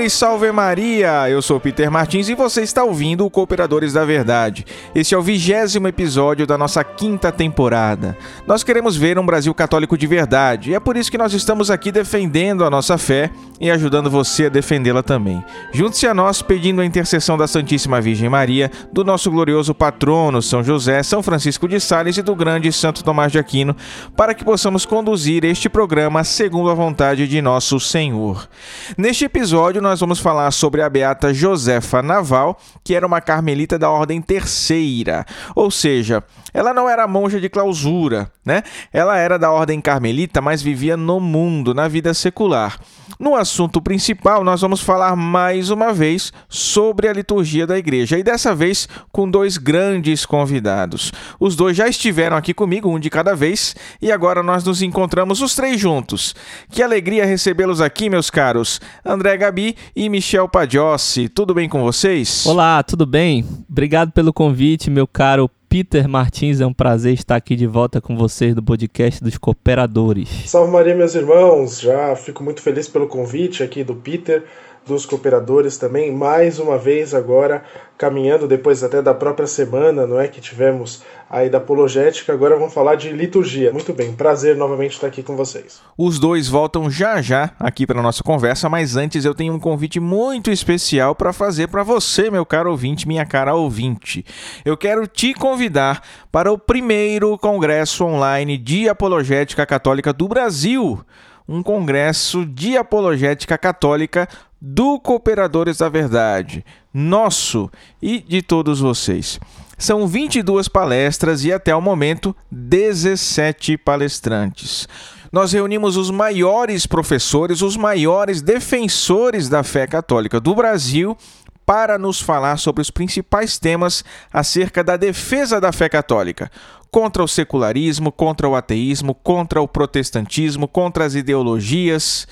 Senhores, 0.00 0.12
salve 0.14 0.52
Maria! 0.52 1.28
Eu 1.28 1.42
sou 1.42 1.60
Peter 1.60 1.90
Martins 1.90 2.28
e 2.28 2.34
você 2.34 2.62
está 2.62 2.82
ouvindo 2.82 3.26
o 3.26 3.30
Cooperadores 3.30 3.92
da 3.92 4.04
Verdade. 4.04 4.64
Este 4.94 5.14
é 5.14 5.18
o 5.18 5.22
vigésimo 5.22 5.88
episódio 5.88 6.46
da 6.46 6.56
nossa 6.56 6.82
quinta 6.82 7.30
temporada. 7.30 8.16
Nós 8.46 8.62
queremos 8.62 8.96
ver 8.96 9.18
um 9.18 9.26
Brasil 9.26 9.52
católico 9.52 9.98
de 9.98 10.06
verdade 10.06 10.70
e 10.70 10.74
é 10.74 10.80
por 10.80 10.96
isso 10.96 11.10
que 11.10 11.18
nós 11.18 11.34
estamos 11.34 11.70
aqui 11.70 11.92
defendendo 11.92 12.64
a 12.64 12.70
nossa 12.70 12.96
fé 12.96 13.30
e 13.60 13.70
ajudando 13.70 14.08
você 14.08 14.46
a 14.46 14.48
defendê-la 14.48 15.02
também. 15.02 15.44
Junte-se 15.72 16.06
a 16.06 16.14
nós 16.14 16.40
pedindo 16.40 16.80
a 16.80 16.86
intercessão 16.86 17.36
da 17.36 17.46
Santíssima 17.46 18.00
Virgem 18.00 18.28
Maria, 18.28 18.70
do 18.90 19.04
nosso 19.04 19.30
glorioso 19.30 19.74
patrono 19.74 20.40
São 20.40 20.62
José, 20.62 21.02
São 21.02 21.22
Francisco 21.22 21.68
de 21.68 21.78
Sales 21.78 22.16
e 22.16 22.22
do 22.22 22.34
grande 22.34 22.72
Santo 22.72 23.04
Tomás 23.04 23.30
de 23.30 23.38
Aquino, 23.38 23.76
para 24.16 24.32
que 24.32 24.44
possamos 24.44 24.86
conduzir 24.86 25.44
este 25.44 25.68
programa 25.68 26.24
segundo 26.24 26.70
a 26.70 26.74
vontade 26.74 27.28
de 27.28 27.42
nosso 27.42 27.78
Senhor. 27.78 28.48
Neste 28.96 29.26
episódio, 29.26 29.82
nós 29.82 29.89
vamos 29.98 30.20
falar 30.20 30.50
sobre 30.52 30.82
a 30.82 30.88
beata 30.88 31.34
Josefa 31.34 32.02
Naval, 32.02 32.56
que 32.84 32.94
era 32.94 33.04
uma 33.04 33.20
carmelita 33.20 33.76
da 33.76 33.90
Ordem 33.90 34.22
Terceira, 34.22 35.26
ou 35.56 35.70
seja, 35.70 36.22
ela 36.52 36.72
não 36.72 36.88
era 36.88 37.08
monja 37.08 37.40
de 37.40 37.48
clausura, 37.48 38.30
né? 38.44 38.62
Ela 38.92 39.16
era 39.16 39.38
da 39.38 39.50
Ordem 39.50 39.80
Carmelita, 39.80 40.40
mas 40.40 40.62
vivia 40.62 40.96
no 40.96 41.18
mundo, 41.18 41.74
na 41.74 41.88
vida 41.88 42.12
secular. 42.14 42.78
No 43.18 43.36
assunto 43.36 43.82
principal, 43.82 44.42
nós 44.42 44.62
vamos 44.62 44.80
falar 44.80 45.14
mais 45.14 45.68
uma 45.68 45.92
vez 45.92 46.32
sobre 46.48 47.06
a 47.06 47.12
liturgia 47.12 47.66
da 47.66 47.76
igreja 47.76 48.18
e 48.18 48.22
dessa 48.22 48.54
vez 48.54 48.88
com 49.12 49.30
dois 49.30 49.58
grandes 49.58 50.24
convidados. 50.24 51.12
Os 51.38 51.54
dois 51.54 51.76
já 51.76 51.86
estiveram 51.86 52.36
aqui 52.36 52.54
comigo, 52.54 52.88
um 52.88 52.98
de 52.98 53.10
cada 53.10 53.34
vez, 53.34 53.76
e 54.00 54.10
agora 54.10 54.42
nós 54.42 54.64
nos 54.64 54.80
encontramos 54.80 55.42
os 55.42 55.54
três 55.54 55.78
juntos. 55.78 56.34
Que 56.70 56.82
alegria 56.82 57.26
recebê-los 57.26 57.80
aqui, 57.80 58.08
meus 58.08 58.30
caros. 58.30 58.80
André 59.04 59.36
Gabi 59.36 59.76
e 59.94 60.08
Michel 60.08 60.48
Padiossi. 60.48 61.28
Tudo 61.28 61.54
bem 61.54 61.68
com 61.68 61.82
vocês? 61.82 62.46
Olá, 62.46 62.82
tudo 62.82 63.06
bem? 63.06 63.44
Obrigado 63.68 64.12
pelo 64.12 64.32
convite, 64.32 64.90
meu 64.90 65.06
caro 65.06 65.50
Peter 65.70 66.08
Martins, 66.08 66.60
é 66.60 66.66
um 66.66 66.72
prazer 66.72 67.14
estar 67.14 67.36
aqui 67.36 67.54
de 67.54 67.64
volta 67.64 68.00
com 68.00 68.16
vocês 68.16 68.56
do 68.56 68.62
podcast 68.62 69.22
dos 69.22 69.38
Cooperadores. 69.38 70.28
Salve 70.46 70.72
Maria, 70.72 70.96
meus 70.96 71.14
irmãos! 71.14 71.80
Já 71.80 72.16
fico 72.16 72.42
muito 72.42 72.60
feliz 72.60 72.88
pelo 72.88 73.06
convite 73.06 73.62
aqui 73.62 73.84
do 73.84 73.94
Peter, 73.94 74.42
dos 74.86 75.06
Cooperadores 75.06 75.76
também, 75.76 76.12
mais 76.12 76.58
uma 76.58 76.78
vez 76.78 77.14
agora 77.14 77.62
caminhando 77.96 78.48
depois 78.48 78.82
até 78.82 79.02
da 79.02 79.12
própria 79.12 79.46
semana, 79.46 80.06
não 80.06 80.18
é 80.18 80.26
que 80.26 80.40
tivemos 80.40 81.02
aí 81.28 81.50
da 81.50 81.58
apologética, 81.58 82.32
agora 82.32 82.56
vamos 82.56 82.72
falar 82.72 82.94
de 82.94 83.10
liturgia. 83.10 83.70
Muito 83.72 83.92
bem, 83.92 84.12
prazer 84.14 84.56
novamente 84.56 84.92
estar 84.92 85.06
aqui 85.06 85.22
com 85.22 85.36
vocês. 85.36 85.82
Os 85.98 86.18
dois 86.18 86.48
voltam 86.48 86.90
já 86.90 87.20
já 87.20 87.52
aqui 87.60 87.86
para 87.86 88.00
nossa 88.00 88.22
conversa, 88.22 88.70
mas 88.70 88.96
antes 88.96 89.24
eu 89.24 89.34
tenho 89.34 89.52
um 89.52 89.60
convite 89.60 90.00
muito 90.00 90.50
especial 90.50 91.14
para 91.14 91.32
fazer 91.32 91.68
para 91.68 91.82
você, 91.82 92.30
meu 92.30 92.46
caro 92.46 92.70
ouvinte, 92.70 93.06
minha 93.06 93.26
cara 93.26 93.54
ouvinte. 93.54 94.24
Eu 94.64 94.78
quero 94.78 95.06
te 95.06 95.34
convidar 95.34 96.02
para 96.32 96.50
o 96.50 96.58
primeiro 96.58 97.36
congresso 97.36 98.04
online 98.04 98.56
de 98.56 98.88
apologética 98.88 99.66
católica 99.66 100.12
do 100.12 100.26
Brasil 100.26 101.04
um 101.50 101.64
congresso 101.64 102.46
de 102.46 102.76
apologética 102.76 103.58
católica 103.58 104.28
do 104.60 105.00
Cooperadores 105.00 105.78
da 105.78 105.88
Verdade, 105.88 106.64
nosso 106.92 107.70
e 108.02 108.20
de 108.20 108.42
todos 108.42 108.80
vocês. 108.80 109.40
São 109.78 110.06
22 110.06 110.68
palestras 110.68 111.44
e 111.44 111.52
até 111.52 111.74
o 111.74 111.80
momento 111.80 112.36
17 112.50 113.78
palestrantes. 113.78 114.86
Nós 115.32 115.52
reunimos 115.52 115.96
os 115.96 116.10
maiores 116.10 116.86
professores, 116.86 117.62
os 117.62 117.76
maiores 117.76 118.42
defensores 118.42 119.48
da 119.48 119.62
fé 119.62 119.86
católica 119.86 120.38
do 120.38 120.54
Brasil 120.54 121.16
para 121.64 121.96
nos 121.96 122.20
falar 122.20 122.56
sobre 122.56 122.82
os 122.82 122.90
principais 122.90 123.56
temas 123.56 124.04
acerca 124.32 124.82
da 124.82 124.96
defesa 124.96 125.60
da 125.60 125.70
fé 125.70 125.88
católica, 125.88 126.50
contra 126.90 127.22
o 127.22 127.28
secularismo, 127.28 128.10
contra 128.10 128.48
o 128.48 128.56
ateísmo, 128.56 129.14
contra 129.14 129.62
o 129.62 129.68
protestantismo, 129.68 130.66
contra 130.66 131.04
as 131.04 131.14
ideologias. 131.14 132.26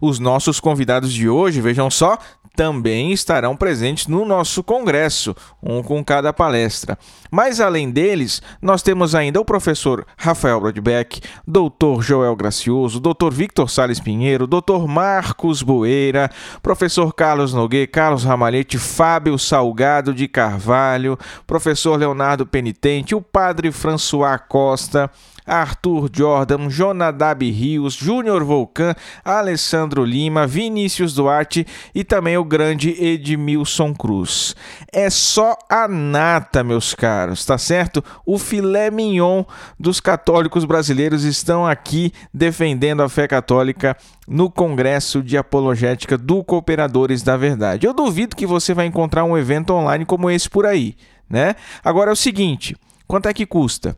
Os 0.00 0.18
nossos 0.18 0.58
convidados 0.60 1.12
de 1.12 1.28
hoje, 1.28 1.60
vejam 1.60 1.90
só, 1.90 2.18
também 2.56 3.12
estarão 3.12 3.56
presentes 3.56 4.06
no 4.06 4.24
nosso 4.24 4.62
congresso, 4.62 5.34
um 5.62 5.82
com 5.82 6.04
cada 6.04 6.32
palestra. 6.32 6.98
Mas 7.30 7.60
além 7.60 7.90
deles, 7.90 8.42
nós 8.60 8.82
temos 8.82 9.14
ainda 9.14 9.40
o 9.40 9.44
professor 9.44 10.04
Rafael 10.16 10.60
Brodbeck, 10.60 11.20
doutor 11.46 12.02
Joel 12.02 12.34
Gracioso, 12.36 13.00
doutor 13.00 13.32
Victor 13.32 13.70
Sales 13.70 14.00
Pinheiro, 14.00 14.46
doutor 14.46 14.86
Marcos 14.88 15.62
Boeira, 15.62 16.30
professor 16.62 17.14
Carlos 17.14 17.54
Nogueira, 17.54 17.90
Carlos 17.90 18.24
Ramalhete, 18.24 18.78
Fábio 18.78 19.38
Salgado 19.38 20.12
de 20.12 20.26
Carvalho, 20.26 21.18
professor 21.46 21.96
Leonardo 21.98 22.44
Penitente, 22.46 23.14
o 23.14 23.22
padre 23.22 23.70
François 23.70 24.38
Costa, 24.48 25.10
Arthur 25.46 26.08
Jordan, 26.12 26.68
Jonadab 26.68 27.48
Rios, 27.50 27.94
Júnior 27.94 28.44
Volcan, 28.44 28.94
Alessandro 29.24 30.04
Lima, 30.04 30.46
Vinícius 30.46 31.14
Duarte 31.14 31.66
e 31.94 32.04
também 32.04 32.36
o 32.36 32.44
grande 32.44 32.90
Edmilson 33.02 33.94
Cruz. 33.94 34.54
É 34.92 35.10
só 35.10 35.56
a 35.68 35.88
nata, 35.88 36.62
meus 36.62 36.94
caros, 36.94 37.44
tá 37.44 37.58
certo? 37.58 38.02
O 38.24 38.38
filé 38.38 38.90
mignon 38.90 39.44
dos 39.78 40.00
católicos 40.00 40.64
brasileiros 40.64 41.24
estão 41.24 41.66
aqui 41.66 42.12
defendendo 42.32 43.02
a 43.02 43.08
fé 43.08 43.26
católica 43.26 43.96
no 44.26 44.50
Congresso 44.50 45.22
de 45.22 45.36
Apologética 45.36 46.16
do 46.16 46.44
Cooperadores 46.44 47.22
da 47.22 47.36
Verdade. 47.36 47.86
Eu 47.86 47.92
duvido 47.92 48.36
que 48.36 48.46
você 48.46 48.72
vai 48.72 48.86
encontrar 48.86 49.24
um 49.24 49.36
evento 49.36 49.72
online 49.72 50.04
como 50.04 50.30
esse 50.30 50.48
por 50.48 50.66
aí, 50.66 50.94
né? 51.28 51.56
Agora 51.82 52.10
é 52.10 52.12
o 52.12 52.16
seguinte, 52.16 52.76
quanto 53.06 53.28
é 53.28 53.34
que 53.34 53.44
custa? 53.44 53.96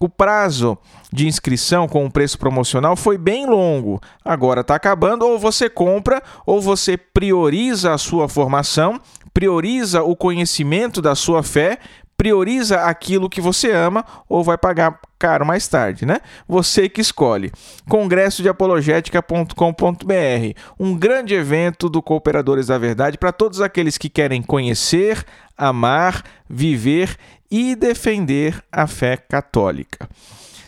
O 0.00 0.08
prazo 0.08 0.76
de 1.12 1.28
inscrição 1.28 1.86
com 1.86 2.06
o 2.06 2.10
preço 2.10 2.38
promocional 2.38 2.96
foi 2.96 3.18
bem 3.18 3.46
longo. 3.46 4.00
Agora 4.24 4.62
está 4.62 4.74
acabando, 4.74 5.26
ou 5.26 5.38
você 5.38 5.68
compra, 5.68 6.22
ou 6.46 6.60
você 6.60 6.96
prioriza 6.96 7.92
a 7.92 7.98
sua 7.98 8.28
formação, 8.28 8.98
prioriza 9.34 10.02
o 10.02 10.16
conhecimento 10.16 11.02
da 11.02 11.14
sua 11.14 11.42
fé, 11.42 11.78
prioriza 12.16 12.82
aquilo 12.82 13.28
que 13.28 13.40
você 13.40 13.72
ama 13.72 14.04
ou 14.28 14.44
vai 14.44 14.56
pagar 14.56 15.00
caro 15.18 15.44
mais 15.44 15.66
tarde, 15.66 16.06
né? 16.06 16.20
Você 16.46 16.88
que 16.88 17.00
escolhe. 17.00 17.50
Congresso 17.88 18.42
de 18.42 18.48
Apologética.com.br, 18.48 20.60
um 20.78 20.96
grande 20.96 21.34
evento 21.34 21.88
do 21.88 22.00
Cooperadores 22.00 22.68
da 22.68 22.78
Verdade 22.78 23.18
para 23.18 23.32
todos 23.32 23.60
aqueles 23.60 23.98
que 23.98 24.08
querem 24.08 24.40
conhecer, 24.40 25.24
amar, 25.56 26.22
viver 26.48 27.16
e 27.50 27.74
defender 27.74 28.62
a 28.70 28.86
fé 28.86 29.16
católica. 29.16 30.08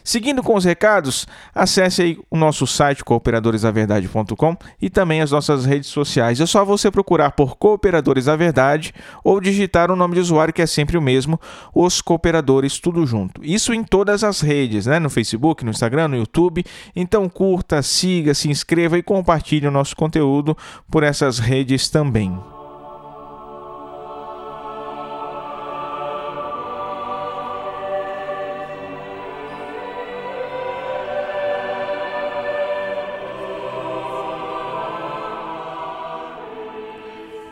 Seguindo 0.07 0.43
com 0.43 0.55
os 0.55 0.67
recados, 0.67 1.27
acesse 1.55 2.03
aí 2.03 2.19
o 2.31 2.37
nosso 2.37 2.67
site 2.67 3.03
cooperadoresdaverdade.com 3.03 4.57
e 4.81 4.91
também 4.91 5.23
as 5.23 5.31
nossas 5.31 5.65
redes 5.65 5.89
sociais. 5.89 6.43
É 6.43 6.47
só 6.47 6.63
você 6.63 6.91
procurar 6.91 7.31
por 7.31 7.57
Cooperadores 7.57 8.27
da 8.27 8.37
Verdade 8.37 8.93
ou 9.25 9.41
digitar 9.41 9.91
o 9.91 9.97
nome 9.97 10.15
de 10.15 10.21
usuário 10.21 10.53
que 10.53 10.61
é 10.61 10.67
sempre 10.67 10.99
o 10.99 11.03
mesmo, 11.03 11.41
os 11.75 12.03
Cooperadores 12.03 12.79
tudo 12.79 13.07
junto. 13.07 13.43
Isso 13.43 13.73
em 13.73 13.83
todas 13.83 14.23
as 14.23 14.43
redes, 14.43 14.85
né? 14.85 14.99
No 14.99 15.09
Facebook, 15.09 15.65
no 15.65 15.71
Instagram, 15.71 16.09
no 16.09 16.17
YouTube. 16.17 16.63
Então 16.95 17.27
curta, 17.27 17.81
siga, 17.81 18.35
se 18.35 18.51
inscreva 18.51 18.99
e 18.99 19.03
compartilhe 19.03 19.67
o 19.67 19.71
nosso 19.71 19.97
conteúdo 19.97 20.55
por 20.91 21.03
essas 21.03 21.39
redes 21.39 21.89
também. 21.89 22.39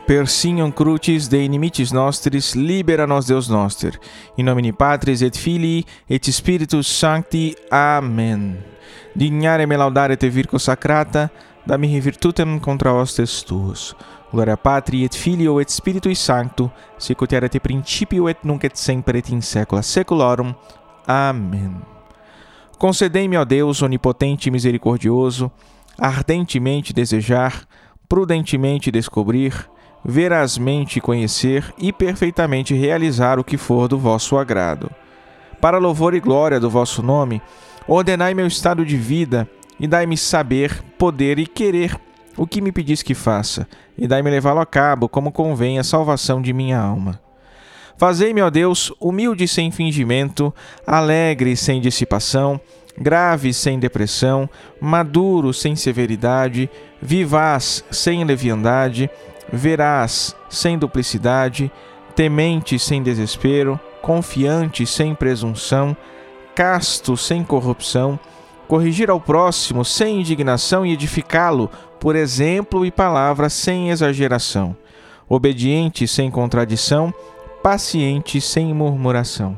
Per 0.07 0.29
signum 0.29 0.71
crucis 0.71 1.29
de 1.29 1.43
inimicis 1.43 1.91
nostris 1.91 2.55
libera 2.55 3.07
nos 3.07 3.27
Deus 3.27 3.49
noster. 3.49 3.99
In 4.37 4.45
nomine 4.45 4.73
Patris 4.73 5.21
et 5.23 5.37
Filii 5.37 5.85
et 6.09 6.25
Spiritus 6.25 6.87
Sancti. 6.87 7.55
Amen. 7.71 8.57
Dignare 9.15 9.67
me 9.67 9.77
laudare 9.77 10.17
te 10.17 10.29
virgo 10.29 10.59
sacrata, 10.59 11.31
da 11.65 11.77
mihi 11.77 12.01
virtutem 12.01 12.59
contra 12.59 12.93
hostes 12.93 13.43
tuos. 13.43 13.95
Gloria 14.33 14.57
Patri 14.57 15.05
et 15.05 15.15
Filio 15.15 15.61
et 15.61 15.71
Spiritui 15.71 16.15
Sancto, 16.15 16.73
sicut 16.99 17.33
erat 17.33 17.59
principio 17.61 18.29
et 18.29 18.39
nunc 18.43 18.65
et 18.65 18.77
semper 18.77 19.17
et 19.17 19.29
in 19.29 19.41
saecula 19.41 19.83
saeculorum. 19.83 20.55
Amém. 21.07 21.77
Concedei-me, 22.79 23.37
ó 23.37 23.45
Deus, 23.45 23.83
onipotente 23.83 24.49
e 24.49 24.51
misericordioso, 24.51 25.53
ardentemente 25.99 26.93
desejar, 26.93 27.69
prudentemente 28.09 28.91
descobrir, 28.91 29.71
verazmente 30.05 31.01
conhecer 31.01 31.73
e 31.79 31.93
perfeitamente 31.93 32.75
realizar 32.75 33.39
o 33.39 33.45
que 33.45 33.57
for 33.57 33.89
do 33.89 33.99
vosso 33.99 34.37
agrado. 34.37 34.91
Para 35.61 35.79
louvor 35.79 36.15
e 36.15 36.21
glória 36.21 36.59
do 36.59 36.69
vosso 36.69 37.03
nome, 37.03 37.41
ordenai 37.87 38.35
meu 38.35 38.47
estado 38.47 38.85
de 38.85 38.97
vida 38.97 39.49
e 39.79 39.87
dai-me 39.87 40.17
saber, 40.17 40.83
poder 40.99 41.39
e 41.39 41.47
querer 41.47 41.99
o 42.37 42.47
que 42.47 42.61
me 42.61 42.73
pedis 42.73 43.03
que 43.03 43.15
faça, 43.15 43.69
e 43.97 44.07
dai-me 44.07 44.31
levá-lo 44.31 44.61
a 44.61 44.67
cabo 44.67 45.09
como 45.09 45.31
convém 45.31 45.79
a 45.79 45.85
salvação 45.85 46.41
de 46.41 46.53
minha 46.53 46.79
alma. 46.79 47.21
Fazei-me, 47.97 48.41
ó 48.41 48.51
Deus, 48.51 48.93
humilde 48.99 49.47
sem 49.47 49.71
fingimento, 49.71 50.53
alegre 50.87 51.57
sem 51.57 51.81
dissipação, 51.81 52.61
grave 52.99 53.53
sem 53.53 53.79
depressão, 53.79 54.49
maduro 54.81 55.53
sem 55.53 55.77
severidade, 55.77 56.71
vivaz 57.01 57.85
sem 57.91 58.25
leviandade, 58.25 59.11
veraz 59.51 60.37
sem 60.49 60.79
duplicidade, 60.79 61.71
temente 62.15 62.79
sem 62.79 63.03
desespero, 63.03 63.81
confiante 64.01 64.85
sem 64.85 65.15
presunção, 65.15 65.97
casto 66.55 67.17
sem 67.17 67.43
corrupção, 67.43 68.19
corrigir 68.69 69.11
ao 69.11 69.21
próximo 69.21 69.85
sem 69.85 70.21
indignação 70.21 70.85
e 70.85 70.93
edificá-lo 70.93 71.71
por 72.01 72.17
exemplo 72.17 72.85
e 72.85 72.91
palavra 72.91 73.49
sem 73.49 73.91
exageração, 73.91 74.77
obediente 75.29 76.09
sem 76.09 76.31
contradição, 76.31 77.15
paciente 77.63 78.41
sem 78.41 78.75
murmuração. 78.75 79.57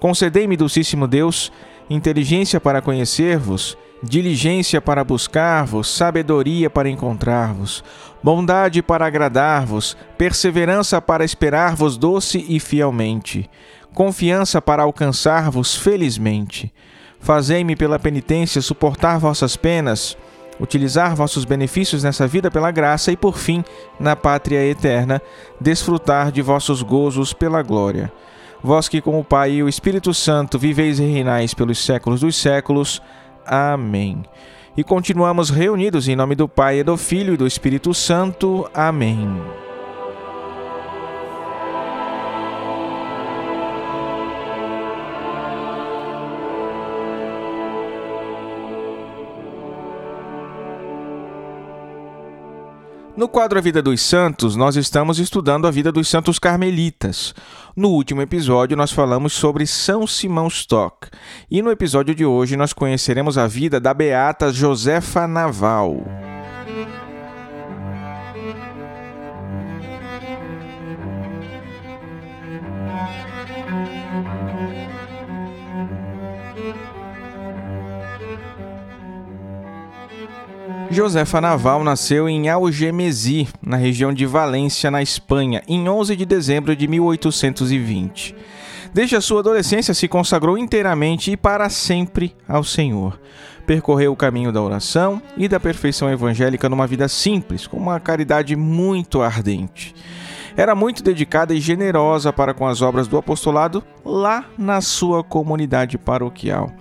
Concedei-me, 0.00 0.56
Dulcíssimo 0.56 1.06
Deus, 1.06 1.52
inteligência 1.90 2.58
para 2.58 2.80
conhecer-vos, 2.80 3.76
diligência 4.02 4.80
para 4.80 5.02
buscar-vos, 5.02 5.88
sabedoria 5.88 6.68
para 6.68 6.88
encontrar-vos, 6.88 7.82
bondade 8.22 8.82
para 8.82 9.06
agradar-vos, 9.06 9.96
perseverança 10.18 11.00
para 11.00 11.24
esperar-vos 11.24 11.96
doce 11.96 12.44
e 12.48 12.60
fielmente, 12.60 13.48
confiança 13.94 14.60
para 14.60 14.82
alcançar-vos 14.82 15.74
felizmente. 15.74 16.72
Fazei-me 17.20 17.74
pela 17.74 17.98
penitência 17.98 18.60
suportar 18.60 19.18
vossas 19.18 19.56
penas, 19.56 20.16
utilizar 20.60 21.16
vossos 21.16 21.44
benefícios 21.44 22.04
nessa 22.04 22.26
vida 22.26 22.50
pela 22.50 22.70
graça 22.70 23.10
e, 23.10 23.16
por 23.16 23.36
fim, 23.36 23.64
na 23.98 24.14
pátria 24.14 24.64
eterna, 24.64 25.20
desfrutar 25.60 26.30
de 26.30 26.42
vossos 26.42 26.82
gozos 26.82 27.32
pela 27.32 27.62
glória. 27.62 28.12
Vós 28.62 28.88
que, 28.88 29.00
com 29.00 29.18
o 29.18 29.24
Pai 29.24 29.52
e 29.52 29.62
o 29.62 29.68
Espírito 29.68 30.12
Santo, 30.14 30.58
viveis 30.58 30.98
e 30.98 31.04
reinais 31.04 31.54
pelos 31.54 31.78
séculos 31.78 32.20
dos 32.20 32.36
séculos. 32.36 33.02
Amém. 33.46 34.24
E 34.76 34.84
continuamos 34.84 35.48
reunidos 35.48 36.06
em 36.08 36.16
nome 36.16 36.34
do 36.34 36.48
Pai, 36.48 36.80
e 36.80 36.84
do 36.84 36.96
Filho 36.96 37.34
e 37.34 37.36
do 37.36 37.46
Espírito 37.46 37.94
Santo. 37.94 38.68
Amém. 38.74 39.26
No 53.16 53.28
quadro 53.28 53.58
A 53.58 53.62
Vida 53.62 53.80
dos 53.80 54.02
Santos, 54.02 54.56
nós 54.56 54.76
estamos 54.76 55.18
estudando 55.18 55.66
a 55.66 55.70
vida 55.70 55.90
dos 55.90 56.06
santos 56.06 56.38
carmelitas. 56.38 57.34
No 57.74 57.88
último 57.88 58.20
episódio, 58.20 58.76
nós 58.76 58.92
falamos 58.92 59.32
sobre 59.32 59.66
São 59.66 60.06
Simão 60.06 60.48
Stock. 60.48 61.08
E 61.50 61.62
no 61.62 61.70
episódio 61.70 62.14
de 62.14 62.26
hoje, 62.26 62.58
nós 62.58 62.74
conheceremos 62.74 63.38
a 63.38 63.46
vida 63.46 63.80
da 63.80 63.94
beata 63.94 64.52
Josefa 64.52 65.26
Naval. 65.26 66.25
Josefa 80.90 81.40
Naval 81.40 81.82
nasceu 81.82 82.28
em 82.28 82.48
Algemesi, 82.48 83.48
na 83.60 83.76
região 83.76 84.12
de 84.12 84.24
Valência, 84.24 84.90
na 84.90 85.02
Espanha, 85.02 85.62
em 85.66 85.88
11 85.88 86.14
de 86.14 86.24
dezembro 86.24 86.76
de 86.76 86.86
1820. 86.86 88.34
Desde 88.94 89.16
a 89.16 89.20
sua 89.20 89.40
adolescência 89.40 89.92
se 89.92 90.06
consagrou 90.06 90.56
inteiramente 90.56 91.32
e 91.32 91.36
para 91.36 91.68
sempre 91.68 92.34
ao 92.48 92.62
Senhor. 92.62 93.18
Percorreu 93.66 94.12
o 94.12 94.16
caminho 94.16 94.52
da 94.52 94.62
oração 94.62 95.20
e 95.36 95.48
da 95.48 95.58
perfeição 95.58 96.08
evangélica 96.08 96.68
numa 96.68 96.86
vida 96.86 97.08
simples, 97.08 97.66
com 97.66 97.76
uma 97.76 97.98
caridade 97.98 98.54
muito 98.54 99.20
ardente. 99.20 99.94
Era 100.56 100.74
muito 100.74 101.02
dedicada 101.02 101.54
e 101.54 101.60
generosa 101.60 102.32
para 102.32 102.54
com 102.54 102.66
as 102.66 102.80
obras 102.80 103.06
do 103.06 103.18
apostolado 103.18 103.84
lá 104.04 104.44
na 104.56 104.80
sua 104.80 105.22
comunidade 105.22 105.98
paroquial 105.98 106.72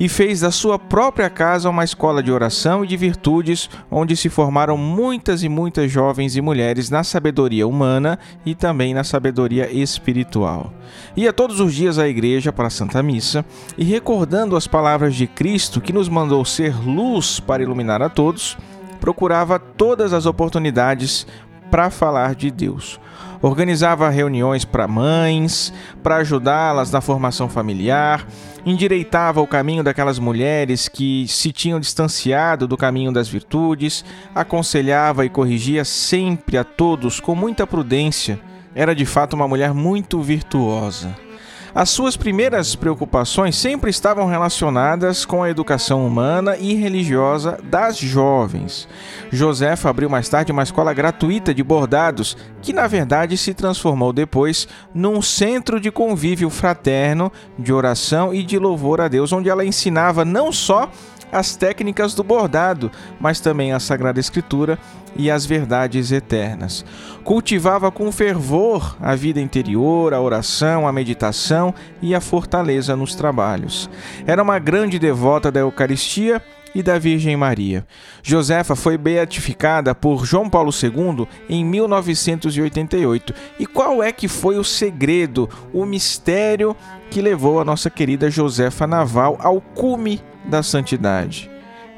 e 0.00 0.08
fez 0.08 0.40
da 0.40 0.50
sua 0.50 0.78
própria 0.78 1.28
casa 1.28 1.68
uma 1.68 1.84
escola 1.84 2.22
de 2.22 2.32
oração 2.32 2.82
e 2.82 2.88
de 2.88 2.96
virtudes, 2.96 3.68
onde 3.90 4.16
se 4.16 4.30
formaram 4.30 4.76
muitas 4.78 5.42
e 5.42 5.48
muitas 5.48 5.92
jovens 5.92 6.34
e 6.34 6.40
mulheres 6.40 6.88
na 6.88 7.04
sabedoria 7.04 7.68
humana 7.68 8.18
e 8.44 8.54
também 8.54 8.94
na 8.94 9.04
sabedoria 9.04 9.70
espiritual. 9.70 10.72
Ia 11.14 11.34
todos 11.34 11.60
os 11.60 11.74
dias 11.74 11.98
à 11.98 12.08
igreja 12.08 12.50
para 12.50 12.68
a 12.68 12.70
Santa 12.70 13.02
Missa 13.02 13.44
e, 13.76 13.84
recordando 13.84 14.56
as 14.56 14.66
palavras 14.66 15.14
de 15.14 15.26
Cristo 15.26 15.82
que 15.82 15.92
nos 15.92 16.08
mandou 16.08 16.42
ser 16.46 16.74
luz 16.82 17.38
para 17.38 17.62
iluminar 17.62 18.00
a 18.00 18.08
todos, 18.08 18.56
procurava 19.00 19.58
todas 19.58 20.14
as 20.14 20.24
oportunidades 20.24 21.26
para 21.70 21.90
falar 21.90 22.34
de 22.34 22.50
Deus 22.50 22.98
organizava 23.42 24.08
reuniões 24.08 24.64
para 24.64 24.86
mães, 24.86 25.72
para 26.02 26.16
ajudá-las 26.16 26.90
na 26.90 27.00
formação 27.00 27.48
familiar, 27.48 28.26
endireitava 28.64 29.40
o 29.40 29.46
caminho 29.46 29.82
daquelas 29.82 30.18
mulheres 30.18 30.88
que 30.88 31.26
se 31.28 31.52
tinham 31.52 31.80
distanciado 31.80 32.68
do 32.68 32.76
caminho 32.76 33.12
das 33.12 33.28
virtudes, 33.28 34.04
aconselhava 34.34 35.24
e 35.24 35.30
corrigia 35.30 35.84
sempre 35.84 36.58
a 36.58 36.64
todos 36.64 37.20
com 37.20 37.34
muita 37.34 37.66
prudência. 37.66 38.38
Era 38.74 38.94
de 38.94 39.06
fato 39.06 39.34
uma 39.34 39.48
mulher 39.48 39.74
muito 39.74 40.20
virtuosa. 40.20 41.29
As 41.74 41.90
suas 41.90 42.16
primeiras 42.16 42.74
preocupações 42.74 43.54
sempre 43.54 43.90
estavam 43.90 44.26
relacionadas 44.26 45.24
com 45.24 45.42
a 45.42 45.50
educação 45.50 46.04
humana 46.04 46.56
e 46.56 46.74
religiosa 46.74 47.58
das 47.62 47.96
jovens. 47.96 48.88
Josefa 49.30 49.88
abriu 49.88 50.10
mais 50.10 50.28
tarde 50.28 50.50
uma 50.50 50.64
escola 50.64 50.92
gratuita 50.92 51.54
de 51.54 51.62
bordados, 51.62 52.36
que 52.60 52.72
na 52.72 52.88
verdade 52.88 53.36
se 53.36 53.54
transformou 53.54 54.12
depois 54.12 54.66
num 54.92 55.22
centro 55.22 55.80
de 55.80 55.92
convívio 55.92 56.50
fraterno, 56.50 57.30
de 57.56 57.72
oração 57.72 58.34
e 58.34 58.42
de 58.42 58.58
louvor 58.58 59.00
a 59.00 59.06
Deus, 59.06 59.32
onde 59.32 59.48
ela 59.48 59.64
ensinava 59.64 60.24
não 60.24 60.50
só 60.50 60.90
as 61.32 61.56
técnicas 61.56 62.14
do 62.14 62.22
bordado, 62.22 62.90
mas 63.18 63.40
também 63.40 63.72
a 63.72 63.80
Sagrada 63.80 64.20
Escritura 64.20 64.78
e 65.16 65.30
as 65.30 65.44
verdades 65.44 66.12
eternas. 66.12 66.84
Cultivava 67.24 67.90
com 67.90 68.10
fervor 68.12 68.96
a 69.00 69.14
vida 69.14 69.40
interior, 69.40 70.14
a 70.14 70.20
oração, 70.20 70.86
a 70.86 70.92
meditação 70.92 71.74
e 72.00 72.14
a 72.14 72.20
fortaleza 72.20 72.96
nos 72.96 73.14
trabalhos. 73.14 73.90
Era 74.26 74.42
uma 74.42 74.58
grande 74.58 74.98
devota 74.98 75.50
da 75.50 75.60
Eucaristia 75.60 76.42
e 76.74 76.82
da 76.82 76.98
Virgem 76.98 77.36
Maria. 77.36 77.86
Josefa 78.22 78.76
foi 78.76 78.96
beatificada 78.96 79.94
por 79.94 80.24
João 80.24 80.48
Paulo 80.48 80.70
II 80.70 81.26
em 81.48 81.64
1988. 81.64 83.34
E 83.58 83.66
qual 83.66 84.02
é 84.02 84.12
que 84.12 84.28
foi 84.28 84.58
o 84.58 84.64
segredo, 84.64 85.48
o 85.72 85.84
mistério 85.84 86.76
que 87.10 87.20
levou 87.20 87.60
a 87.60 87.64
nossa 87.64 87.90
querida 87.90 88.30
Josefa 88.30 88.86
Naval 88.86 89.36
ao 89.40 89.60
cume 89.60 90.20
da 90.44 90.62
santidade. 90.62 91.50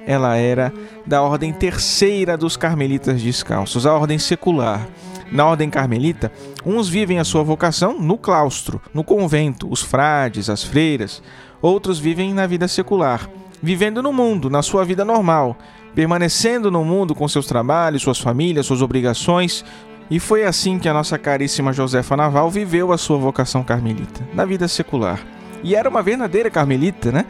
Ela 0.06 0.36
era 0.36 0.72
da 1.06 1.22
ordem 1.22 1.52
terceira 1.52 2.36
dos 2.36 2.56
carmelitas 2.56 3.22
descalços, 3.22 3.86
a 3.86 3.94
ordem 3.94 4.18
secular. 4.18 4.86
Na 5.30 5.46
ordem 5.46 5.70
carmelita, 5.70 6.30
uns 6.64 6.88
vivem 6.88 7.18
a 7.18 7.24
sua 7.24 7.42
vocação 7.42 7.98
no 7.98 8.18
claustro, 8.18 8.80
no 8.92 9.02
convento, 9.02 9.70
os 9.70 9.80
frades, 9.80 10.50
as 10.50 10.62
freiras. 10.62 11.22
Outros 11.62 11.98
vivem 11.98 12.34
na 12.34 12.46
vida 12.46 12.68
secular, 12.68 13.30
vivendo 13.62 14.02
no 14.02 14.12
mundo, 14.12 14.50
na 14.50 14.60
sua 14.62 14.84
vida 14.84 15.04
normal, 15.04 15.56
permanecendo 15.94 16.70
no 16.70 16.84
mundo 16.84 17.14
com 17.14 17.28
seus 17.28 17.46
trabalhos, 17.46 18.02
suas 18.02 18.18
famílias, 18.18 18.66
suas 18.66 18.82
obrigações, 18.82 19.64
E 20.10 20.20
foi 20.20 20.44
assim 20.44 20.78
que 20.78 20.90
a 20.90 20.92
nossa 20.92 21.16
caríssima 21.16 21.72
Josefa 21.72 22.14
Naval 22.14 22.50
viveu 22.50 22.92
a 22.92 22.98
sua 22.98 23.16
vocação 23.16 23.64
carmelita, 23.64 24.20
na 24.34 24.44
vida 24.44 24.68
secular. 24.68 25.18
E 25.62 25.74
era 25.74 25.88
uma 25.88 26.02
verdadeira 26.02 26.50
carmelita, 26.50 27.10
né? 27.10 27.24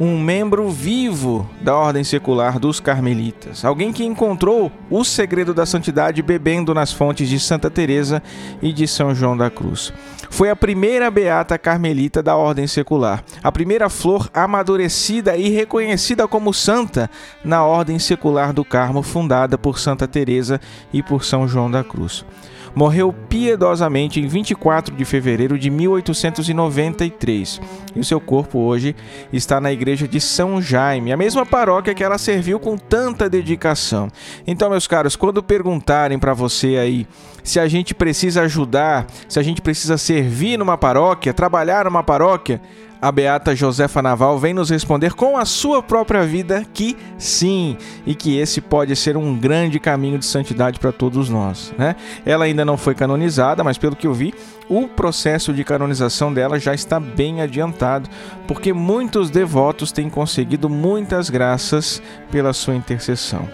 Um 0.00 0.18
membro 0.20 0.68
vivo 0.68 1.48
da 1.60 1.76
ordem 1.76 2.02
secular 2.02 2.58
dos 2.58 2.80
carmelitas, 2.80 3.64
alguém 3.64 3.92
que 3.92 4.04
encontrou 4.04 4.72
o 4.90 5.04
segredo 5.04 5.52
da 5.54 5.66
santidade 5.66 6.22
bebendo 6.22 6.74
nas 6.74 6.92
fontes 6.92 7.28
de 7.28 7.38
Santa 7.38 7.70
Teresa 7.70 8.22
e 8.60 8.72
de 8.72 8.86
São 8.88 9.14
João 9.14 9.36
da 9.36 9.50
Cruz. 9.50 9.92
Foi 10.30 10.50
a 10.50 10.56
primeira 10.56 11.10
beata 11.10 11.58
carmelita 11.58 12.22
da 12.22 12.34
ordem 12.34 12.66
secular, 12.66 13.22
a 13.42 13.52
primeira 13.52 13.88
flor 13.88 14.30
amadurecida 14.32 15.36
e 15.36 15.50
reconhecida 15.50 16.26
como 16.26 16.52
santa 16.52 17.10
na 17.44 17.64
ordem 17.64 17.98
secular 17.98 18.52
do 18.52 18.64
Carmo 18.64 19.02
fundada 19.02 19.58
por 19.58 19.78
Santa 19.78 20.08
Teresa 20.08 20.60
e 20.92 21.02
por 21.02 21.24
São 21.24 21.46
João 21.46 21.70
da 21.70 21.84
Cruz 21.84 22.24
morreu 22.74 23.12
piedosamente 23.28 24.20
em 24.20 24.26
24 24.26 24.94
de 24.94 25.04
fevereiro 25.04 25.58
de 25.58 25.70
1893 25.70 27.60
e 27.94 28.00
o 28.00 28.04
seu 28.04 28.20
corpo 28.20 28.58
hoje 28.58 28.96
está 29.32 29.60
na 29.60 29.72
igreja 29.72 30.08
de 30.08 30.20
São 30.20 30.60
Jaime, 30.60 31.12
a 31.12 31.16
mesma 31.16 31.44
paróquia 31.44 31.94
que 31.94 32.02
ela 32.02 32.18
serviu 32.18 32.58
com 32.58 32.76
tanta 32.76 33.28
dedicação. 33.28 34.08
Então, 34.46 34.70
meus 34.70 34.86
caros, 34.86 35.16
quando 35.16 35.42
perguntarem 35.42 36.18
para 36.18 36.34
você 36.34 36.76
aí 36.78 37.06
se 37.42 37.58
a 37.58 37.66
gente 37.66 37.94
precisa 37.94 38.42
ajudar, 38.42 39.06
se 39.28 39.38
a 39.38 39.42
gente 39.42 39.60
precisa 39.60 39.98
servir 39.98 40.56
numa 40.56 40.78
paróquia, 40.78 41.34
trabalhar 41.34 41.84
numa 41.84 42.02
paróquia, 42.02 42.60
a 43.02 43.10
beata 43.10 43.56
Josefa 43.56 44.00
Naval 44.00 44.38
vem 44.38 44.54
nos 44.54 44.70
responder 44.70 45.14
com 45.14 45.36
a 45.36 45.44
sua 45.44 45.82
própria 45.82 46.24
vida 46.24 46.64
que 46.72 46.96
sim, 47.18 47.76
e 48.06 48.14
que 48.14 48.38
esse 48.38 48.60
pode 48.60 48.94
ser 48.94 49.16
um 49.16 49.36
grande 49.36 49.80
caminho 49.80 50.20
de 50.20 50.24
santidade 50.24 50.78
para 50.78 50.92
todos 50.92 51.28
nós, 51.28 51.74
né? 51.76 51.96
Ela 52.24 52.44
ainda 52.44 52.64
não 52.64 52.76
foi 52.76 52.94
canonizada, 52.94 53.64
mas 53.64 53.76
pelo 53.76 53.96
que 53.96 54.06
eu 54.06 54.14
vi, 54.14 54.32
o 54.68 54.86
processo 54.86 55.52
de 55.52 55.64
canonização 55.64 56.32
dela 56.32 56.60
já 56.60 56.72
está 56.72 57.00
bem 57.00 57.42
adiantado, 57.42 58.08
porque 58.46 58.72
muitos 58.72 59.30
devotos 59.30 59.90
têm 59.90 60.08
conseguido 60.08 60.70
muitas 60.70 61.28
graças 61.28 62.00
pela 62.30 62.52
sua 62.52 62.76
intercessão. 62.76 63.48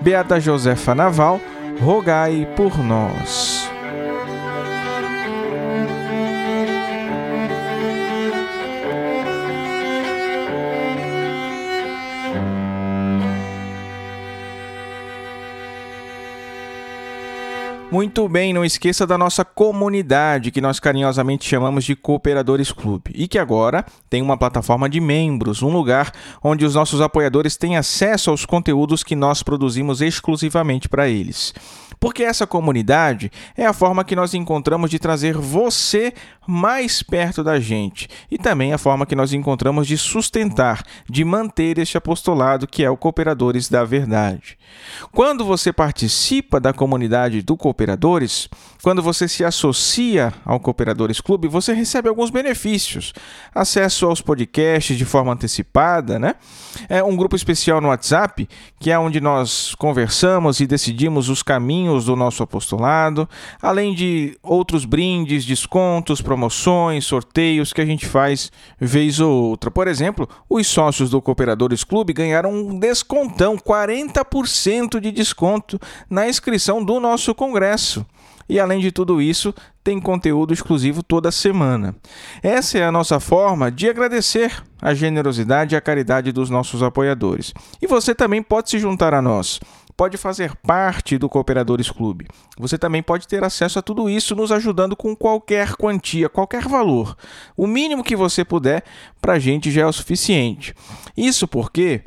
Beata 0.00 0.40
Josefa 0.40 0.92
Naval, 0.92 1.40
rogai 1.80 2.48
por 2.56 2.76
nós. 2.78 3.71
Muito 17.92 18.26
bem, 18.26 18.54
não 18.54 18.64
esqueça 18.64 19.06
da 19.06 19.18
nossa 19.18 19.44
comunidade, 19.44 20.50
que 20.50 20.62
nós 20.62 20.80
carinhosamente 20.80 21.46
chamamos 21.46 21.84
de 21.84 21.94
Cooperadores 21.94 22.72
Clube, 22.72 23.12
e 23.14 23.28
que 23.28 23.38
agora 23.38 23.84
tem 24.08 24.22
uma 24.22 24.38
plataforma 24.38 24.88
de 24.88 24.98
membros, 24.98 25.62
um 25.62 25.68
lugar 25.68 26.10
onde 26.42 26.64
os 26.64 26.74
nossos 26.74 27.02
apoiadores 27.02 27.54
têm 27.58 27.76
acesso 27.76 28.30
aos 28.30 28.46
conteúdos 28.46 29.04
que 29.04 29.14
nós 29.14 29.42
produzimos 29.42 30.00
exclusivamente 30.00 30.88
para 30.88 31.06
eles. 31.06 31.52
Porque 32.02 32.24
essa 32.24 32.48
comunidade 32.48 33.30
é 33.56 33.64
a 33.64 33.72
forma 33.72 34.02
que 34.02 34.16
nós 34.16 34.34
encontramos 34.34 34.90
de 34.90 34.98
trazer 34.98 35.34
você 35.34 36.12
mais 36.44 37.00
perto 37.00 37.44
da 37.44 37.60
gente 37.60 38.08
e 38.28 38.36
também 38.36 38.72
a 38.72 38.78
forma 38.78 39.06
que 39.06 39.14
nós 39.14 39.32
encontramos 39.32 39.86
de 39.86 39.96
sustentar, 39.96 40.82
de 41.08 41.24
manter 41.24 41.78
este 41.78 41.96
apostolado 41.96 42.66
que 42.66 42.82
é 42.82 42.90
o 42.90 42.96
Cooperadores 42.96 43.68
da 43.68 43.84
Verdade. 43.84 44.58
Quando 45.12 45.44
você 45.44 45.72
participa 45.72 46.58
da 46.58 46.72
comunidade 46.72 47.40
do 47.40 47.56
Cooperadores, 47.56 48.48
quando 48.82 49.00
você 49.00 49.28
se 49.28 49.44
associa 49.44 50.32
ao 50.44 50.58
Cooperadores 50.58 51.20
Clube, 51.20 51.46
você 51.46 51.72
recebe 51.72 52.08
alguns 52.08 52.30
benefícios: 52.30 53.12
acesso 53.54 54.06
aos 54.06 54.20
podcasts 54.20 54.96
de 54.96 55.04
forma 55.04 55.32
antecipada, 55.32 56.18
né? 56.18 56.34
É 56.88 57.00
um 57.02 57.14
grupo 57.14 57.36
especial 57.36 57.80
no 57.80 57.88
WhatsApp, 57.88 58.48
que 58.80 58.90
é 58.90 58.98
onde 58.98 59.20
nós 59.20 59.74
conversamos 59.76 60.58
e 60.58 60.66
decidimos 60.66 61.28
os 61.28 61.42
caminhos 61.42 61.91
do 62.00 62.16
nosso 62.16 62.42
apostolado, 62.42 63.28
além 63.60 63.94
de 63.94 64.36
outros 64.42 64.84
brindes, 64.84 65.44
descontos, 65.44 66.20
promoções, 66.20 67.04
sorteios 67.04 67.72
que 67.72 67.80
a 67.80 67.86
gente 67.86 68.06
faz 68.06 68.50
vez 68.80 69.20
ou 69.20 69.50
outra. 69.50 69.70
Por 69.70 69.86
exemplo, 69.86 70.28
os 70.48 70.66
sócios 70.66 71.10
do 71.10 71.20
Cooperadores 71.20 71.84
Clube 71.84 72.12
ganharam 72.12 72.52
um 72.52 72.78
descontão, 72.78 73.56
40% 73.56 75.00
de 75.00 75.10
desconto 75.12 75.78
na 76.08 76.28
inscrição 76.28 76.84
do 76.84 76.98
nosso 76.98 77.34
congresso. 77.34 78.04
E 78.48 78.58
além 78.60 78.80
de 78.80 78.90
tudo 78.92 79.22
isso, 79.22 79.54
tem 79.82 80.00
conteúdo 80.00 80.52
exclusivo 80.52 81.02
toda 81.02 81.32
semana. 81.32 81.94
Essa 82.42 82.78
é 82.78 82.84
a 82.84 82.92
nossa 82.92 83.18
forma 83.18 83.70
de 83.70 83.88
agradecer 83.88 84.62
a 84.80 84.94
generosidade 84.94 85.74
e 85.74 85.78
a 85.78 85.80
caridade 85.80 86.32
dos 86.32 86.50
nossos 86.50 86.82
apoiadores. 86.82 87.52
E 87.80 87.86
você 87.86 88.14
também 88.14 88.42
pode 88.42 88.70
se 88.70 88.78
juntar 88.78 89.14
a 89.14 89.22
nós. 89.22 89.60
Pode 90.02 90.16
fazer 90.16 90.56
parte 90.56 91.16
do 91.16 91.28
Cooperadores 91.28 91.88
Clube. 91.88 92.26
Você 92.58 92.76
também 92.76 93.00
pode 93.00 93.28
ter 93.28 93.44
acesso 93.44 93.78
a 93.78 93.82
tudo 93.82 94.10
isso 94.10 94.34
nos 94.34 94.50
ajudando 94.50 94.96
com 94.96 95.14
qualquer 95.14 95.76
quantia, 95.76 96.28
qualquer 96.28 96.66
valor. 96.66 97.16
O 97.56 97.68
mínimo 97.68 98.02
que 98.02 98.16
você 98.16 98.44
puder, 98.44 98.82
para 99.20 99.34
a 99.34 99.38
gente 99.38 99.70
já 99.70 99.82
é 99.82 99.86
o 99.86 99.92
suficiente. 99.92 100.74
Isso 101.16 101.46
porque 101.46 102.02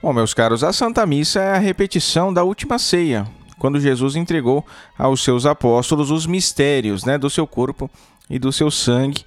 Bom, 0.00 0.12
meus 0.12 0.33
caros, 0.33 0.62
a 0.62 0.73
Santa 0.73 1.05
Missa 1.05 1.40
é 1.40 1.57
a 1.57 1.59
repetição 1.59 2.33
da 2.33 2.45
última 2.45 2.78
ceia, 2.78 3.26
quando 3.59 3.81
Jesus 3.81 4.14
entregou 4.14 4.64
aos 4.97 5.25
seus 5.25 5.45
apóstolos 5.45 6.12
os 6.12 6.25
mistérios 6.25 7.05
né, 7.05 7.19
do 7.19 7.28
seu 7.28 7.49
corpo 7.49 7.90
e 8.31 8.38
do 8.38 8.52
seu 8.52 8.71
sangue, 8.71 9.25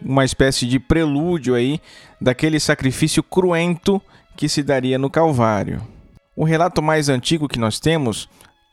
uma 0.00 0.24
espécie 0.24 0.64
de 0.64 0.78
prelúdio 0.78 1.56
aí 1.56 1.80
daquele 2.20 2.60
sacrifício 2.60 3.20
cruento 3.20 4.00
que 4.36 4.48
se 4.48 4.62
daria 4.62 4.96
no 4.96 5.10
Calvário. 5.10 5.82
O 6.36 6.44
relato 6.44 6.80
mais 6.80 7.08
antigo 7.08 7.48
que 7.48 7.58
nós 7.58 7.80
temos 7.80 8.28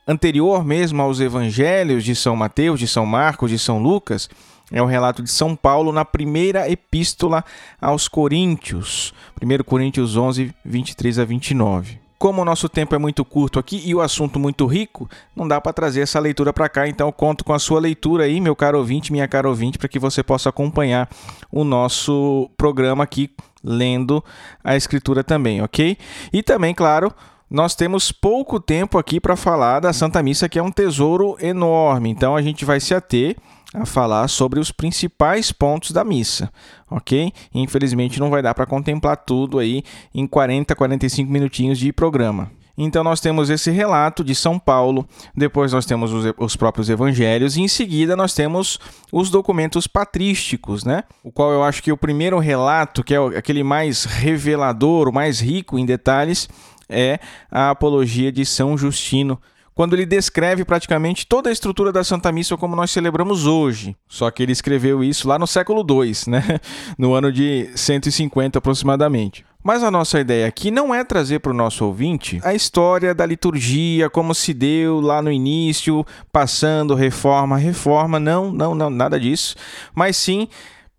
anterior 0.06 0.64
mesmo 0.64 1.02
aos 1.02 1.18
evangelhos 1.18 2.04
de 2.04 2.14
São 2.14 2.36
Mateus, 2.36 2.78
de 2.78 2.86
São 2.86 3.04
Marcos, 3.04 3.50
de 3.50 3.58
São 3.58 3.82
Lucas, 3.82 4.30
é 4.70 4.82
o 4.82 4.86
relato 4.86 5.22
de 5.22 5.30
São 5.30 5.56
Paulo 5.56 5.92
na 5.92 6.04
primeira 6.04 6.70
epístola 6.70 7.44
aos 7.80 8.08
Coríntios, 8.08 9.12
1 9.42 9.64
Coríntios 9.64 10.16
11, 10.16 10.54
23 10.64 11.18
a 11.18 11.24
29. 11.24 11.98
Como 12.18 12.42
o 12.42 12.44
nosso 12.44 12.68
tempo 12.68 12.94
é 12.94 12.98
muito 12.98 13.24
curto 13.24 13.58
aqui 13.58 13.82
e 13.82 13.94
o 13.94 14.00
assunto 14.02 14.38
muito 14.38 14.66
rico, 14.66 15.08
não 15.34 15.48
dá 15.48 15.58
para 15.58 15.72
trazer 15.72 16.02
essa 16.02 16.20
leitura 16.20 16.52
para 16.52 16.68
cá, 16.68 16.86
então 16.86 17.10
conto 17.10 17.42
com 17.42 17.54
a 17.54 17.58
sua 17.58 17.80
leitura 17.80 18.24
aí, 18.24 18.42
meu 18.42 18.54
caro 18.54 18.76
ouvinte, 18.76 19.10
minha 19.10 19.26
cara 19.26 19.48
ouvinte, 19.48 19.78
para 19.78 19.88
que 19.88 19.98
você 19.98 20.22
possa 20.22 20.50
acompanhar 20.50 21.08
o 21.50 21.64
nosso 21.64 22.50
programa 22.58 23.04
aqui 23.04 23.30
lendo 23.64 24.22
a 24.62 24.76
escritura 24.76 25.24
também, 25.24 25.62
ok? 25.62 25.96
E 26.30 26.42
também, 26.42 26.74
claro, 26.74 27.10
nós 27.50 27.74
temos 27.74 28.12
pouco 28.12 28.60
tempo 28.60 28.98
aqui 28.98 29.18
para 29.18 29.34
falar 29.34 29.80
da 29.80 29.92
Santa 29.92 30.22
Missa, 30.22 30.46
que 30.46 30.58
é 30.58 30.62
um 30.62 30.70
tesouro 30.70 31.38
enorme, 31.40 32.10
então 32.10 32.36
a 32.36 32.42
gente 32.42 32.66
vai 32.66 32.80
se 32.80 32.94
ater 32.94 33.34
a 33.72 33.86
falar 33.86 34.28
sobre 34.28 34.58
os 34.58 34.72
principais 34.72 35.52
pontos 35.52 35.92
da 35.92 36.04
missa, 36.04 36.52
ok? 36.90 37.32
Infelizmente 37.54 38.18
não 38.18 38.30
vai 38.30 38.42
dar 38.42 38.54
para 38.54 38.66
contemplar 38.66 39.16
tudo 39.16 39.58
aí 39.58 39.82
em 40.14 40.26
40, 40.26 40.74
45 40.74 41.30
minutinhos 41.30 41.78
de 41.78 41.92
programa. 41.92 42.50
Então 42.76 43.04
nós 43.04 43.20
temos 43.20 43.50
esse 43.50 43.70
relato 43.70 44.24
de 44.24 44.34
São 44.34 44.58
Paulo, 44.58 45.06
depois 45.36 45.72
nós 45.72 45.84
temos 45.84 46.12
os, 46.12 46.32
os, 46.38 46.56
próprios 46.56 46.88
evangelhos 46.88 47.56
e 47.56 47.60
em 47.60 47.68
seguida 47.68 48.16
nós 48.16 48.32
temos 48.32 48.78
os 49.12 49.28
documentos 49.28 49.86
patrísticos, 49.86 50.82
né? 50.82 51.04
O 51.22 51.30
qual 51.30 51.52
eu 51.52 51.62
acho 51.62 51.82
que 51.82 51.92
o 51.92 51.96
primeiro 51.96 52.38
relato, 52.38 53.04
que 53.04 53.14
é 53.14 53.18
aquele 53.36 53.62
mais 53.62 54.04
revelador, 54.04 55.08
o 55.08 55.12
mais 55.12 55.40
rico 55.40 55.78
em 55.78 55.84
detalhes, 55.84 56.48
é 56.88 57.20
a 57.50 57.70
apologia 57.70 58.32
de 58.32 58.46
São 58.46 58.78
Justino, 58.78 59.38
quando 59.74 59.94
ele 59.94 60.06
descreve 60.06 60.64
praticamente 60.64 61.26
toda 61.26 61.48
a 61.48 61.52
estrutura 61.52 61.92
da 61.92 62.04
Santa 62.04 62.30
Missa 62.30 62.56
como 62.56 62.76
nós 62.76 62.90
celebramos 62.90 63.46
hoje. 63.46 63.96
Só 64.08 64.30
que 64.30 64.42
ele 64.42 64.52
escreveu 64.52 65.02
isso 65.02 65.28
lá 65.28 65.38
no 65.38 65.46
século 65.46 65.84
II, 65.88 66.12
né? 66.28 66.42
no 66.98 67.14
ano 67.14 67.32
de 67.32 67.70
150 67.74 68.58
aproximadamente. 68.58 69.44
Mas 69.62 69.82
a 69.82 69.90
nossa 69.90 70.18
ideia 70.18 70.46
aqui 70.46 70.70
não 70.70 70.94
é 70.94 71.04
trazer 71.04 71.40
para 71.40 71.52
o 71.52 71.54
nosso 71.54 71.84
ouvinte 71.84 72.40
a 72.42 72.54
história 72.54 73.14
da 73.14 73.26
liturgia, 73.26 74.08
como 74.08 74.34
se 74.34 74.54
deu 74.54 75.00
lá 75.00 75.20
no 75.20 75.30
início, 75.30 76.04
passando 76.32 76.94
reforma, 76.94 77.58
reforma, 77.58 78.18
não, 78.18 78.50
não, 78.50 78.74
não, 78.74 78.88
nada 78.88 79.20
disso, 79.20 79.54
mas 79.94 80.16
sim 80.16 80.48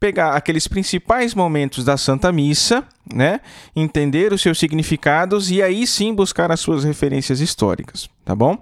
pegar 0.02 0.32
aqueles 0.32 0.68
principais 0.68 1.36
momentos 1.36 1.86
da 1.86 1.96
Santa 1.96 2.32
Missa, 2.32 2.84
né? 3.14 3.40
Entender 3.76 4.34
os 4.34 4.42
seus 4.42 4.58
significados 4.58 5.52
e 5.52 5.62
aí 5.62 5.86
sim 5.86 6.12
buscar 6.12 6.52
as 6.52 6.60
suas 6.60 6.84
referências 6.84 7.40
históricas, 7.40 8.10
tá 8.26 8.36
bom? 8.36 8.58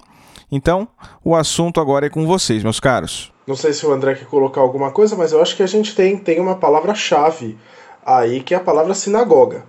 Então, 0.51 0.85
o 1.23 1.33
assunto 1.33 1.79
agora 1.79 2.07
é 2.07 2.09
com 2.09 2.27
vocês, 2.27 2.61
meus 2.61 2.81
caros. 2.81 3.31
Não 3.47 3.55
sei 3.55 3.71
se 3.71 3.85
o 3.85 3.93
André 3.93 4.15
quer 4.15 4.25
colocar 4.25 4.59
alguma 4.59 4.91
coisa, 4.91 5.15
mas 5.15 5.31
eu 5.31 5.41
acho 5.41 5.55
que 5.55 5.63
a 5.63 5.67
gente 5.67 5.95
tem, 5.95 6.17
tem 6.17 6.41
uma 6.41 6.55
palavra-chave 6.55 7.57
aí, 8.05 8.41
que 8.41 8.53
é 8.53 8.57
a 8.57 8.61
palavra 8.61 8.93
sinagoga. 8.93 9.63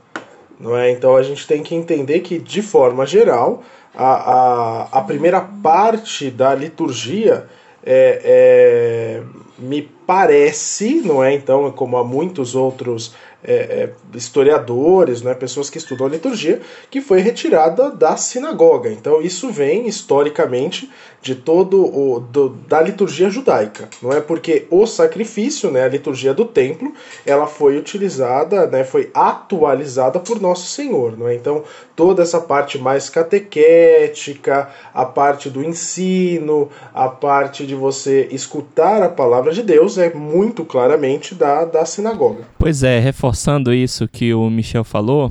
Não 0.58 0.76
é? 0.76 0.90
Então 0.90 1.16
a 1.16 1.22
gente 1.22 1.46
tem 1.46 1.62
que 1.62 1.76
entender 1.76 2.18
que, 2.20 2.40
de 2.40 2.62
forma 2.62 3.06
geral, 3.06 3.62
a, 3.94 4.12
a, 4.12 4.82
a 4.90 5.02
primeira 5.02 5.40
parte 5.40 6.32
da 6.32 6.52
liturgia 6.52 7.46
é, 7.84 8.20
é, 8.24 9.22
me 9.56 9.82
parece, 10.10 10.94
não 11.02 11.22
é? 11.22 11.32
Então, 11.32 11.70
como 11.70 11.96
há 11.96 12.02
muitos 12.02 12.56
outros 12.56 13.14
é, 13.44 13.54
é, 13.54 13.92
historiadores, 14.12 15.22
né, 15.22 15.34
pessoas 15.34 15.70
que 15.70 15.78
estudam 15.78 16.04
a 16.04 16.10
liturgia, 16.10 16.60
que 16.90 17.00
foi 17.00 17.20
retirada 17.20 17.92
da 17.92 18.16
sinagoga. 18.16 18.90
Então 18.90 19.22
isso 19.22 19.50
vem 19.50 19.86
historicamente 19.86 20.90
de 21.22 21.34
todo 21.34 21.84
o 21.84 22.20
do, 22.20 22.48
da 22.66 22.80
liturgia 22.80 23.28
judaica, 23.28 23.88
não 24.02 24.12
é 24.12 24.20
porque 24.20 24.66
o 24.70 24.86
sacrifício, 24.86 25.70
né, 25.70 25.84
a 25.84 25.88
liturgia 25.88 26.32
do 26.32 26.46
templo, 26.46 26.94
ela 27.26 27.46
foi 27.46 27.76
utilizada, 27.76 28.66
né, 28.66 28.84
foi 28.84 29.10
atualizada 29.12 30.18
por 30.18 30.40
nosso 30.40 30.68
Senhor, 30.68 31.18
não 31.18 31.28
é? 31.28 31.34
Então 31.34 31.62
toda 31.94 32.22
essa 32.22 32.40
parte 32.40 32.78
mais 32.78 33.10
catequética, 33.10 34.70
a 34.94 35.04
parte 35.04 35.50
do 35.50 35.62
ensino, 35.62 36.70
a 36.94 37.08
parte 37.08 37.66
de 37.66 37.74
você 37.74 38.26
escutar 38.30 39.02
a 39.02 39.08
palavra 39.08 39.52
de 39.52 39.62
Deus 39.62 39.98
é 39.98 40.12
muito 40.14 40.64
claramente 40.64 41.34
da, 41.34 41.66
da 41.66 41.84
sinagoga. 41.84 42.44
Pois 42.58 42.82
é, 42.82 42.98
reforçando 42.98 43.74
isso 43.74 44.08
que 44.08 44.32
o 44.32 44.48
Michel 44.48 44.84
falou, 44.84 45.30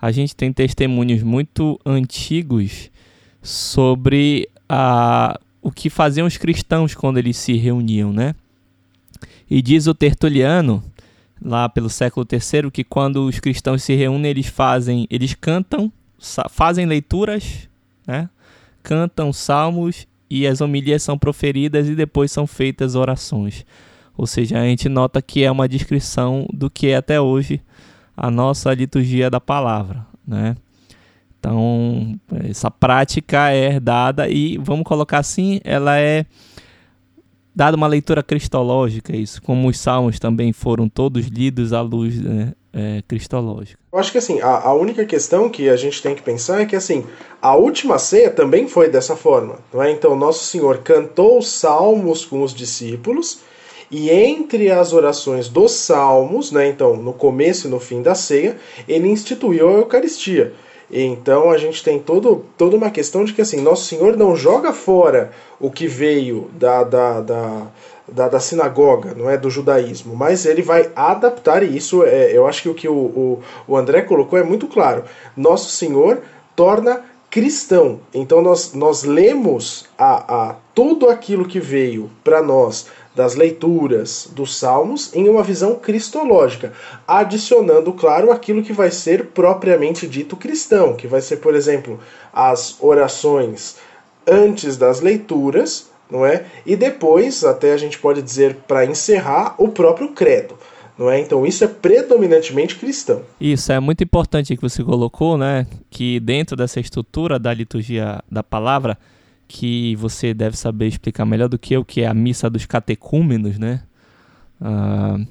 a 0.00 0.10
gente 0.10 0.34
tem 0.34 0.52
testemunhos 0.52 1.22
muito 1.22 1.78
antigos 1.86 2.90
sobre 3.40 4.48
a, 4.68 5.38
o 5.62 5.70
que 5.70 5.88
faziam 5.88 6.26
os 6.26 6.36
cristãos 6.36 6.94
quando 6.94 7.18
eles 7.18 7.36
se 7.36 7.54
reuniam, 7.54 8.12
né? 8.12 8.34
E 9.50 9.62
diz 9.62 9.86
o 9.86 9.94
Tertuliano, 9.94 10.82
lá 11.42 11.68
pelo 11.68 11.88
século 11.88 12.26
III, 12.30 12.70
que 12.70 12.84
quando 12.84 13.26
os 13.26 13.40
cristãos 13.40 13.82
se 13.82 13.94
reúnem, 13.94 14.30
eles 14.30 14.46
fazem, 14.46 15.06
eles 15.10 15.34
cantam, 15.34 15.90
fazem 16.50 16.86
leituras, 16.86 17.68
né? 18.06 18.28
Cantam 18.82 19.32
salmos 19.32 20.06
e 20.30 20.46
as 20.46 20.60
homilias 20.60 21.02
são 21.02 21.18
proferidas 21.18 21.88
e 21.88 21.94
depois 21.94 22.30
são 22.30 22.46
feitas 22.46 22.94
orações. 22.94 23.64
Ou 24.16 24.26
seja, 24.26 24.58
a 24.60 24.64
gente 24.64 24.88
nota 24.88 25.22
que 25.22 25.44
é 25.44 25.50
uma 25.50 25.68
descrição 25.68 26.46
do 26.52 26.68
que 26.68 26.88
é 26.88 26.96
até 26.96 27.20
hoje 27.20 27.62
a 28.16 28.30
nossa 28.30 28.74
liturgia 28.74 29.30
da 29.30 29.40
palavra, 29.40 30.04
né? 30.26 30.56
Então, 31.38 32.18
essa 32.48 32.70
prática 32.70 33.50
é 33.50 33.66
herdada 33.66 34.28
e, 34.28 34.58
vamos 34.58 34.84
colocar 34.84 35.18
assim, 35.18 35.60
ela 35.64 35.98
é 35.98 36.26
dada 37.58 37.76
uma 37.76 37.86
leitura 37.88 38.22
cristológica, 38.22 39.16
isso, 39.16 39.42
como 39.42 39.68
os 39.68 39.80
salmos 39.80 40.20
também 40.20 40.52
foram 40.52 40.88
todos 40.88 41.26
lidos 41.26 41.72
à 41.72 41.80
luz 41.80 42.20
né, 42.20 42.52
é, 42.72 43.02
cristológica. 43.02 43.80
Eu 43.92 43.98
acho 43.98 44.12
que 44.12 44.18
assim, 44.18 44.40
a, 44.40 44.68
a, 44.68 44.74
única 44.74 45.04
questão 45.04 45.48
que 45.48 45.68
a 45.68 45.76
gente 45.76 46.00
tem 46.00 46.14
que 46.14 46.22
pensar 46.22 46.60
é 46.60 46.66
que 46.66 46.76
assim, 46.76 47.04
a 47.42 47.56
última 47.56 47.98
ceia 47.98 48.30
também 48.30 48.68
foi 48.68 48.88
dessa 48.88 49.16
forma, 49.16 49.58
não 49.72 49.82
é? 49.82 49.90
Então, 49.90 50.14
Nosso 50.14 50.44
Senhor 50.44 50.78
cantou 50.78 51.38
os 51.38 51.48
salmos 51.48 52.24
com 52.24 52.42
os 52.42 52.54
discípulos 52.54 53.40
e 53.90 54.08
entre 54.08 54.70
as 54.70 54.92
orações 54.92 55.48
dos 55.48 55.72
salmos, 55.72 56.52
né, 56.52 56.68
então 56.68 56.96
no 56.96 57.12
começo 57.12 57.66
e 57.66 57.70
no 57.70 57.80
fim 57.80 58.02
da 58.02 58.14
ceia, 58.14 58.56
ele 58.86 59.08
instituiu 59.08 59.68
a 59.68 59.72
Eucaristia. 59.72 60.52
Então 60.90 61.50
a 61.50 61.58
gente 61.58 61.84
tem 61.84 61.98
todo, 61.98 62.44
toda 62.56 62.76
uma 62.76 62.90
questão 62.90 63.24
de 63.24 63.32
que 63.32 63.42
assim, 63.42 63.60
Nosso 63.60 63.84
Senhor 63.84 64.16
não 64.16 64.34
joga 64.34 64.72
fora 64.72 65.30
o 65.60 65.70
que 65.70 65.86
veio 65.86 66.50
da, 66.54 66.82
da, 66.82 67.20
da, 67.20 67.62
da, 68.06 68.28
da 68.28 68.40
sinagoga, 68.40 69.14
não 69.14 69.28
é 69.28 69.36
do 69.36 69.50
judaísmo, 69.50 70.16
mas 70.16 70.46
ele 70.46 70.62
vai 70.62 70.90
adaptar, 70.96 71.62
e 71.62 71.76
isso 71.76 72.04
é, 72.04 72.32
eu 72.32 72.46
acho 72.46 72.62
que 72.62 72.68
o 72.68 72.74
que 72.74 72.88
o, 72.88 72.94
o, 72.94 73.42
o 73.66 73.76
André 73.76 74.02
colocou 74.02 74.38
é 74.38 74.42
muito 74.42 74.66
claro. 74.66 75.04
Nosso 75.36 75.70
Senhor 75.70 76.22
torna 76.56 77.02
cristão. 77.30 78.00
Então 78.14 78.40
nós, 78.40 78.72
nós 78.72 79.04
lemos 79.04 79.86
a, 79.98 80.48
a 80.50 80.54
tudo 80.74 81.08
aquilo 81.08 81.46
que 81.46 81.60
veio 81.60 82.10
para 82.24 82.42
nós 82.42 82.86
das 83.18 83.34
leituras 83.34 84.28
dos 84.30 84.56
salmos 84.56 85.12
em 85.12 85.28
uma 85.28 85.42
visão 85.42 85.74
cristológica, 85.74 86.72
adicionando, 87.04 87.92
claro, 87.92 88.30
aquilo 88.30 88.62
que 88.62 88.72
vai 88.72 88.92
ser 88.92 89.30
propriamente 89.34 90.06
dito 90.06 90.36
cristão, 90.36 90.94
que 90.94 91.08
vai 91.08 91.20
ser, 91.20 91.38
por 91.38 91.52
exemplo, 91.52 91.98
as 92.32 92.76
orações 92.80 93.74
antes 94.24 94.76
das 94.76 95.00
leituras, 95.00 95.90
não 96.08 96.24
é? 96.24 96.44
E 96.64 96.76
depois, 96.76 97.42
até 97.42 97.72
a 97.72 97.76
gente 97.76 97.98
pode 97.98 98.22
dizer 98.22 98.54
para 98.68 98.86
encerrar, 98.86 99.56
o 99.58 99.66
próprio 99.66 100.12
credo. 100.12 100.56
Não 100.96 101.10
é? 101.10 101.18
Então 101.18 101.44
isso 101.44 101.64
é 101.64 101.68
predominantemente 101.68 102.76
cristão. 102.76 103.22
Isso 103.40 103.72
é 103.72 103.80
muito 103.80 104.02
importante 104.02 104.54
que 104.54 104.62
você 104.62 104.82
colocou, 104.82 105.36
né? 105.36 105.66
Que 105.90 106.20
dentro 106.20 106.56
dessa 106.56 106.78
estrutura 106.78 107.36
da 107.38 107.52
liturgia 107.52 108.22
da 108.30 108.44
palavra, 108.44 108.96
que 109.48 109.96
você 109.96 110.34
deve 110.34 110.56
saber 110.56 110.86
explicar 110.86 111.24
melhor 111.24 111.48
do 111.48 111.58
que 111.58 111.74
eu, 111.74 111.84
que 111.84 112.02
é 112.02 112.06
a 112.06 112.14
missa 112.14 112.50
dos 112.50 112.66
catecúmenos, 112.66 113.58
né? 113.58 113.82
Uh, 114.60 115.26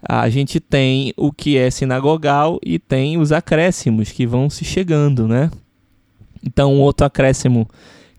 a 0.00 0.30
gente 0.30 0.60
tem 0.60 1.12
o 1.16 1.32
que 1.32 1.56
é 1.58 1.68
sinagogal 1.70 2.60
e 2.64 2.78
tem 2.78 3.18
os 3.18 3.32
acréscimos 3.32 4.12
que 4.12 4.24
vão 4.24 4.48
se 4.48 4.64
chegando, 4.64 5.26
né? 5.26 5.50
Então, 6.44 6.78
outro 6.78 7.04
acréscimo 7.04 7.68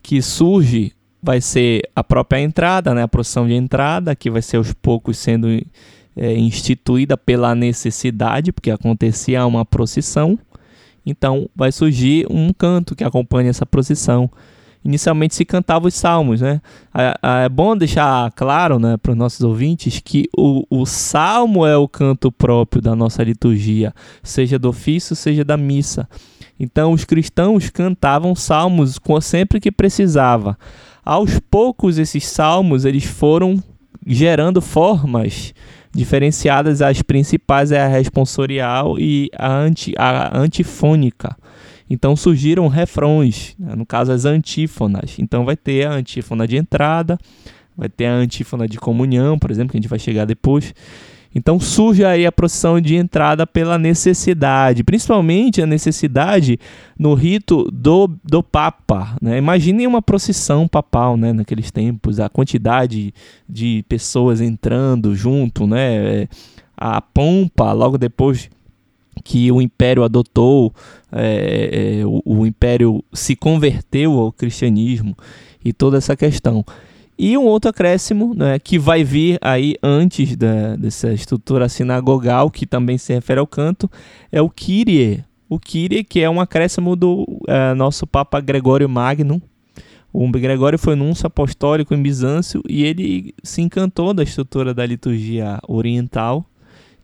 que 0.04 0.22
surge 0.22 0.92
vai 1.24 1.40
ser 1.40 1.82
a 1.96 2.04
própria 2.04 2.42
entrada, 2.42 2.94
né? 2.94 3.04
A 3.04 3.08
procissão 3.08 3.48
de 3.48 3.54
entrada, 3.54 4.14
que 4.16 4.30
vai 4.30 4.42
ser 4.42 4.58
aos 4.58 4.74
poucos 4.74 5.18
sendo 5.18 5.48
é, 6.18 6.34
instituída 6.38 7.18
pela 7.18 7.56
necessidade, 7.56 8.52
porque 8.52 8.72
acontecia 8.72 9.46
uma 9.46 9.64
procissão. 9.64 10.38
Então, 11.06 11.50
vai 11.56 11.72
surgir 11.72 12.28
um 12.30 12.52
canto 12.52 12.94
que 12.94 13.06
acompanha 13.06 13.50
essa 13.50 13.66
procissão 13.66 14.30
inicialmente 14.84 15.36
se 15.36 15.46
cantava 15.46 15.88
os 15.88 15.94
salmos, 15.94 16.42
né? 16.42 16.62
É 17.44 17.50
bom 17.50 17.76
deixar 17.76 18.32
claro, 18.32 18.80
né, 18.80 18.98
para 18.98 19.12
os 19.12 19.18
nossos 19.18 19.42
ouvintes 19.42 20.00
que 20.04 20.28
o, 20.36 20.66
o 20.70 20.86
salmo 20.86 21.66
é 21.66 21.78
o 21.78 21.88
canto 21.88 22.32
próprio 22.32 22.82
da 22.82 22.96
nossa 22.96 23.24
liturgia, 23.24 23.94
seja 24.24 24.58
do 24.58 24.70
ofício, 24.70 25.16
seja 25.16 25.44
da 25.44 25.58
missa. 25.58 26.08
Então, 26.60 26.92
os 26.92 27.06
cristãos 27.06 27.70
cantavam 27.70 28.36
salmos 28.36 29.00
sempre 29.22 29.60
que 29.60 29.72
precisava. 29.72 30.58
Aos 31.04 31.40
poucos 31.40 31.98
esses 31.98 32.28
salmos 32.28 32.86
eles 32.86 33.06
foram 33.06 33.62
gerando 34.06 34.62
formas 34.62 35.54
diferenciadas, 35.94 36.82
as 36.82 37.02
principais 37.02 37.72
é 37.72 37.82
a 37.82 37.88
responsorial 37.88 39.00
e 39.00 39.30
a, 39.38 39.52
anti, 39.52 39.94
a 39.98 40.38
antifônica. 40.38 41.36
Então 41.90 42.16
surgiram 42.16 42.68
refrões, 42.68 43.56
né? 43.58 43.76
no 43.76 43.86
caso 43.86 44.12
as 44.12 44.26
antífonas. 44.26 45.18
Então 45.18 45.44
vai 45.44 45.58
ter 45.58 45.88
a 45.88 45.94
antífona 45.94 46.48
de 46.48 46.56
entrada, 46.56 47.18
vai 47.76 47.90
ter 47.90 48.06
a 48.06 48.14
antífona 48.14 48.68
de 48.68 48.78
comunhão, 48.78 49.40
por 49.40 49.50
exemplo, 49.50 49.72
que 49.72 49.78
a 49.78 49.82
gente 49.82 49.90
vai 49.90 50.00
chegar 50.00 50.26
depois. 50.26 50.74
Então 51.34 51.60
surge 51.60 52.04
aí 52.04 52.26
a 52.26 52.32
procissão 52.32 52.82
de 52.82 52.96
entrada 52.96 53.46
pela 53.46 53.78
necessidade, 53.78 54.84
principalmente 54.84 55.62
a 55.62 55.66
necessidade 55.66 56.60
no 56.98 57.14
rito 57.14 57.70
do, 57.72 58.10
do 58.24 58.42
Papa. 58.42 59.16
Né? 59.22 59.38
Imaginem 59.38 59.86
uma 59.86 60.02
procissão 60.02 60.68
papal 60.68 61.16
né? 61.16 61.32
naqueles 61.32 61.70
tempos, 61.70 62.20
a 62.20 62.30
quantidade 62.30 63.14
de 63.48 63.86
pessoas 63.88 64.42
entrando 64.42 65.16
junto, 65.16 65.68
né? 65.68 66.28
a 66.76 67.00
pompa 67.00 67.74
logo 67.74 67.98
depois 67.98 68.50
que 69.24 69.52
o 69.52 69.62
império 69.62 70.04
adotou, 70.04 70.74
é, 71.12 72.00
é, 72.00 72.06
o, 72.06 72.22
o 72.26 72.46
império 72.46 73.04
se 73.14 73.36
converteu 73.36 74.14
ao 74.14 74.32
cristianismo 74.32 75.16
e 75.64 75.74
toda 75.74 75.98
essa 75.98 76.16
questão. 76.16 76.64
E 77.22 77.38
um 77.38 77.44
outro 77.44 77.70
acréscimo, 77.70 78.34
né, 78.34 78.58
que 78.60 78.80
vai 78.80 79.04
vir 79.04 79.38
aí 79.42 79.76
antes 79.84 80.38
da, 80.38 80.78
dessa 80.78 81.12
estrutura 81.12 81.68
sinagogal, 81.68 82.50
que 82.50 82.66
também 82.66 82.98
se 82.98 83.14
refere 83.14 83.42
ao 83.42 83.46
canto, 83.46 83.92
é 84.32 84.42
o 84.42 84.50
Kyrie. 84.50 85.26
O 85.50 85.60
Kyrie, 85.60 86.06
que 86.06 86.22
é 86.22 86.30
um 86.30 86.40
acréscimo 86.40 86.96
do 86.96 87.24
uh, 87.24 87.76
nosso 87.76 88.08
Papa 88.08 88.40
Gregório 88.40 88.88
Magno. 88.88 89.42
O 90.14 90.30
Gregório 90.30 90.80
foi 90.80 90.96
núncio 90.96 91.28
apostólico 91.28 91.94
em 91.94 92.02
Bizâncio 92.02 92.64
e 92.70 92.86
ele 92.86 93.36
se 93.44 93.62
encantou 93.62 94.14
da 94.14 94.24
estrutura 94.24 94.74
da 94.74 94.86
liturgia 94.86 95.60
oriental, 95.68 96.46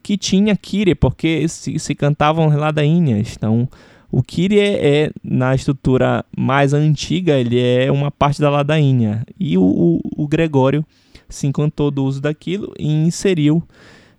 que 0.01 0.17
tinha 0.17 0.55
Kyrie, 0.55 0.95
porque 0.95 1.45
se, 1.49 1.77
se 1.77 1.93
cantavam 1.93 2.47
ladainhas. 2.55 3.33
Então, 3.35 3.67
o 4.15 4.23
Kyrie 4.23 4.61
é, 4.61 5.03
é, 5.03 5.11
na 5.21 5.53
estrutura 5.53 6.23
mais 6.37 6.73
antiga, 6.73 7.37
ele 7.37 7.59
é 7.59 7.91
uma 7.91 8.09
parte 8.09 8.39
da 8.39 8.49
ladainha. 8.49 9.25
E 9.37 9.57
o, 9.57 9.61
o, 9.61 9.99
o 10.23 10.25
Gregório 10.25 10.85
se 11.27 11.47
encantou 11.47 11.91
do 11.91 12.05
uso 12.05 12.21
daquilo 12.21 12.73
e 12.79 12.87
inseriu 12.87 13.61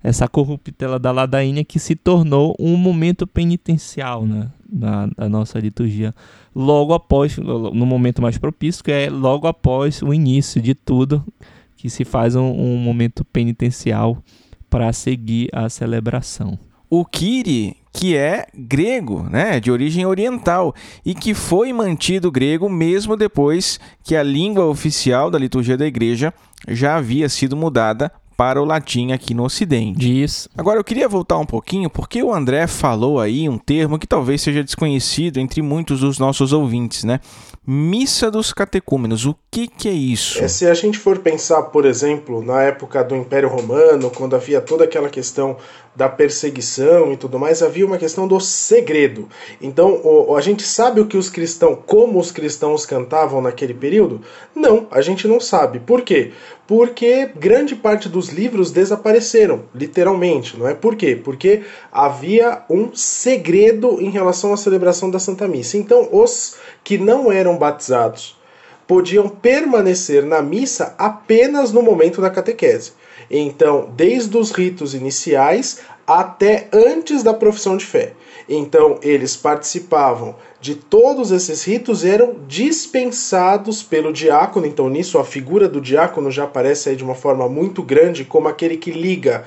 essa 0.03 0.29
corruptela 0.29 0.99
da 0.99 1.11
ladainha 1.11 1.65
que 1.65 1.79
se 1.79 1.97
tornou 1.97 2.55
um 2.61 2.77
momento 2.77 3.27
penitencial 3.27 4.27
né, 4.27 4.51
na, 4.71 5.09
na, 5.17 5.31
nossa 5.31 5.59
liturgia. 5.59 6.15
Logo 6.55 6.93
após, 6.93 7.39
no 7.39 7.87
momento 7.87 8.21
mais 8.21 8.37
propício, 8.37 8.85
que 8.85 8.93
é 8.93 9.09
logo 9.09 9.47
após 9.47 10.03
o 10.03 10.13
início 10.13 10.61
de 10.61 10.75
tudo, 10.75 11.25
que 11.75 11.89
se 11.89 12.05
faz 12.05 12.37
um, 12.37 12.45
um 12.45 12.77
momento 12.77 13.25
penitencial 13.25 14.23
para 14.69 14.93
seguir 14.93 15.49
a 15.55 15.71
celebração. 15.71 16.59
O 16.91 17.03
Kyrie 17.03 17.77
que 17.97 18.15
é 18.15 18.47
grego, 18.55 19.23
né, 19.23 19.59
de 19.59 19.73
origem 19.73 20.05
oriental, 20.05 20.75
e 21.03 21.15
que 21.15 21.33
foi 21.33 21.73
mantido 21.73 22.31
grego 22.31 22.69
mesmo 22.69 23.17
depois 23.17 23.81
que 24.05 24.15
a 24.15 24.23
língua 24.23 24.67
oficial 24.67 25.31
da 25.31 25.39
liturgia 25.39 25.79
da 25.79 25.87
igreja 25.87 26.33
já 26.69 26.97
havia 26.97 27.27
sido 27.27 27.57
mudada 27.57 28.13
para 28.37 28.61
o 28.61 28.67
latim 28.67 29.13
aqui 29.13 29.33
no 29.33 29.45
Ocidente. 29.45 30.23
Isso. 30.23 30.51
Agora 30.57 30.79
eu 30.79 30.85
queria 30.85 31.09
voltar 31.09 31.39
um 31.39 31.47
pouquinho 31.47 31.89
porque 31.89 32.23
o 32.23 32.35
André 32.35 32.67
falou 32.67 33.19
aí 33.19 33.49
um 33.49 33.57
termo 33.57 33.99
que 33.99 34.07
talvez 34.07 34.43
seja 34.43 34.63
desconhecido 34.63 35.39
entre 35.39 35.63
muitos 35.63 36.01
dos 36.01 36.19
nossos 36.19 36.53
ouvintes, 36.53 37.03
né? 37.03 37.19
Missa 37.67 38.31
dos 38.31 38.53
catecúmenos, 38.53 39.25
o 39.25 39.35
que, 39.51 39.67
que 39.67 39.89
é 39.89 39.93
isso? 39.93 40.39
É, 40.45 40.47
se 40.47 40.67
a 40.67 40.75
gente 40.75 40.99
for 40.99 41.19
pensar, 41.19 41.63
por 41.63 41.87
exemplo, 41.87 42.45
na 42.45 42.63
época 42.63 43.03
do 43.03 43.17
Império 43.17 43.49
Romano, 43.49 44.11
quando 44.11 44.37
havia 44.37 44.61
toda 44.61 44.85
aquela 44.85 45.09
questão 45.09 45.57
da 45.97 46.09
perseguição 46.09 47.13
e 47.13 47.17
tudo 47.17 47.39
mais, 47.39 47.63
havia 47.63 47.87
uma 47.87 47.97
questão 47.97 48.29
do 48.29 48.39
segredo. 48.39 49.29
Então, 49.61 50.01
o, 50.05 50.37
a 50.37 50.41
gente 50.41 50.63
sabe 50.63 51.01
o 51.01 51.07
que 51.07 51.17
os 51.17 51.31
cristãos, 51.31 51.79
como 51.87 52.21
os 52.21 52.31
cristãos 52.31 52.85
cantavam 52.85 53.41
naquele 53.41 53.73
período? 53.73 54.21
Não, 54.55 54.87
a 54.91 55.01
gente 55.01 55.27
não 55.27 55.41
sabe. 55.41 55.81
Por 55.81 56.03
quê? 56.03 56.33
Porque 56.67 57.31
grande 57.35 57.75
parte 57.75 58.09
dos 58.09 58.29
livros 58.29 58.71
desapareceram, 58.71 59.63
literalmente, 59.75 60.57
não 60.59 60.69
é? 60.69 60.75
Por 60.75 60.97
quê? 60.97 61.17
Porque 61.17 61.63
havia 61.91 62.63
um 62.69 62.95
segredo 62.95 64.01
em 64.01 64.11
relação 64.11 64.53
à 64.53 64.57
celebração 64.57 65.11
da 65.11 65.19
Santa 65.19 65.49
Missa. 65.49 65.79
Então, 65.79 66.09
os 66.13 66.57
que 66.85 66.99
não 66.99 67.33
eram 67.33 67.57
batizados 67.57 68.37
podiam 68.87 69.29
permanecer 69.29 70.25
na 70.25 70.41
missa 70.41 70.95
apenas 70.99 71.73
no 71.73 71.83
momento 71.83 72.21
da 72.21 72.31
catequese. 72.31 72.93
Então, 73.31 73.91
desde 73.97 74.37
os 74.37 74.53
ritos 74.53 74.95
iniciais 74.95 75.81
até 76.07 76.69
antes 76.73 77.23
da 77.23 77.35
profissão 77.35 77.77
de 77.77 77.85
fé. 77.85 78.13
Então, 78.49 78.99
eles 79.03 79.37
participavam 79.37 80.37
de 80.61 80.77
todos 80.77 81.33
esses 81.33 81.65
ritos 81.65 82.05
e 82.05 82.09
eram 82.09 82.37
dispensados 82.47 83.83
pelo 83.83 84.13
diácono. 84.13 84.67
Então, 84.67 84.89
nisso, 84.89 85.19
a 85.19 85.25
figura 85.25 85.69
do 85.69 85.81
diácono 85.81 86.31
já 86.31 86.45
aparece 86.45 86.89
aí 86.89 86.97
de 86.97 87.03
uma 87.03 87.17
forma 87.17 87.49
muito 87.49 87.83
grande 87.83 88.25
como 88.25 88.47
aquele 88.47 88.77
que 88.77 88.93
liga 88.93 89.45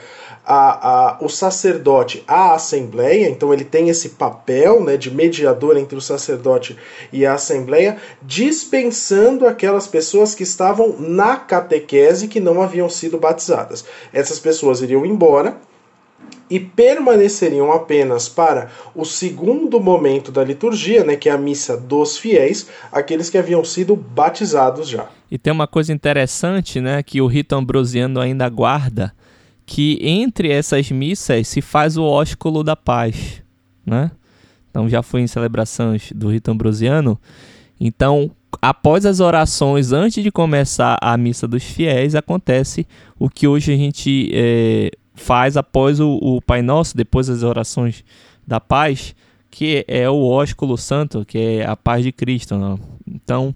a, 0.51 1.11
a, 1.11 1.17
o 1.21 1.29
sacerdote 1.29 2.23
à 2.27 2.55
assembleia, 2.55 3.29
então 3.29 3.53
ele 3.53 3.63
tem 3.63 3.87
esse 3.87 4.09
papel 4.09 4.83
né, 4.83 4.97
de 4.97 5.13
mediador 5.13 5.77
entre 5.77 5.95
o 5.95 6.01
sacerdote 6.01 6.75
e 7.13 7.23
a 7.23 7.35
assembleia, 7.35 7.97
dispensando 8.23 9.45
aquelas 9.45 9.85
pessoas 9.85 10.33
que 10.33 10.41
estavam 10.41 10.95
na 10.97 11.37
catequese 11.37 12.27
que 12.27 12.39
não 12.39 12.63
haviam 12.63 12.89
sido 12.89 13.19
batizadas. 13.19 13.85
Essas 14.11 14.39
pessoas 14.39 14.81
iriam 14.81 15.05
embora 15.05 15.55
e 16.49 16.59
permaneceriam 16.59 17.71
apenas 17.71 18.27
para 18.27 18.71
o 18.95 19.05
segundo 19.05 19.79
momento 19.79 20.31
da 20.31 20.43
liturgia, 20.43 21.03
né, 21.03 21.15
que 21.15 21.29
é 21.29 21.31
a 21.31 21.37
missa 21.37 21.77
dos 21.77 22.17
fiéis, 22.17 22.67
aqueles 22.91 23.29
que 23.29 23.37
haviam 23.37 23.63
sido 23.63 23.95
batizados 23.95 24.89
já. 24.89 25.05
E 25.29 25.37
tem 25.37 25.53
uma 25.53 25.67
coisa 25.67 25.93
interessante, 25.93 26.81
né, 26.81 27.03
que 27.03 27.21
o 27.21 27.27
rito 27.27 27.53
ambrosiano 27.55 28.19
ainda 28.19 28.49
guarda, 28.49 29.13
que 29.69 29.99
entre 30.01 30.51
essas 30.51 30.89
missas 30.89 31.47
se 31.47 31.61
faz 31.61 31.95
o 31.95 32.03
ósculo 32.03 32.63
da 32.63 32.75
paz, 32.75 33.43
né? 33.85 34.09
Então 34.67 34.89
já 34.89 35.03
foi 35.03 35.21
em 35.21 35.27
celebrações 35.27 36.11
do 36.11 36.31
rito 36.31 36.49
ambrosiano. 36.49 37.19
Então, 37.79 38.31
após 38.59 39.05
as 39.05 39.19
orações, 39.19 39.91
antes 39.91 40.23
de 40.23 40.31
começar 40.31 40.97
a 40.99 41.15
missa 41.15 41.47
dos 41.47 41.63
fiéis, 41.63 42.15
acontece 42.15 42.87
o 43.19 43.29
que 43.29 43.47
hoje 43.47 43.71
a 43.71 43.77
gente 43.77 44.31
é, 44.33 44.89
faz 45.13 45.55
após 45.55 45.99
o, 45.99 46.17
o 46.19 46.41
Pai 46.41 46.63
Nosso, 46.63 46.97
depois 46.97 47.27
das 47.27 47.43
orações 47.43 48.03
da 48.47 48.59
paz, 48.59 49.15
que 49.51 49.85
é 49.87 50.09
o 50.09 50.25
ósculo 50.25 50.79
santo, 50.79 51.23
que 51.23 51.37
é 51.37 51.65
a 51.67 51.77
paz 51.77 52.03
de 52.03 52.11
Cristo. 52.11 52.57
Né? 52.57 52.75
Então, 53.07 53.53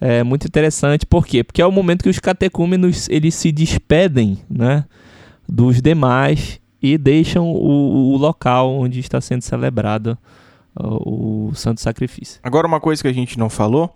é 0.00 0.24
muito 0.24 0.48
interessante, 0.48 1.06
por 1.06 1.24
quê? 1.24 1.44
Porque 1.44 1.62
é 1.62 1.66
o 1.66 1.70
momento 1.70 2.02
que 2.02 2.10
os 2.10 2.18
catecúmenos 2.18 3.08
eles 3.08 3.36
se 3.36 3.52
despedem, 3.52 4.36
né? 4.50 4.84
Dos 5.48 5.80
demais 5.80 6.60
e 6.82 6.98
deixam 6.98 7.50
o, 7.50 8.12
o 8.12 8.16
local 8.16 8.70
onde 8.70 9.00
está 9.00 9.20
sendo 9.20 9.42
celebrado 9.42 10.18
o 10.76 11.52
santo 11.54 11.80
sacrifício. 11.80 12.40
Agora 12.42 12.66
uma 12.66 12.80
coisa 12.80 13.00
que 13.00 13.08
a 13.08 13.12
gente 13.12 13.38
não 13.38 13.48
falou 13.48 13.94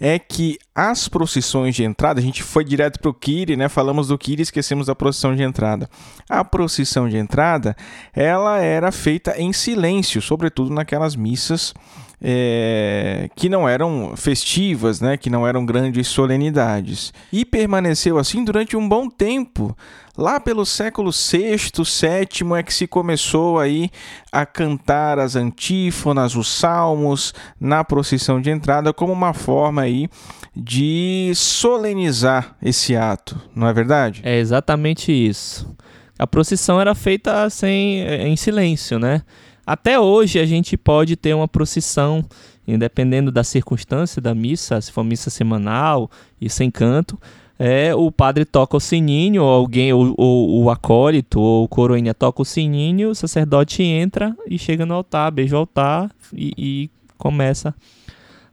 é 0.00 0.18
que 0.18 0.58
as 0.74 1.08
procissões 1.08 1.74
de 1.74 1.84
entrada, 1.84 2.18
a 2.18 2.22
gente 2.22 2.42
foi 2.42 2.64
direto 2.64 2.98
para 2.98 3.10
o 3.10 3.14
Kiri, 3.14 3.56
né? 3.56 3.68
Falamos 3.68 4.08
do 4.08 4.18
Kiri, 4.18 4.42
esquecemos 4.42 4.88
da 4.88 4.94
procissão 4.94 5.36
de 5.36 5.42
entrada. 5.42 5.88
A 6.28 6.44
procissão 6.44 7.08
de 7.08 7.16
entrada, 7.16 7.76
ela 8.12 8.58
era 8.58 8.90
feita 8.90 9.40
em 9.40 9.52
silêncio, 9.52 10.20
sobretudo 10.20 10.74
naquelas 10.74 11.14
missas 11.14 11.72
é, 12.20 13.28
que 13.34 13.48
não 13.48 13.68
eram 13.68 14.14
festivas, 14.16 15.00
né, 15.00 15.16
que 15.16 15.30
não 15.30 15.46
eram 15.46 15.64
grandes 15.66 16.08
solenidades. 16.08 17.12
E 17.32 17.44
permaneceu 17.44 18.18
assim 18.18 18.44
durante 18.44 18.76
um 18.76 18.88
bom 18.88 19.08
tempo. 19.08 19.76
Lá 20.16 20.40
pelo 20.40 20.64
século 20.64 21.10
VI, 21.10 21.56
VII 21.56 22.56
é 22.56 22.62
que 22.62 22.72
se 22.72 22.86
começou 22.86 23.58
aí 23.58 23.90
a 24.32 24.46
cantar 24.46 25.18
as 25.18 25.36
antífonas, 25.36 26.34
os 26.34 26.48
salmos 26.48 27.34
na 27.60 27.84
procissão 27.84 28.40
de 28.40 28.50
entrada 28.50 28.94
como 28.94 29.12
uma 29.12 29.34
forma 29.34 29.82
aí 29.82 30.08
de 30.54 31.32
solenizar 31.34 32.56
esse 32.62 32.96
ato, 32.96 33.38
não 33.54 33.68
é 33.68 33.74
verdade? 33.74 34.22
É 34.24 34.38
exatamente 34.38 35.12
isso. 35.12 35.76
A 36.18 36.26
procissão 36.26 36.80
era 36.80 36.94
feita 36.94 37.50
sem, 37.50 38.00
em 38.00 38.36
silêncio, 38.36 38.98
né? 38.98 39.20
Até 39.66 39.98
hoje 39.98 40.38
a 40.38 40.46
gente 40.46 40.76
pode 40.76 41.16
ter 41.16 41.34
uma 41.34 41.48
procissão, 41.48 42.24
dependendo 42.66 43.32
da 43.32 43.42
circunstância 43.42 44.22
da 44.22 44.32
missa, 44.34 44.80
se 44.80 44.92
for 44.92 45.02
missa 45.02 45.28
semanal 45.28 46.08
e 46.40 46.48
sem 46.48 46.70
canto, 46.70 47.18
é, 47.58 47.94
o 47.94 48.12
padre 48.12 48.44
toca 48.44 48.76
o 48.76 48.80
sininho, 48.80 49.42
ou 49.42 49.48
alguém, 49.48 49.92
ou, 49.92 50.14
ou, 50.16 50.64
o 50.64 50.70
acólito, 50.70 51.40
ou 51.40 51.64
o 51.64 51.68
coroinha 51.68 52.14
toca 52.14 52.42
o 52.42 52.44
sininho, 52.44 53.10
o 53.10 53.14
sacerdote 53.14 53.82
entra 53.82 54.36
e 54.46 54.58
chega 54.58 54.84
no 54.84 54.94
altar, 54.94 55.32
beija 55.32 55.56
o 55.56 55.60
altar 55.60 56.10
e, 56.32 56.52
e 56.56 56.90
começa 57.16 57.74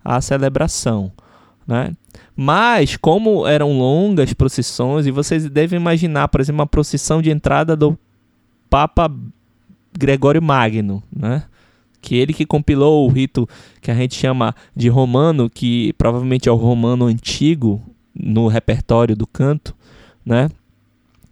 a 0.04 0.22
celebração. 0.22 1.12
Né? 1.68 1.92
Mas, 2.36 2.98
como 2.98 3.46
eram 3.46 3.78
longas 3.78 4.34
procissões, 4.34 5.06
e 5.06 5.12
vocês 5.12 5.50
devem 5.50 5.80
imaginar, 5.80 6.30
por 6.30 6.42
exemplo, 6.42 6.62
uma 6.62 6.68
procissão 6.68 7.22
de 7.22 7.30
entrada 7.30 7.76
do 7.76 7.98
Papa 8.70 9.14
Gregório 9.98 10.42
Magno, 10.42 11.02
né? 11.16 11.44
que 12.04 12.16
ele 12.16 12.34
que 12.34 12.46
compilou 12.46 13.08
o 13.08 13.12
rito 13.12 13.48
que 13.82 13.90
a 13.90 13.96
gente 13.96 14.14
chama 14.14 14.54
de 14.76 14.90
romano, 14.90 15.50
que 15.50 15.94
provavelmente 15.94 16.50
é 16.50 16.52
o 16.52 16.56
romano 16.56 17.06
antigo 17.06 17.82
no 18.14 18.48
repertório 18.48 19.16
do 19.16 19.26
canto, 19.26 19.74
né? 20.24 20.50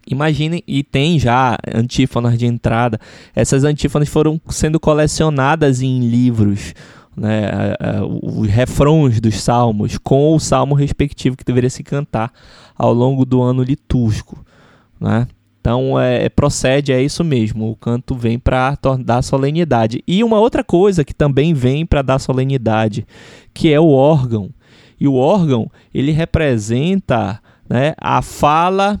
Imaginem, 0.06 0.64
e 0.66 0.82
tem 0.82 1.18
já 1.18 1.56
antífonas 1.72 2.36
de 2.36 2.46
entrada. 2.46 2.98
Essas 3.36 3.62
antífonas 3.62 4.08
foram 4.08 4.40
sendo 4.48 4.80
colecionadas 4.80 5.80
em 5.80 6.00
livros, 6.00 6.74
né, 7.16 7.76
os 8.22 8.48
refrões 8.48 9.20
dos 9.20 9.40
salmos, 9.40 9.98
com 9.98 10.34
o 10.34 10.40
salmo 10.40 10.74
respectivo 10.74 11.36
que 11.36 11.44
deveria 11.44 11.70
se 11.70 11.84
cantar 11.84 12.32
ao 12.76 12.92
longo 12.92 13.24
do 13.24 13.40
ano 13.42 13.62
litúrgico. 13.62 14.44
Né? 14.98 15.28
Então, 15.62 15.98
é, 15.98 16.28
procede, 16.28 16.92
é 16.92 17.00
isso 17.00 17.22
mesmo. 17.22 17.70
O 17.70 17.76
canto 17.76 18.16
vem 18.16 18.36
para 18.36 18.76
dar 18.98 19.22
solenidade. 19.22 20.02
E 20.08 20.24
uma 20.24 20.40
outra 20.40 20.64
coisa 20.64 21.04
que 21.04 21.14
também 21.14 21.54
vem 21.54 21.86
para 21.86 22.02
dar 22.02 22.18
solenidade, 22.18 23.06
que 23.54 23.72
é 23.72 23.78
o 23.78 23.90
órgão. 23.90 24.50
E 24.98 25.06
o 25.06 25.14
órgão, 25.14 25.70
ele 25.94 26.10
representa 26.10 27.40
né, 27.70 27.94
a 27.96 28.20
fala 28.22 29.00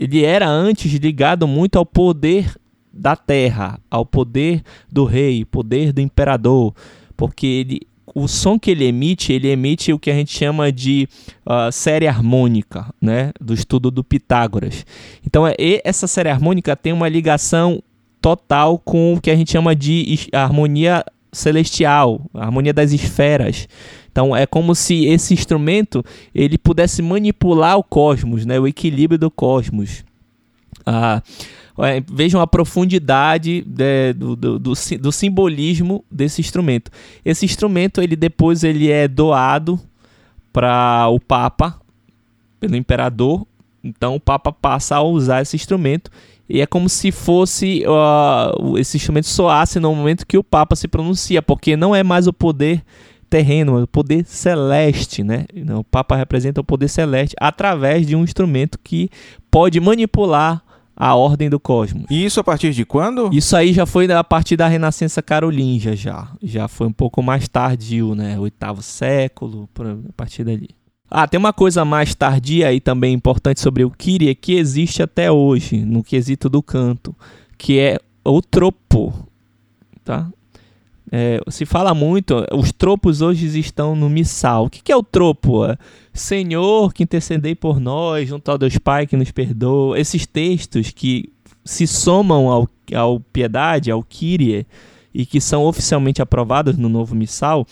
ele 0.00 0.24
era 0.24 0.48
antes 0.48 0.90
ligado 0.94 1.46
muito 1.46 1.76
ao 1.76 1.84
poder 1.84 2.56
da 2.92 3.14
terra, 3.14 3.78
ao 3.90 4.06
poder 4.06 4.62
do 4.90 5.04
rei, 5.04 5.44
poder 5.44 5.92
do 5.92 6.00
imperador, 6.00 6.72
porque 7.16 7.46
ele, 7.46 7.80
o 8.14 8.28
som 8.28 8.58
que 8.58 8.70
ele 8.70 8.84
emite, 8.84 9.32
ele 9.32 9.48
emite 9.48 9.92
o 9.92 9.98
que 9.98 10.10
a 10.10 10.14
gente 10.14 10.36
chama 10.36 10.70
de 10.70 11.08
uh, 11.46 11.70
série 11.72 12.06
harmônica, 12.06 12.86
né, 13.00 13.32
do 13.40 13.54
estudo 13.54 13.90
do 13.90 14.04
Pitágoras. 14.04 14.84
Então, 15.26 15.46
é, 15.46 15.54
essa 15.84 16.06
série 16.06 16.28
harmônica 16.28 16.74
tem 16.76 16.92
uma 16.92 17.08
ligação 17.08 17.82
total 18.20 18.78
com 18.78 19.14
o 19.14 19.20
que 19.20 19.30
a 19.30 19.36
gente 19.36 19.52
chama 19.52 19.74
de 19.74 20.28
harmonia 20.32 21.04
celestial, 21.32 22.20
a 22.34 22.44
harmonia 22.44 22.72
das 22.72 22.92
esferas. 22.92 23.68
Então 24.10 24.34
é 24.34 24.46
como 24.46 24.74
se 24.74 25.06
esse 25.06 25.32
instrumento 25.32 26.04
ele 26.34 26.58
pudesse 26.58 27.00
manipular 27.00 27.78
o 27.78 27.84
cosmos, 27.84 28.44
né, 28.44 28.58
o 28.58 28.66
equilíbrio 28.66 29.18
do 29.18 29.30
cosmos. 29.30 30.04
Ah, 30.84 31.22
é, 31.78 32.02
vejam 32.12 32.40
a 32.40 32.46
profundidade 32.46 33.62
de, 33.62 34.12
do, 34.12 34.36
do, 34.36 34.58
do, 34.58 34.72
do, 35.00 35.12
simbolismo 35.12 36.04
desse 36.10 36.40
instrumento. 36.40 36.90
Esse 37.24 37.44
instrumento 37.44 38.00
ele 38.02 38.16
depois 38.16 38.64
ele 38.64 38.90
é 38.90 39.06
doado 39.06 39.80
para 40.52 41.08
o 41.08 41.20
Papa 41.20 41.80
pelo 42.58 42.76
imperador. 42.76 43.46
Então 43.82 44.16
o 44.16 44.20
Papa 44.20 44.52
passa 44.52 44.96
a 44.96 45.02
usar 45.02 45.42
esse 45.42 45.56
instrumento 45.56 46.10
e 46.48 46.60
é 46.60 46.66
como 46.66 46.88
se 46.88 47.12
fosse 47.12 47.84
uh, 47.86 48.76
esse 48.76 48.96
instrumento 48.96 49.28
soasse 49.28 49.78
no 49.78 49.94
momento 49.94 50.26
que 50.26 50.36
o 50.36 50.44
Papa 50.44 50.74
se 50.74 50.88
pronuncia, 50.88 51.40
porque 51.40 51.76
não 51.76 51.94
é 51.94 52.02
mais 52.02 52.26
o 52.26 52.32
poder 52.32 52.82
terreno, 53.30 53.78
é 53.78 53.84
o 53.84 53.86
poder 53.86 54.26
celeste, 54.26 55.22
né? 55.22 55.46
O 55.78 55.84
Papa 55.84 56.16
representa 56.16 56.60
o 56.60 56.64
poder 56.64 56.88
celeste 56.88 57.36
através 57.40 58.04
de 58.04 58.16
um 58.16 58.24
instrumento 58.24 58.76
que 58.82 59.08
pode 59.48 59.78
manipular 59.78 60.60
a 61.00 61.14
ordem 61.14 61.48
do 61.48 61.58
cosmos. 61.58 62.04
E 62.10 62.26
isso 62.26 62.38
a 62.40 62.44
partir 62.44 62.74
de 62.74 62.84
quando? 62.84 63.30
Isso 63.32 63.56
aí 63.56 63.72
já 63.72 63.86
foi 63.86 64.12
a 64.12 64.22
partir 64.22 64.54
da 64.54 64.68
Renascença 64.68 65.22
Carolíngia 65.22 65.96
já. 65.96 66.28
Já 66.42 66.68
foi 66.68 66.88
um 66.88 66.92
pouco 66.92 67.22
mais 67.22 67.48
tardio, 67.48 68.14
né? 68.14 68.38
Oitavo 68.38 68.82
século, 68.82 69.66
a 69.78 70.12
partir 70.12 70.44
dali. 70.44 70.68
Ah, 71.10 71.26
tem 71.26 71.38
uma 71.38 71.54
coisa 71.54 71.86
mais 71.86 72.14
tardia 72.14 72.68
aí 72.68 72.80
também 72.80 73.14
importante 73.14 73.60
sobre 73.60 73.82
o 73.82 73.90
Kyrie 73.90 74.34
que 74.34 74.52
existe 74.52 75.02
até 75.02 75.32
hoje, 75.32 75.82
no 75.86 76.04
quesito 76.04 76.50
do 76.50 76.62
canto, 76.62 77.16
que 77.56 77.78
é 77.78 77.98
o 78.22 78.42
tropo, 78.42 79.26
tá? 80.04 80.30
É, 81.12 81.40
se 81.48 81.66
fala 81.66 81.92
muito, 81.92 82.46
os 82.52 82.70
tropos 82.70 83.20
hoje 83.20 83.58
estão 83.58 83.96
no 83.96 84.08
missal. 84.08 84.66
O 84.66 84.70
que, 84.70 84.82
que 84.82 84.92
é 84.92 84.96
o 84.96 85.02
tropo? 85.02 85.64
É, 85.64 85.76
Senhor, 86.12 86.92
que 86.92 87.02
intercedei 87.02 87.54
por 87.54 87.80
nós, 87.80 88.28
junto 88.28 88.48
ao 88.48 88.56
Deus 88.56 88.78
Pai 88.78 89.06
que 89.06 89.16
nos 89.16 89.30
perdoa. 89.32 89.98
Esses 89.98 90.26
textos 90.26 90.90
que 90.90 91.32
se 91.64 91.86
somam 91.86 92.48
ao, 92.48 92.68
ao 92.94 93.20
piedade, 93.20 93.90
ao 93.90 94.02
Kyrie, 94.02 94.66
e 95.12 95.26
que 95.26 95.40
são 95.40 95.64
oficialmente 95.64 96.22
aprovados 96.22 96.76
no 96.78 96.88
novo 96.88 97.14
missal, 97.14 97.66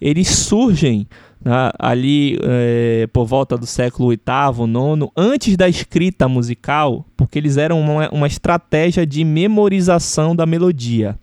eles 0.00 0.28
surgem 0.28 1.06
né, 1.44 1.70
ali 1.78 2.38
é, 2.42 3.06
por 3.12 3.26
volta 3.26 3.56
do 3.56 3.66
século 3.66 4.08
VIII, 4.08 4.18
IX, 4.18 5.10
antes 5.16 5.56
da 5.56 5.68
escrita 5.68 6.26
musical, 6.26 7.04
porque 7.16 7.38
eles 7.38 7.56
eram 7.56 7.80
uma, 7.80 8.08
uma 8.10 8.26
estratégia 8.26 9.06
de 9.06 9.24
memorização 9.24 10.34
da 10.34 10.46
melodia. 10.46 11.18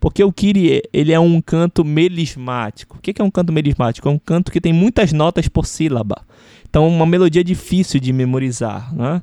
Porque 0.00 0.22
o 0.22 0.32
Kyrie 0.32 0.82
ele 0.92 1.12
é 1.12 1.20
um 1.20 1.40
canto 1.40 1.84
melismático. 1.84 2.98
O 2.98 3.00
que 3.00 3.20
é 3.20 3.24
um 3.24 3.30
canto 3.30 3.52
melismático? 3.52 4.08
É 4.08 4.10
um 4.10 4.18
canto 4.18 4.52
que 4.52 4.60
tem 4.60 4.72
muitas 4.72 5.12
notas 5.12 5.48
por 5.48 5.66
sílaba. 5.66 6.22
Então, 6.68 6.86
uma 6.86 7.06
melodia 7.06 7.42
difícil 7.42 7.98
de 7.98 8.12
memorizar. 8.12 8.94
Né? 8.94 9.22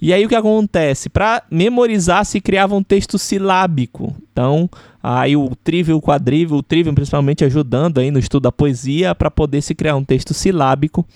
E 0.00 0.12
aí 0.12 0.24
o 0.24 0.28
que 0.28 0.34
acontece? 0.34 1.08
Para 1.08 1.42
memorizar 1.50 2.24
se 2.24 2.40
criava 2.40 2.74
um 2.74 2.82
texto 2.82 3.18
silábico. 3.18 4.14
Então, 4.30 4.68
aí 5.02 5.36
o 5.36 5.50
trívio 5.64 5.92
e 5.92 5.96
o 5.96 6.02
quadrívio, 6.02 6.56
o 6.56 6.62
trívio 6.62 6.92
principalmente 6.92 7.44
ajudando 7.44 7.98
aí 7.98 8.10
no 8.10 8.18
estudo 8.18 8.44
da 8.44 8.52
poesia 8.52 9.14
para 9.14 9.30
poder 9.30 9.62
se 9.62 9.74
criar 9.74 9.96
um 9.96 10.04
texto 10.04 10.34
silábico 10.34 11.06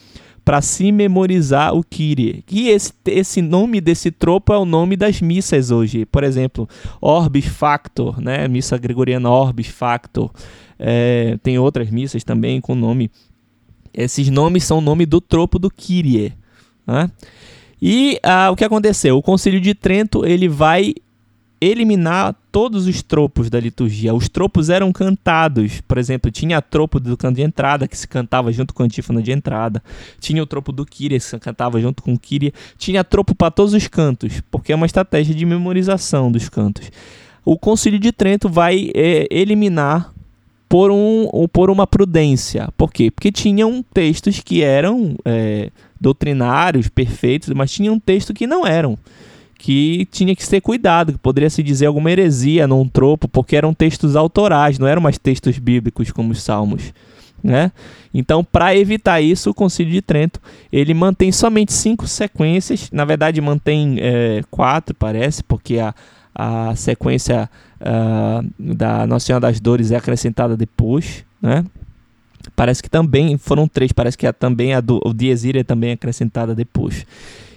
para 0.44 0.62
se 0.62 0.90
memorizar 0.90 1.74
o 1.74 1.84
Kyrie. 1.84 2.44
E 2.50 2.68
esse, 2.70 2.92
esse 3.06 3.42
nome 3.42 3.80
desse 3.80 4.10
tropo 4.10 4.52
é 4.52 4.58
o 4.58 4.64
nome 4.64 4.96
das 4.96 5.20
missas 5.20 5.70
hoje. 5.70 6.06
Por 6.06 6.24
exemplo, 6.24 6.68
Orbis 7.00 7.46
Factor, 7.46 8.20
né? 8.20 8.48
Missa 8.48 8.78
gregoriana 8.78 9.30
Orbis 9.30 9.68
Factor. 9.68 10.30
É, 10.78 11.38
tem 11.42 11.58
outras 11.58 11.90
missas 11.90 12.24
também 12.24 12.60
com 12.60 12.74
nome. 12.74 13.10
Esses 13.92 14.28
nomes 14.30 14.64
são 14.64 14.78
o 14.78 14.80
nome 14.80 15.04
do 15.04 15.20
tropo 15.20 15.58
do 15.58 15.70
Kyrie. 15.70 16.32
Né? 16.86 17.10
E 17.80 18.18
ah, 18.22 18.50
o 18.50 18.56
que 18.56 18.64
aconteceu? 18.64 19.16
O 19.16 19.22
Concílio 19.22 19.60
de 19.60 19.74
Trento 19.74 20.26
ele 20.26 20.48
vai 20.48 20.94
eliminar 21.60 22.34
todos 22.50 22.86
os 22.86 23.02
tropos 23.02 23.50
da 23.50 23.60
liturgia. 23.60 24.14
Os 24.14 24.28
tropos 24.28 24.70
eram 24.70 24.90
cantados. 24.92 25.80
Por 25.82 25.98
exemplo, 25.98 26.30
tinha 26.30 26.58
a 26.58 26.62
tropo 26.62 26.98
do 26.98 27.16
canto 27.16 27.36
de 27.36 27.42
entrada, 27.42 27.86
que 27.86 27.96
se 27.96 28.08
cantava 28.08 28.50
junto 28.50 28.72
com 28.72 28.82
a 28.82 28.86
antífona 28.86 29.22
de 29.22 29.30
entrada. 29.30 29.82
Tinha 30.18 30.42
o 30.42 30.46
tropo 30.46 30.72
do 30.72 30.86
Kyrie, 30.86 31.18
que 31.18 31.24
se 31.24 31.38
cantava 31.38 31.80
junto 31.80 32.02
com 32.02 32.14
o 32.14 32.18
Kyrie. 32.18 32.54
Tinha 32.78 33.04
tropo 33.04 33.34
para 33.34 33.50
todos 33.50 33.74
os 33.74 33.86
cantos, 33.86 34.42
porque 34.50 34.72
é 34.72 34.76
uma 34.76 34.86
estratégia 34.86 35.34
de 35.34 35.44
memorização 35.44 36.32
dos 36.32 36.48
cantos. 36.48 36.90
O 37.44 37.58
Concílio 37.58 37.98
de 37.98 38.10
Trento 38.10 38.48
vai 38.48 38.90
é, 38.94 39.26
eliminar 39.30 40.12
por, 40.70 40.92
um, 40.92 41.28
por 41.52 41.68
uma 41.68 41.84
prudência. 41.84 42.68
Por 42.76 42.92
quê? 42.92 43.10
Porque 43.10 43.32
tinham 43.32 43.84
textos 43.92 44.38
que 44.38 44.62
eram 44.62 45.16
é, 45.24 45.68
doutrinários, 46.00 46.88
perfeitos, 46.88 47.48
mas 47.48 47.72
tinham 47.72 47.98
textos 47.98 48.34
que 48.34 48.46
não 48.46 48.64
eram 48.64 48.96
que 49.58 50.08
tinha 50.10 50.34
que 50.34 50.42
ser 50.42 50.62
cuidado, 50.62 51.12
que 51.12 51.18
poderia 51.18 51.50
se 51.50 51.62
dizer 51.62 51.84
alguma 51.84 52.10
heresia 52.10 52.66
num 52.66 52.88
tropo, 52.88 53.28
porque 53.28 53.54
eram 53.54 53.74
textos 53.74 54.16
autorais, 54.16 54.78
não 54.78 54.86
eram 54.86 55.02
mais 55.02 55.18
textos 55.18 55.58
bíblicos 55.58 56.10
como 56.10 56.32
os 56.32 56.42
salmos. 56.42 56.94
Né? 57.44 57.70
Então, 58.14 58.42
para 58.42 58.74
evitar 58.74 59.20
isso, 59.20 59.50
o 59.50 59.54
Concílio 59.54 59.92
de 59.92 60.00
Trento 60.00 60.40
ele 60.72 60.94
mantém 60.94 61.30
somente 61.30 61.74
cinco 61.74 62.06
sequências. 62.06 62.90
Na 62.90 63.04
verdade, 63.04 63.38
mantém 63.42 63.98
é, 63.98 64.42
quatro, 64.50 64.94
parece, 64.94 65.44
porque 65.44 65.78
a, 65.78 65.94
a 66.34 66.74
sequência 66.76 67.50
uh, 67.80 68.48
da 68.58 69.06
Nossa 69.06 69.26
Senhora 69.26 69.40
das 69.40 69.60
Dores 69.60 69.90
é 69.90 69.96
acrescentada 69.96 70.56
depois. 70.56 71.24
Né? 71.40 71.64
Parece 72.54 72.82
que 72.82 72.90
também 72.90 73.36
foram 73.36 73.68
três. 73.68 73.92
Parece 73.92 74.16
que 74.16 74.30
também 74.32 74.74
a 74.74 74.80
do 74.80 75.00
o 75.04 75.12
Dies 75.12 75.44
é 75.44 75.62
também 75.62 75.92
acrescentada 75.92 76.54
depois. 76.54 77.06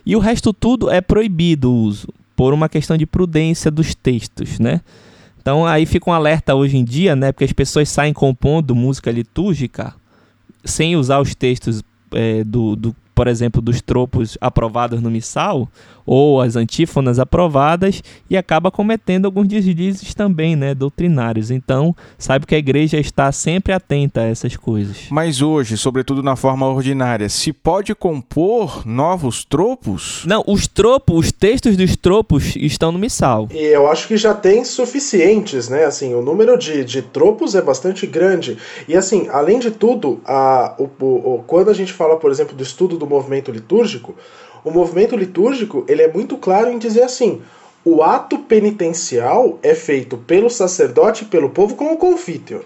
E 0.05 0.15
o 0.15 0.19
resto 0.19 0.53
tudo 0.53 0.89
é 0.89 0.99
proibido 0.99 1.71
o 1.71 1.75
uso, 1.75 2.07
por 2.35 2.53
uma 2.53 2.67
questão 2.67 2.97
de 2.97 3.05
prudência 3.05 3.71
dos 3.71 3.95
textos, 3.95 4.59
né? 4.59 4.81
Então 5.41 5.65
aí 5.65 5.85
fica 5.85 6.09
um 6.09 6.13
alerta 6.13 6.55
hoje 6.55 6.77
em 6.77 6.83
dia, 6.83 7.15
né? 7.15 7.31
Porque 7.31 7.43
as 7.43 7.53
pessoas 7.53 7.89
saem 7.89 8.13
compondo 8.13 8.75
música 8.75 9.11
litúrgica 9.11 9.93
sem 10.63 10.95
usar 10.95 11.19
os 11.19 11.35
textos 11.35 11.83
é, 12.11 12.43
do, 12.43 12.75
do, 12.75 12.95
por 13.13 13.27
exemplo, 13.27 13.61
dos 13.61 13.81
tropos 13.81 14.37
aprovados 14.39 15.01
no 15.01 15.11
missal, 15.11 15.69
ou 16.05 16.41
as 16.41 16.55
antífonas 16.55 17.19
aprovadas 17.19 18.01
e 18.29 18.37
acaba 18.37 18.71
cometendo 18.71 19.25
alguns 19.25 19.47
deslizes 19.47 20.13
também, 20.13 20.55
né, 20.55 20.73
doutrinários. 20.73 21.51
Então, 21.51 21.95
sabe 22.17 22.45
que 22.45 22.55
a 22.55 22.57
igreja 22.57 22.97
está 22.99 23.31
sempre 23.31 23.73
atenta 23.73 24.21
a 24.21 24.25
essas 24.25 24.55
coisas. 24.55 25.07
Mas 25.09 25.41
hoje, 25.41 25.77
sobretudo 25.77 26.21
na 26.21 26.35
forma 26.35 26.67
ordinária, 26.67 27.29
se 27.29 27.53
pode 27.53 27.93
compor 27.95 28.85
novos 28.85 29.45
tropos? 29.45 30.23
Não, 30.25 30.43
os 30.47 30.67
tropos, 30.67 31.25
os 31.25 31.31
textos 31.31 31.77
dos 31.77 31.95
tropos 31.95 32.55
estão 32.55 32.91
no 32.91 32.99
missal. 32.99 33.47
E 33.51 33.57
eu 33.57 33.87
acho 33.87 34.07
que 34.07 34.17
já 34.17 34.33
tem 34.33 34.63
suficientes, 34.65 35.69
né? 35.69 35.85
Assim, 35.85 36.13
o 36.13 36.21
número 36.21 36.57
de, 36.57 36.83
de 36.83 37.01
tropos 37.01 37.55
é 37.55 37.61
bastante 37.61 38.05
grande. 38.05 38.57
E 38.87 38.95
assim, 38.95 39.27
além 39.29 39.59
de 39.59 39.71
tudo, 39.71 40.21
a, 40.25 40.75
o, 40.77 40.89
o, 41.05 41.43
quando 41.45 41.69
a 41.69 41.73
gente 41.73 41.93
fala, 41.93 42.17
por 42.17 42.31
exemplo, 42.31 42.55
do 42.55 42.63
estudo 42.63 42.97
do 42.97 43.07
movimento 43.07 43.51
litúrgico, 43.51 44.15
o 44.63 44.71
movimento 44.71 45.15
litúrgico 45.15 45.85
ele 45.87 46.01
é 46.01 46.11
muito 46.11 46.37
claro 46.37 46.71
em 46.71 46.77
dizer 46.77 47.03
assim: 47.03 47.41
o 47.85 48.01
ato 48.01 48.39
penitencial 48.39 49.59
é 49.61 49.75
feito 49.75 50.17
pelo 50.17 50.49
sacerdote 50.49 51.23
e 51.23 51.27
pelo 51.27 51.49
povo 51.49 51.75
como 51.75 51.97
confiteor. 51.97 52.63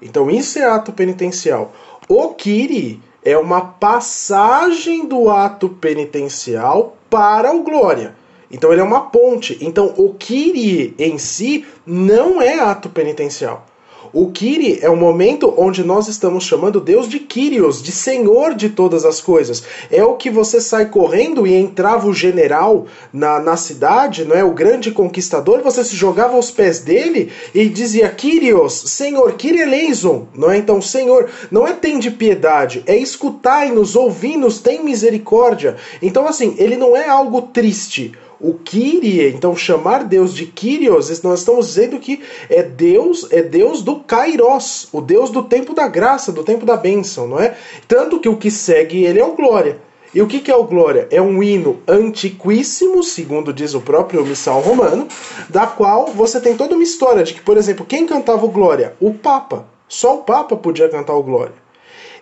Então 0.00 0.30
isso 0.30 0.58
é 0.58 0.64
ato 0.64 0.92
penitencial. 0.92 1.72
O 2.08 2.28
Kiri 2.34 3.00
é 3.24 3.36
uma 3.36 3.60
passagem 3.60 5.06
do 5.06 5.30
ato 5.30 5.68
penitencial 5.68 6.96
para 7.08 7.54
o 7.54 7.62
glória. 7.62 8.14
Então 8.50 8.70
ele 8.70 8.80
é 8.80 8.84
uma 8.84 9.02
ponte. 9.02 9.56
Então 9.60 9.94
o 9.96 10.14
Kiri 10.14 10.94
em 10.98 11.18
si 11.18 11.64
não 11.86 12.42
é 12.42 12.58
ato 12.60 12.88
penitencial. 12.88 13.66
O 14.12 14.30
Kiri 14.30 14.78
é 14.82 14.90
o 14.90 14.96
momento 14.96 15.54
onde 15.56 15.82
nós 15.82 16.06
estamos 16.06 16.44
chamando 16.44 16.80
Deus 16.80 17.08
de 17.08 17.18
Kyrios, 17.18 17.82
de 17.82 17.90
Senhor 17.90 18.54
de 18.54 18.68
todas 18.68 19.06
as 19.06 19.22
coisas. 19.22 19.62
É 19.90 20.04
o 20.04 20.16
que 20.16 20.28
você 20.28 20.60
sai 20.60 20.86
correndo 20.86 21.46
e 21.46 21.54
entrava 21.54 22.06
o 22.06 22.12
general 22.12 22.86
na, 23.10 23.40
na 23.40 23.56
cidade, 23.56 24.26
não 24.26 24.36
é? 24.36 24.44
O 24.44 24.52
grande 24.52 24.90
conquistador, 24.90 25.62
você 25.62 25.82
se 25.82 25.96
jogava 25.96 26.34
aos 26.34 26.50
pés 26.50 26.80
dele 26.80 27.32
e 27.54 27.66
dizia 27.70 28.10
Kyrios, 28.10 28.82
Senhor, 28.86 29.32
Kyrie 29.32 29.62
eleison, 29.62 30.28
não 30.34 30.50
é? 30.50 30.58
Então, 30.58 30.82
Senhor, 30.82 31.30
não 31.50 31.66
é 31.66 31.72
tem 31.72 31.98
de 31.98 32.10
piedade, 32.10 32.82
é 32.86 32.94
escutai-nos, 32.94 33.96
ouvi-nos, 33.96 34.58
tem 34.60 34.84
misericórdia. 34.84 35.76
Então, 36.02 36.28
assim, 36.28 36.54
ele 36.58 36.76
não 36.76 36.94
é 36.94 37.08
algo 37.08 37.40
triste. 37.42 38.12
O 38.42 38.54
Kyrie, 38.54 39.28
então 39.28 39.54
chamar 39.54 40.02
Deus 40.02 40.34
de 40.34 40.46
Kyrios, 40.46 41.22
nós 41.22 41.38
estamos 41.38 41.68
dizendo 41.68 42.00
que 42.00 42.20
é 42.50 42.60
Deus, 42.60 43.28
é 43.30 43.40
Deus 43.40 43.82
do 43.82 44.00
Kairos, 44.00 44.88
o 44.92 45.00
Deus 45.00 45.30
do 45.30 45.44
tempo 45.44 45.72
da 45.72 45.86
graça, 45.86 46.32
do 46.32 46.42
tempo 46.42 46.66
da 46.66 46.76
bênção, 46.76 47.28
não 47.28 47.38
é? 47.38 47.56
Tanto 47.86 48.18
que 48.18 48.28
o 48.28 48.36
que 48.36 48.50
segue 48.50 49.04
ele 49.04 49.20
é 49.20 49.24
o 49.24 49.36
glória. 49.36 49.78
E 50.14 50.20
o 50.20 50.26
que, 50.26 50.40
que 50.40 50.50
é 50.50 50.56
o 50.56 50.64
Glória? 50.64 51.08
É 51.10 51.22
um 51.22 51.42
hino 51.42 51.80
antiquíssimo, 51.88 53.02
segundo 53.02 53.50
diz 53.50 53.72
o 53.72 53.80
próprio 53.80 54.26
missal 54.26 54.60
romano, 54.60 55.08
da 55.48 55.66
qual 55.66 56.08
você 56.08 56.38
tem 56.38 56.54
toda 56.54 56.74
uma 56.74 56.82
história 56.82 57.22
de 57.22 57.32
que, 57.32 57.40
por 57.40 57.56
exemplo, 57.56 57.86
quem 57.86 58.06
cantava 58.06 58.44
o 58.44 58.50
Glória? 58.50 58.94
O 59.00 59.14
Papa. 59.14 59.64
Só 59.88 60.16
o 60.16 60.22
Papa 60.22 60.54
podia 60.54 60.88
cantar 60.90 61.14
o 61.14 61.22
Glória. 61.22 61.54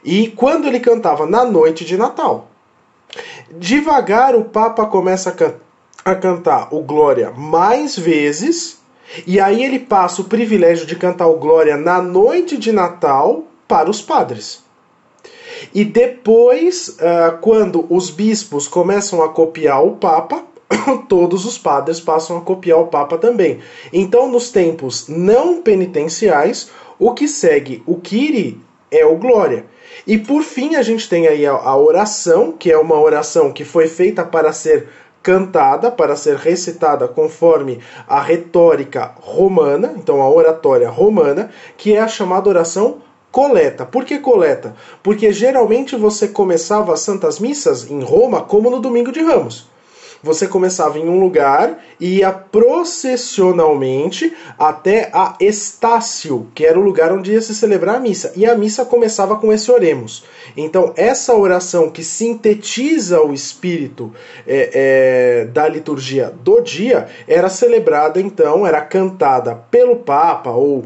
E 0.05 0.29
quando 0.29 0.69
ele 0.69 0.79
cantava 0.79 1.27
na 1.27 1.45
noite 1.45 1.85
de 1.85 1.97
Natal. 1.97 2.49
Devagar 3.51 4.37
o 4.37 4.45
Papa 4.45 4.87
começa 4.87 5.31
a 5.31 5.33
cantar 5.33 5.70
a 6.05 6.15
cantar 6.15 6.69
o 6.73 6.83
Glória 6.83 7.31
mais 7.31 7.99
vezes, 7.99 8.79
e 9.27 9.41
aí 9.41 9.65
ele 9.65 9.79
passa 9.79 10.23
o 10.23 10.27
privilégio 10.27 10.87
de 10.87 10.97
cantar 10.97 11.27
o 11.27 11.39
Glória 11.39 11.77
na 11.77 12.01
noite 12.01 12.57
de 12.57 12.73
Natal 12.73 13.45
para 13.67 13.91
os 13.91 14.01
padres. 14.01 14.63
E 15.75 15.85
depois, 15.85 16.89
uh, 16.89 17.39
quando 17.41 17.87
os 17.91 18.11
bispos 18.11 18.67
começam 18.67 19.23
a 19.23 19.29
copiar 19.29 19.85
o 19.85 19.97
Papa, 19.97 20.45
todos 21.09 21.45
os 21.45 21.59
padres 21.59 22.01
passam 22.01 22.39
a 22.39 22.41
copiar 22.41 22.79
o 22.79 22.87
Papa 22.87 23.19
também. 23.19 23.59
Então, 23.93 24.31
nos 24.31 24.51
tempos 24.51 25.07
não 25.09 25.61
penitenciais, 25.61 26.71
o 26.99 27.13
que 27.13 27.29
segue 27.29 27.83
o 27.87 27.97
Kyrie 27.97 28.61
é 28.91 29.05
o 29.05 29.17
Glória. 29.17 29.67
E 30.07 30.17
por 30.17 30.43
fim, 30.43 30.77
a 30.77 30.83
gente 30.83 31.09
tem 31.09 31.27
aí 31.27 31.47
a 31.47 31.77
oração, 31.77 32.53
que 32.53 32.71
é 32.71 32.79
uma 32.79 32.99
oração 32.99 33.53
que 33.53 33.65
foi 33.65 33.87
feita 33.87 34.25
para 34.25 34.53
ser 34.53 34.89
cantada 35.23 35.91
para 35.91 36.17
ser 36.17 36.37
recitada 36.37 37.07
conforme 37.07 37.81
a 38.09 38.21
retórica 38.21 39.15
romana, 39.21 39.95
então 39.97 40.23
a 40.23 40.31
oratória 40.31 40.89
romana, 40.89 41.51
que 41.77 41.95
é 41.95 42.01
a 42.01 42.09
chamada 42.09 42.49
oração 42.49 42.99
coleta. 43.31 43.85
Por 43.85 44.05
que 44.05 44.19
coleta? 44.19 44.75
Porque 45.03 45.33
geralmente 45.33 45.95
você 45.97 46.29
começava 46.29 46.93
as 46.93 47.01
santas 47.01 47.39
missas 47.39 47.91
em 47.91 48.03
Roma 48.03 48.43
como 48.43 48.71
no 48.71 48.81
domingo 48.81 49.13
de 49.13 49.23
Ramos 49.23 49.69
você 50.23 50.47
começava 50.47 50.99
em 50.99 51.09
um 51.09 51.21
lugar 51.21 51.83
e 51.99 52.19
ia 52.19 52.31
processionalmente 52.31 54.35
até 54.59 55.11
a 55.13 55.37
Estácio, 55.41 56.49
que 56.55 56.65
era 56.65 56.79
o 56.79 56.83
lugar 56.83 57.13
onde 57.13 57.33
ia 57.33 57.41
se 57.41 57.55
celebrar 57.55 57.97
a 57.97 58.01
missa. 58.01 58.33
E 58.37 58.45
a 58.45 58.55
missa 58.55 58.85
começava 58.85 59.37
com 59.37 59.53
esse 59.53 59.71
oremos. 59.71 60.25
Então, 60.57 60.93
essa 60.97 61.35
oração 61.35 61.91
que 61.91 62.05
sintetiza 62.05 63.23
o 63.23 63.33
espírito 63.33 64.13
é, 64.47 64.71
é, 64.73 65.45
da 65.47 65.69
liturgia 65.69 66.33
do 66.43 66.61
dia 66.61 67.09
era 67.27 67.49
celebrada, 67.49 68.21
então, 68.21 68.67
era 68.67 68.81
cantada 68.81 69.55
pelo 69.71 69.97
Papa 69.97 70.51
ou 70.51 70.85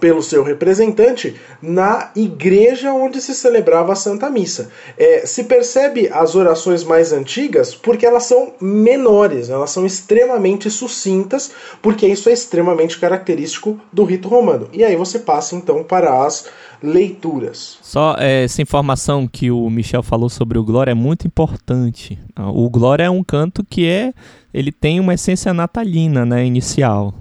pelo 0.00 0.22
seu 0.22 0.42
representante 0.42 1.36
na 1.62 2.10
igreja 2.16 2.92
onde 2.92 3.20
se 3.20 3.34
celebrava 3.34 3.92
a 3.92 3.96
Santa 3.96 4.30
Missa. 4.30 4.70
É, 4.96 5.26
se 5.26 5.44
percebe 5.44 6.08
as 6.12 6.34
orações 6.34 6.82
mais 6.82 7.12
antigas 7.12 7.74
porque 7.74 8.06
elas 8.06 8.24
são 8.24 8.54
menores, 8.60 9.50
elas 9.50 9.70
são 9.70 9.84
extremamente 9.84 10.70
sucintas, 10.70 11.52
porque 11.82 12.06
isso 12.06 12.28
é 12.28 12.32
extremamente 12.32 12.98
característico 12.98 13.78
do 13.92 14.04
rito 14.04 14.28
romano. 14.28 14.68
E 14.72 14.82
aí 14.82 14.96
você 14.96 15.18
passa 15.18 15.54
então 15.54 15.84
para 15.84 16.24
as 16.24 16.46
leituras. 16.82 17.78
Só 17.82 18.16
é, 18.18 18.44
essa 18.44 18.62
informação 18.62 19.28
que 19.28 19.50
o 19.50 19.68
Michel 19.68 20.02
falou 20.02 20.30
sobre 20.30 20.58
o 20.58 20.64
Glória 20.64 20.92
é 20.92 20.94
muito 20.94 21.26
importante. 21.26 22.18
O 22.36 22.70
Glória 22.70 23.04
é 23.04 23.10
um 23.10 23.22
canto 23.22 23.62
que 23.62 23.86
é 23.86 24.14
ele 24.52 24.72
tem 24.72 24.98
uma 24.98 25.14
essência 25.14 25.54
natalina, 25.54 26.24
né, 26.24 26.44
inicial. 26.44 27.14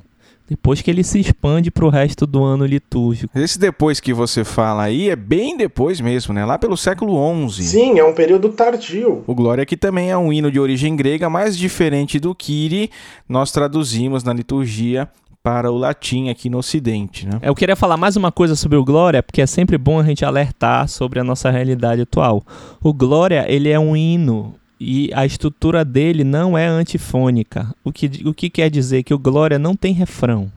Depois 0.49 0.81
que 0.81 0.89
ele 0.89 1.03
se 1.03 1.19
expande 1.19 1.69
para 1.69 1.85
o 1.85 1.89
resto 1.89 2.25
do 2.25 2.43
ano 2.43 2.65
litúrgico. 2.65 3.37
Esse 3.37 3.59
depois 3.59 3.99
que 3.99 4.11
você 4.13 4.43
fala 4.43 4.83
aí 4.83 5.09
é 5.09 5.15
bem 5.15 5.55
depois 5.55 6.01
mesmo, 6.01 6.33
né? 6.33 6.43
Lá 6.43 6.57
pelo 6.57 6.75
século 6.75 7.49
XI. 7.49 7.63
Sim, 7.63 7.99
é 7.99 8.03
um 8.03 8.13
período 8.13 8.49
tardio. 8.49 9.23
O 9.27 9.35
Glória 9.35 9.65
que 9.65 9.77
também 9.77 10.09
é 10.09 10.17
um 10.17 10.33
hino 10.33 10.51
de 10.51 10.59
origem 10.59 10.95
grega, 10.95 11.29
mas 11.29 11.55
diferente 11.55 12.19
do 12.19 12.33
Kyrie, 12.33 12.89
nós 13.27 13.51
traduzimos 13.51 14.23
na 14.23 14.33
liturgia 14.33 15.07
para 15.43 15.71
o 15.71 15.77
latim 15.77 16.29
aqui 16.29 16.49
no 16.49 16.57
Ocidente. 16.57 17.25
Né? 17.25 17.39
Eu 17.41 17.55
queria 17.55 17.75
falar 17.75 17.97
mais 17.97 18.15
uma 18.15 18.31
coisa 18.31 18.55
sobre 18.55 18.77
o 18.77 18.83
Glória, 18.83 19.23
porque 19.23 19.41
é 19.41 19.47
sempre 19.47 19.77
bom 19.77 19.99
a 19.99 20.03
gente 20.03 20.25
alertar 20.25 20.87
sobre 20.87 21.19
a 21.19 21.23
nossa 21.23 21.49
realidade 21.49 22.01
atual. 22.01 22.43
O 22.83 22.93
Glória 22.93 23.45
ele 23.47 23.69
é 23.69 23.79
um 23.79 23.95
hino 23.95 24.55
e 24.79 25.11
a 25.13 25.25
estrutura 25.25 25.83
dele 25.83 26.23
não 26.23 26.57
é 26.57 26.65
antifônica. 26.65 27.73
O 27.83 27.91
que, 27.91 28.09
o 28.25 28.33
que 28.33 28.49
quer 28.49 28.69
dizer 28.69 29.03
que 29.03 29.13
o 29.13 29.19
Glória 29.19 29.59
não 29.59 29.75
tem 29.75 29.93
refrão. 29.93 30.51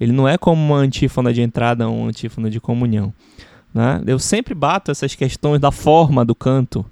Ele 0.00 0.12
não 0.12 0.26
é 0.26 0.38
como 0.38 0.60
uma 0.62 0.78
antífona 0.78 1.32
de 1.32 1.42
entrada 1.42 1.86
ou 1.86 1.96
uma 1.96 2.08
antífona 2.08 2.50
de 2.50 2.58
comunhão. 2.60 3.12
Né? 3.72 4.02
Eu 4.06 4.18
sempre 4.18 4.54
bato 4.54 4.90
essas 4.90 5.14
questões 5.14 5.60
da 5.60 5.70
forma 5.70 6.24
do 6.24 6.34
canto, 6.34 6.84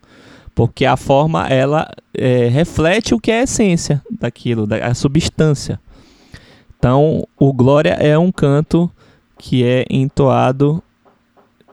porque 0.55 0.85
a 0.85 0.97
forma 0.97 1.47
ela 1.49 1.91
é, 2.15 2.49
reflete 2.49 3.15
o 3.15 3.21
que 3.21 3.31
é 3.31 3.41
a 3.41 3.43
essência 3.45 4.03
daquilo, 4.11 4.67
da, 4.67 4.77
a 4.87 4.95
substância. 4.95 5.81
Então, 6.79 7.27
o 7.39 7.53
Glória 7.53 7.93
é 7.93 8.19
um 8.19 8.31
canto 8.31 8.91
que 9.39 9.65
é 9.65 9.85
entoado 9.89 10.83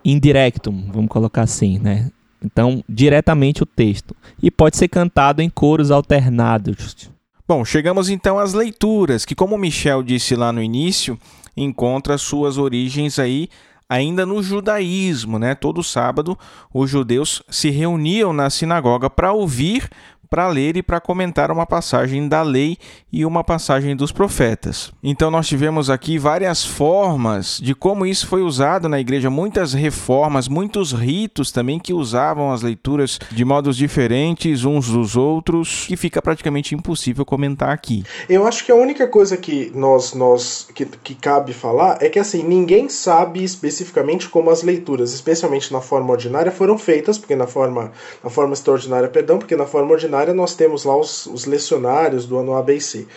indirectum, 0.05 0.89
vamos 0.91 1.09
colocar 1.09 1.41
assim, 1.41 1.77
né? 1.77 2.09
Então, 2.43 2.83
diretamente 2.87 3.63
o 3.63 3.65
texto. 3.65 4.15
E 4.41 4.49
pode 4.49 4.77
ser 4.77 4.87
cantado 4.87 5.41
em 5.41 5.49
coros 5.49 5.91
alternados. 5.91 7.09
Bom, 7.47 7.65
chegamos 7.65 8.09
então 8.09 8.37
às 8.37 8.53
leituras, 8.53 9.25
que 9.25 9.35
como 9.35 9.57
Michel 9.57 10.03
disse 10.03 10.35
lá 10.35 10.51
no 10.51 10.61
início, 10.61 11.19
encontra 11.57 12.17
suas 12.17 12.57
origens 12.57 13.17
aí 13.17 13.49
ainda 13.89 14.23
no 14.23 14.41
judaísmo, 14.43 15.39
né? 15.39 15.55
Todo 15.55 15.83
sábado 15.83 16.37
os 16.71 16.89
judeus 16.89 17.41
se 17.49 17.71
reuniam 17.71 18.31
na 18.31 18.49
sinagoga 18.51 19.09
para 19.09 19.33
ouvir 19.33 19.89
para 20.29 20.47
ler 20.47 20.77
e 20.77 20.83
para 20.83 21.01
comentar 21.01 21.49
uma 21.49 21.65
passagem 21.65 22.27
da 22.27 22.41
lei 22.43 22.77
e 23.11 23.25
uma 23.25 23.43
passagem 23.43 23.95
dos 23.95 24.11
profetas. 24.11 24.91
Então 25.03 25.31
nós 25.31 25.47
tivemos 25.47 25.89
aqui 25.89 26.19
várias 26.19 26.63
formas 26.63 27.59
de 27.61 27.73
como 27.73 28.05
isso 28.05 28.27
foi 28.27 28.41
usado 28.41 28.87
na 28.87 28.99
igreja, 28.99 29.29
muitas 29.29 29.73
reformas, 29.73 30.47
muitos 30.47 30.91
ritos 30.91 31.51
também 31.51 31.79
que 31.79 31.93
usavam 31.93 32.51
as 32.51 32.61
leituras 32.61 33.19
de 33.31 33.43
modos 33.43 33.75
diferentes 33.75 34.65
uns 34.65 34.89
dos 34.89 35.15
outros, 35.15 35.85
que 35.87 35.97
fica 35.97 36.21
praticamente 36.21 36.75
impossível 36.75 37.25
comentar 37.25 37.69
aqui. 37.69 38.03
Eu 38.27 38.45
acho 38.47 38.63
que 38.63 38.71
a 38.71 38.75
única 38.75 39.07
coisa 39.07 39.35
que 39.35 39.71
nós 39.73 40.13
nós 40.13 40.67
que, 40.75 40.85
que 40.85 41.15
cabe 41.15 41.53
falar 41.53 41.97
é 42.01 42.09
que 42.09 42.19
assim, 42.19 42.43
ninguém 42.43 42.87
sabe 42.89 43.43
especificamente 43.43 44.29
como 44.29 44.51
as 44.51 44.61
leituras, 44.61 45.13
especialmente 45.13 45.73
na 45.73 45.81
forma 45.81 46.11
ordinária, 46.11 46.51
foram 46.51 46.77
feitas, 46.77 47.17
porque 47.17 47.35
na 47.35 47.47
forma 47.47 47.91
na 48.23 48.29
forma 48.29 48.53
extraordinária, 48.53 49.09
perdão, 49.09 49.39
porque 49.39 49.55
na 49.55 49.65
forma 49.65 49.91
ordinária 49.91 50.18
nós 50.33 50.55
temos 50.55 50.83
lá 50.83 50.95
os, 50.95 51.25
os 51.25 51.45
lecionários 51.45 52.25
do 52.25 52.37
ano 52.37 52.53
ABC. 52.53 53.07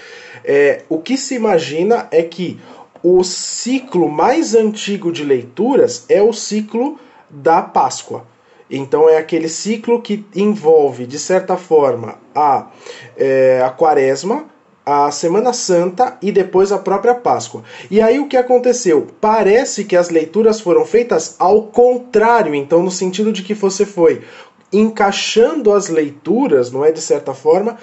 É, 0.44 0.82
o 0.88 0.98
que 0.98 1.16
se 1.16 1.34
imagina 1.34 2.08
é 2.10 2.22
que 2.22 2.58
o 3.02 3.24
ciclo 3.24 4.08
mais 4.08 4.54
antigo 4.54 5.10
de 5.10 5.24
leituras 5.24 6.04
é 6.08 6.22
o 6.22 6.32
ciclo 6.32 6.98
da 7.28 7.60
Páscoa. 7.62 8.24
Então 8.70 9.08
é 9.08 9.18
aquele 9.18 9.48
ciclo 9.48 10.00
que 10.00 10.24
envolve, 10.34 11.06
de 11.06 11.18
certa 11.18 11.56
forma, 11.56 12.18
a, 12.34 12.70
é, 13.16 13.62
a 13.62 13.70
quaresma, 13.70 14.46
a 14.84 15.10
Semana 15.10 15.52
Santa 15.52 16.16
e 16.20 16.32
depois 16.32 16.72
a 16.72 16.78
própria 16.78 17.14
Páscoa. 17.14 17.62
E 17.90 18.00
aí 18.00 18.18
o 18.18 18.26
que 18.26 18.36
aconteceu? 18.36 19.06
Parece 19.20 19.84
que 19.84 19.96
as 19.96 20.08
leituras 20.08 20.60
foram 20.60 20.84
feitas 20.84 21.36
ao 21.38 21.64
contrário, 21.64 22.54
então 22.54 22.82
no 22.82 22.90
sentido 22.90 23.32
de 23.32 23.42
que 23.42 23.54
você 23.54 23.86
foi 23.86 24.22
encaixando 24.72 25.72
as 25.72 25.88
leituras, 25.88 26.72
não 26.72 26.84
é 26.84 26.90
de 26.90 27.00
certa 27.00 27.34
forma, 27.34 27.76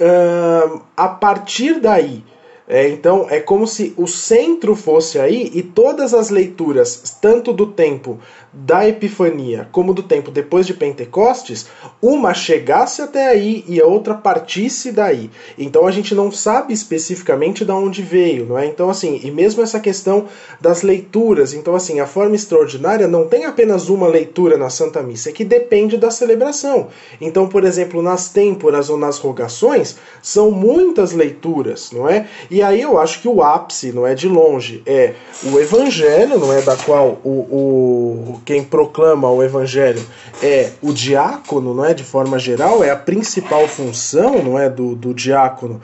uh, 0.00 0.82
a 0.96 1.08
partir 1.08 1.80
daí. 1.80 2.24
É, 2.66 2.88
então 2.88 3.26
é 3.28 3.40
como 3.40 3.66
se 3.66 3.92
o 3.94 4.06
centro 4.06 4.74
fosse 4.74 5.18
aí 5.20 5.50
e 5.52 5.62
todas 5.62 6.14
as 6.14 6.30
leituras, 6.30 7.18
tanto 7.20 7.52
do 7.52 7.66
tempo 7.66 8.18
da 8.54 8.88
Epifania 8.88 9.68
como 9.72 9.92
do 9.92 10.02
tempo 10.02 10.30
depois 10.30 10.66
de 10.66 10.74
Pentecostes, 10.74 11.66
uma 12.00 12.32
chegasse 12.32 13.02
até 13.02 13.28
aí 13.28 13.64
e 13.66 13.80
a 13.80 13.86
outra 13.86 14.14
partisse 14.14 14.92
daí. 14.92 15.30
Então 15.58 15.86
a 15.86 15.90
gente 15.90 16.14
não 16.14 16.30
sabe 16.30 16.72
especificamente 16.72 17.64
de 17.64 17.72
onde 17.72 18.02
veio, 18.02 18.46
não 18.46 18.58
é? 18.58 18.66
Então 18.66 18.88
assim, 18.88 19.20
e 19.22 19.30
mesmo 19.30 19.62
essa 19.62 19.80
questão 19.80 20.26
das 20.60 20.82
leituras, 20.82 21.52
então 21.52 21.74
assim, 21.74 22.00
a 22.00 22.06
forma 22.06 22.36
extraordinária 22.36 23.08
não 23.08 23.26
tem 23.26 23.44
apenas 23.44 23.88
uma 23.88 24.06
leitura 24.06 24.56
na 24.56 24.70
Santa 24.70 25.02
Missa, 25.02 25.30
é 25.30 25.32
que 25.32 25.44
depende 25.44 25.96
da 25.96 26.10
celebração. 26.10 26.88
Então, 27.20 27.48
por 27.48 27.64
exemplo, 27.64 28.02
nas 28.02 28.28
têmporas 28.28 28.88
ou 28.88 28.96
nas 28.96 29.18
rogações, 29.18 29.96
são 30.22 30.50
muitas 30.50 31.12
leituras, 31.12 31.90
não 31.92 32.08
é? 32.08 32.28
E 32.50 32.62
aí 32.62 32.80
eu 32.80 32.98
acho 32.98 33.20
que 33.20 33.28
o 33.28 33.42
ápice, 33.42 33.92
não 33.92 34.06
é 34.06 34.14
de 34.14 34.28
longe, 34.28 34.82
é 34.86 35.14
o 35.42 35.58
evangelho, 35.58 36.38
não 36.38 36.52
é 36.52 36.60
da 36.60 36.76
qual 36.76 37.18
o, 37.24 37.30
o 37.30 38.40
quem 38.44 38.62
proclama 38.62 39.30
o 39.30 39.42
evangelho 39.42 40.02
é 40.42 40.70
o 40.82 40.92
diácono, 40.92 41.72
não 41.72 41.84
é? 41.84 41.94
De 41.94 42.04
forma 42.04 42.38
geral, 42.38 42.84
é 42.84 42.90
a 42.90 42.96
principal 42.96 43.66
função, 43.66 44.42
não 44.42 44.58
é? 44.58 44.68
Do, 44.68 44.94
do 44.94 45.14
diácono, 45.14 45.80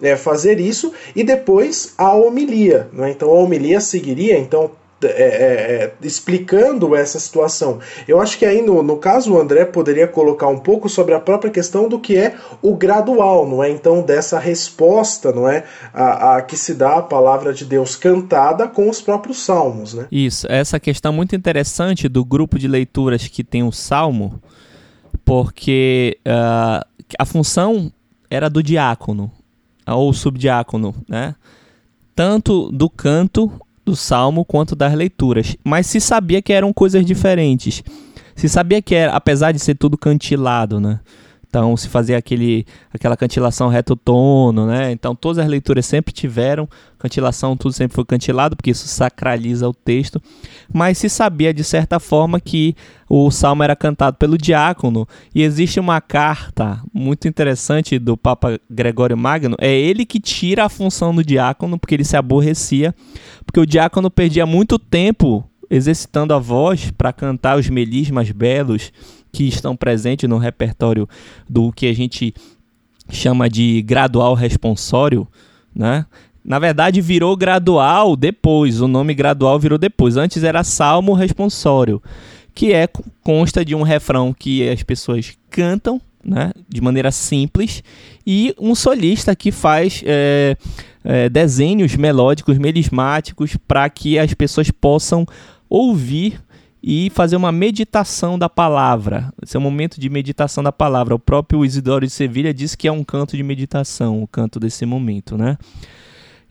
é 0.00 0.16
fazer 0.16 0.60
isso. 0.60 0.92
E 1.16 1.24
depois 1.24 1.94
a 1.96 2.14
homilia, 2.14 2.88
não 2.92 3.04
é? 3.04 3.10
Então 3.10 3.30
a 3.30 3.34
homilia 3.34 3.80
seguiria 3.80 4.38
então 4.38 4.70
é, 5.04 5.10
é, 5.10 5.84
é, 5.84 5.92
explicando 6.02 6.94
essa 6.94 7.18
situação. 7.18 7.78
Eu 8.06 8.20
acho 8.20 8.38
que 8.38 8.44
aí 8.44 8.62
no, 8.62 8.82
no 8.82 8.96
caso 8.96 9.34
o 9.34 9.40
André 9.40 9.64
poderia 9.64 10.06
colocar 10.06 10.48
um 10.48 10.58
pouco 10.58 10.88
sobre 10.88 11.14
a 11.14 11.20
própria 11.20 11.50
questão 11.50 11.88
do 11.88 11.98
que 11.98 12.16
é 12.16 12.36
o 12.60 12.74
gradual, 12.74 13.46
não 13.48 13.62
é? 13.62 13.70
Então 13.70 14.02
dessa 14.02 14.38
resposta, 14.38 15.32
não 15.32 15.48
é, 15.48 15.64
a, 15.92 16.36
a 16.36 16.42
que 16.42 16.56
se 16.56 16.74
dá 16.74 16.96
a 16.96 17.02
palavra 17.02 17.52
de 17.52 17.64
Deus 17.64 17.96
cantada 17.96 18.68
com 18.68 18.88
os 18.88 19.00
próprios 19.00 19.44
salmos, 19.44 19.94
né? 19.94 20.06
Isso, 20.10 20.46
essa 20.50 20.78
questão 20.78 21.12
muito 21.12 21.34
interessante 21.36 22.08
do 22.08 22.24
grupo 22.24 22.58
de 22.58 22.68
leituras 22.68 23.26
que 23.28 23.44
tem 23.44 23.62
o 23.62 23.72
salmo, 23.72 24.40
porque 25.24 26.18
uh, 26.26 26.84
a 27.18 27.24
função 27.24 27.92
era 28.30 28.48
do 28.48 28.62
diácono 28.62 29.30
ou 29.86 30.12
subdiácono, 30.12 30.94
né? 31.08 31.34
Tanto 32.14 32.70
do 32.70 32.88
canto 32.88 33.50
do 33.84 33.96
salmo 33.96 34.44
quanto 34.44 34.76
das 34.76 34.94
leituras, 34.94 35.56
mas 35.64 35.86
se 35.86 36.00
sabia 36.00 36.40
que 36.40 36.52
eram 36.52 36.72
coisas 36.72 37.04
diferentes. 37.04 37.82
Se 38.34 38.48
sabia 38.48 38.80
que 38.80 38.94
era, 38.94 39.12
apesar 39.12 39.52
de 39.52 39.58
ser 39.58 39.74
tudo 39.74 39.98
cantilado, 39.98 40.80
né? 40.80 41.00
Então, 41.52 41.76
se 41.76 41.86
fazia 41.86 42.16
aquele, 42.16 42.64
aquela 42.94 43.14
cantilação 43.14 43.68
reto 43.68 43.94
tono, 43.94 44.66
né? 44.66 44.90
Então, 44.90 45.14
todas 45.14 45.38
as 45.38 45.46
leituras 45.46 45.84
sempre 45.84 46.10
tiveram 46.10 46.66
cantilação, 46.98 47.54
tudo 47.58 47.74
sempre 47.74 47.94
foi 47.94 48.06
cantilado, 48.06 48.56
porque 48.56 48.70
isso 48.70 48.88
sacraliza 48.88 49.68
o 49.68 49.74
texto. 49.74 50.18
Mas 50.72 50.96
se 50.96 51.10
sabia, 51.10 51.52
de 51.52 51.62
certa 51.62 52.00
forma, 52.00 52.40
que 52.40 52.74
o 53.06 53.30
salmo 53.30 53.62
era 53.62 53.76
cantado 53.76 54.16
pelo 54.16 54.38
diácono. 54.38 55.06
E 55.34 55.42
existe 55.42 55.78
uma 55.78 56.00
carta 56.00 56.80
muito 56.90 57.28
interessante 57.28 57.98
do 57.98 58.16
Papa 58.16 58.58
Gregório 58.70 59.18
Magno. 59.18 59.54
É 59.60 59.78
ele 59.78 60.06
que 60.06 60.18
tira 60.18 60.64
a 60.64 60.70
função 60.70 61.14
do 61.14 61.22
diácono, 61.22 61.78
porque 61.78 61.94
ele 61.94 62.04
se 62.04 62.16
aborrecia, 62.16 62.94
porque 63.52 63.60
o 63.60 63.66
diácono 63.66 64.10
perdia 64.10 64.46
muito 64.46 64.78
tempo 64.78 65.44
exercitando 65.68 66.32
a 66.32 66.38
voz 66.38 66.90
para 66.90 67.12
cantar 67.12 67.58
os 67.58 67.68
melismas 67.68 68.30
belos 68.30 68.90
que 69.30 69.46
estão 69.46 69.76
presentes 69.76 70.26
no 70.26 70.38
repertório 70.38 71.06
do 71.46 71.70
que 71.70 71.86
a 71.86 71.92
gente 71.92 72.32
chama 73.10 73.50
de 73.50 73.82
gradual 73.82 74.32
responsório, 74.32 75.28
né? 75.74 76.06
Na 76.42 76.58
verdade, 76.58 77.02
virou 77.02 77.36
gradual 77.36 78.16
depois. 78.16 78.80
O 78.80 78.88
nome 78.88 79.12
gradual 79.12 79.60
virou 79.60 79.76
depois. 79.76 80.16
Antes 80.16 80.42
era 80.42 80.64
salmo 80.64 81.12
responsório, 81.12 82.02
que 82.54 82.72
é 82.72 82.88
consta 83.22 83.62
de 83.62 83.74
um 83.74 83.82
refrão 83.82 84.32
que 84.32 84.66
as 84.66 84.82
pessoas 84.82 85.36
cantam, 85.50 86.00
né, 86.24 86.52
de 86.66 86.80
maneira 86.80 87.10
simples, 87.12 87.84
e 88.26 88.54
um 88.58 88.74
solista 88.74 89.36
que 89.36 89.52
faz 89.52 90.02
é, 90.06 90.56
é, 91.04 91.28
desenhos 91.28 91.96
melódicos, 91.96 92.58
melismáticos, 92.58 93.56
para 93.68 93.88
que 93.90 94.18
as 94.18 94.32
pessoas 94.34 94.70
possam 94.70 95.26
ouvir 95.68 96.40
e 96.82 97.10
fazer 97.10 97.36
uma 97.36 97.52
meditação 97.52 98.38
da 98.38 98.48
palavra. 98.48 99.32
Esse 99.40 99.56
é 99.56 99.60
um 99.60 99.62
momento 99.62 100.00
de 100.00 100.08
meditação 100.08 100.64
da 100.64 100.72
palavra. 100.72 101.14
O 101.14 101.18
próprio 101.18 101.64
Isidoro 101.64 102.04
de 102.04 102.12
Sevilha 102.12 102.52
diz 102.52 102.74
que 102.74 102.88
é 102.88 102.92
um 102.92 103.04
canto 103.04 103.36
de 103.36 103.42
meditação, 103.42 104.22
o 104.22 104.26
canto 104.26 104.58
desse 104.58 104.84
momento, 104.84 105.38
né? 105.38 105.56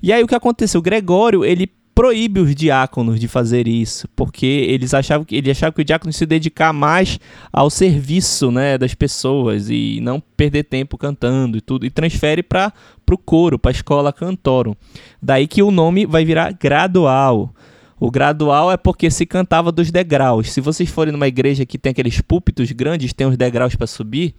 E 0.01 0.11
aí 0.11 0.23
o 0.23 0.27
que 0.27 0.33
aconteceu? 0.33 0.79
O 0.79 0.81
Gregório, 0.81 1.43
ele 1.43 1.69
proíbe 2.01 2.39
os 2.39 2.55
diáconos 2.55 3.19
de 3.19 3.27
fazer 3.27 3.67
isso, 3.67 4.07
porque 4.15 4.47
eles 4.47 4.91
achavam 4.91 5.23
que 5.23 5.35
ele 5.35 5.51
achava 5.51 5.71
que 5.71 5.81
o 5.81 5.85
diácono 5.85 6.11
se 6.11 6.25
dedicar 6.25 6.73
mais 6.73 7.19
ao 7.53 7.69
serviço, 7.69 8.49
né, 8.49 8.75
das 8.75 8.95
pessoas 8.95 9.69
e 9.69 9.99
não 10.01 10.19
perder 10.35 10.63
tempo 10.63 10.97
cantando 10.97 11.59
e 11.59 11.61
tudo, 11.61 11.85
e 11.85 11.91
transfere 11.91 12.41
para 12.41 12.73
o 13.07 13.17
coro, 13.19 13.59
para 13.59 13.69
a 13.69 13.71
escola 13.71 14.11
cantorum. 14.11 14.73
Daí 15.21 15.45
que 15.45 15.61
o 15.61 15.69
nome 15.69 16.07
vai 16.07 16.25
virar 16.25 16.53
gradual. 16.53 17.53
O 17.99 18.09
gradual 18.09 18.71
é 18.71 18.77
porque 18.77 19.11
se 19.11 19.27
cantava 19.27 19.71
dos 19.71 19.91
degraus. 19.91 20.51
Se 20.51 20.59
vocês 20.59 20.89
forem 20.89 21.11
numa 21.11 21.27
igreja 21.27 21.67
que 21.67 21.77
tem 21.77 21.91
aqueles 21.91 22.19
púlpitos 22.19 22.71
grandes, 22.71 23.13
tem 23.13 23.27
os 23.27 23.37
degraus 23.37 23.75
para 23.75 23.85
subir, 23.85 24.33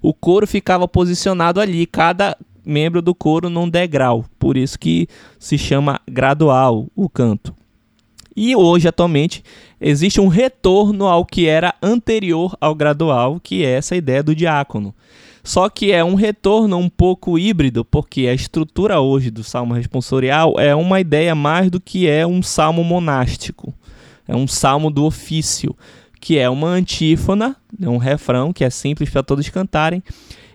o 0.00 0.14
coro 0.14 0.46
ficava 0.46 0.86
posicionado 0.86 1.60
ali, 1.60 1.84
cada 1.84 2.36
membro 2.68 3.00
do 3.00 3.14
coro 3.14 3.48
num 3.48 3.68
degrau. 3.68 4.24
Por 4.38 4.56
isso 4.56 4.78
que 4.78 5.08
se 5.38 5.56
chama 5.56 6.00
gradual 6.06 6.86
o 6.94 7.08
canto. 7.08 7.54
E 8.36 8.54
hoje, 8.54 8.86
atualmente, 8.86 9.42
existe 9.80 10.20
um 10.20 10.28
retorno 10.28 11.06
ao 11.06 11.24
que 11.24 11.46
era 11.48 11.74
anterior 11.82 12.56
ao 12.60 12.74
gradual, 12.74 13.40
que 13.42 13.64
é 13.64 13.70
essa 13.70 13.96
ideia 13.96 14.22
do 14.22 14.34
diácono. 14.34 14.94
Só 15.42 15.68
que 15.68 15.90
é 15.90 16.04
um 16.04 16.14
retorno 16.14 16.76
um 16.76 16.90
pouco 16.90 17.38
híbrido, 17.38 17.84
porque 17.84 18.28
a 18.28 18.34
estrutura 18.34 19.00
hoje 19.00 19.30
do 19.30 19.42
salmo 19.42 19.72
responsorial 19.72 20.54
é 20.58 20.74
uma 20.74 21.00
ideia 21.00 21.34
mais 21.34 21.70
do 21.70 21.80
que 21.80 22.06
é 22.06 22.26
um 22.26 22.42
salmo 22.42 22.84
monástico. 22.84 23.72
É 24.26 24.36
um 24.36 24.46
salmo 24.46 24.90
do 24.90 25.04
ofício, 25.04 25.74
que 26.20 26.38
é 26.38 26.50
uma 26.50 26.68
antífona, 26.68 27.56
é 27.80 27.88
um 27.88 27.96
refrão 27.96 28.52
que 28.52 28.62
é 28.62 28.70
simples 28.70 29.08
para 29.08 29.22
todos 29.22 29.48
cantarem. 29.48 30.02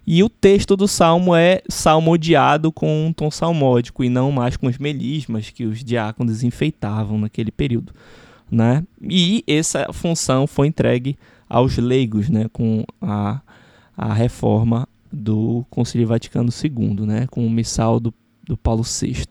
E 0.05 0.21
o 0.21 0.29
texto 0.29 0.75
do 0.75 0.87
salmo 0.87 1.33
é 1.33 1.61
salmodiado 1.69 2.71
com 2.71 3.07
um 3.07 3.13
tom 3.13 3.31
salmódico 3.31 4.03
e 4.03 4.09
não 4.09 4.31
mais 4.31 4.57
com 4.57 4.67
os 4.67 4.77
melismas 4.77 5.49
que 5.49 5.65
os 5.65 5.83
diáconos 5.83 6.43
enfeitavam 6.43 7.17
naquele 7.17 7.51
período. 7.51 7.93
Né? 8.51 8.83
E 9.01 9.43
essa 9.47 9.87
função 9.93 10.45
foi 10.45 10.67
entregue 10.67 11.17
aos 11.49 11.77
leigos, 11.77 12.29
né, 12.29 12.47
com 12.51 12.83
a 13.01 13.41
a 13.97 14.13
reforma 14.13 14.87
do 15.11 15.65
Concílio 15.69 16.07
Vaticano 16.07 16.49
II, 16.51 17.05
né, 17.05 17.27
com 17.27 17.45
o 17.45 17.49
missal 17.49 17.99
do, 17.99 18.13
do 18.43 18.57
Paulo 18.57 18.83
VI. 18.83 19.25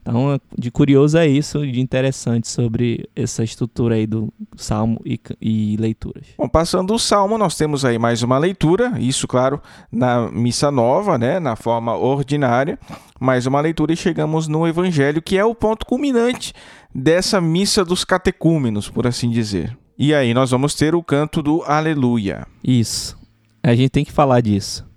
Então, 0.00 0.40
de 0.58 0.70
curioso 0.70 1.18
é 1.18 1.26
isso, 1.26 1.66
de 1.66 1.80
interessante 1.80 2.48
sobre 2.48 3.08
essa 3.14 3.44
estrutura 3.44 3.94
aí 3.94 4.06
do 4.06 4.32
salmo 4.56 5.00
e, 5.04 5.20
e, 5.40 5.76
leituras. 5.76 6.26
Bom, 6.38 6.48
passando 6.48 6.94
o 6.94 6.98
salmo, 6.98 7.36
nós 7.36 7.56
temos 7.56 7.84
aí 7.84 7.98
mais 7.98 8.22
uma 8.22 8.38
leitura, 8.38 8.94
isso, 8.98 9.28
claro, 9.28 9.60
na 9.92 10.30
missa 10.30 10.70
nova, 10.70 11.18
né, 11.18 11.38
na 11.38 11.54
forma 11.54 11.96
ordinária, 11.96 12.78
mais 13.20 13.46
uma 13.46 13.60
leitura 13.60 13.92
e 13.92 13.96
chegamos 13.96 14.48
no 14.48 14.66
evangelho, 14.66 15.22
que 15.22 15.36
é 15.36 15.44
o 15.44 15.54
ponto 15.54 15.84
culminante 15.84 16.54
dessa 16.94 17.40
missa 17.40 17.84
dos 17.84 18.04
catecúmenos, 18.04 18.88
por 18.88 19.06
assim 19.06 19.30
dizer. 19.30 19.76
E 19.98 20.14
aí 20.14 20.32
nós 20.32 20.50
vamos 20.50 20.74
ter 20.74 20.94
o 20.94 21.02
canto 21.02 21.42
do 21.42 21.62
Aleluia. 21.64 22.46
Isso. 22.64 23.18
A 23.62 23.74
gente 23.74 23.90
tem 23.90 24.04
que 24.04 24.12
falar 24.12 24.40
disso. 24.40 24.89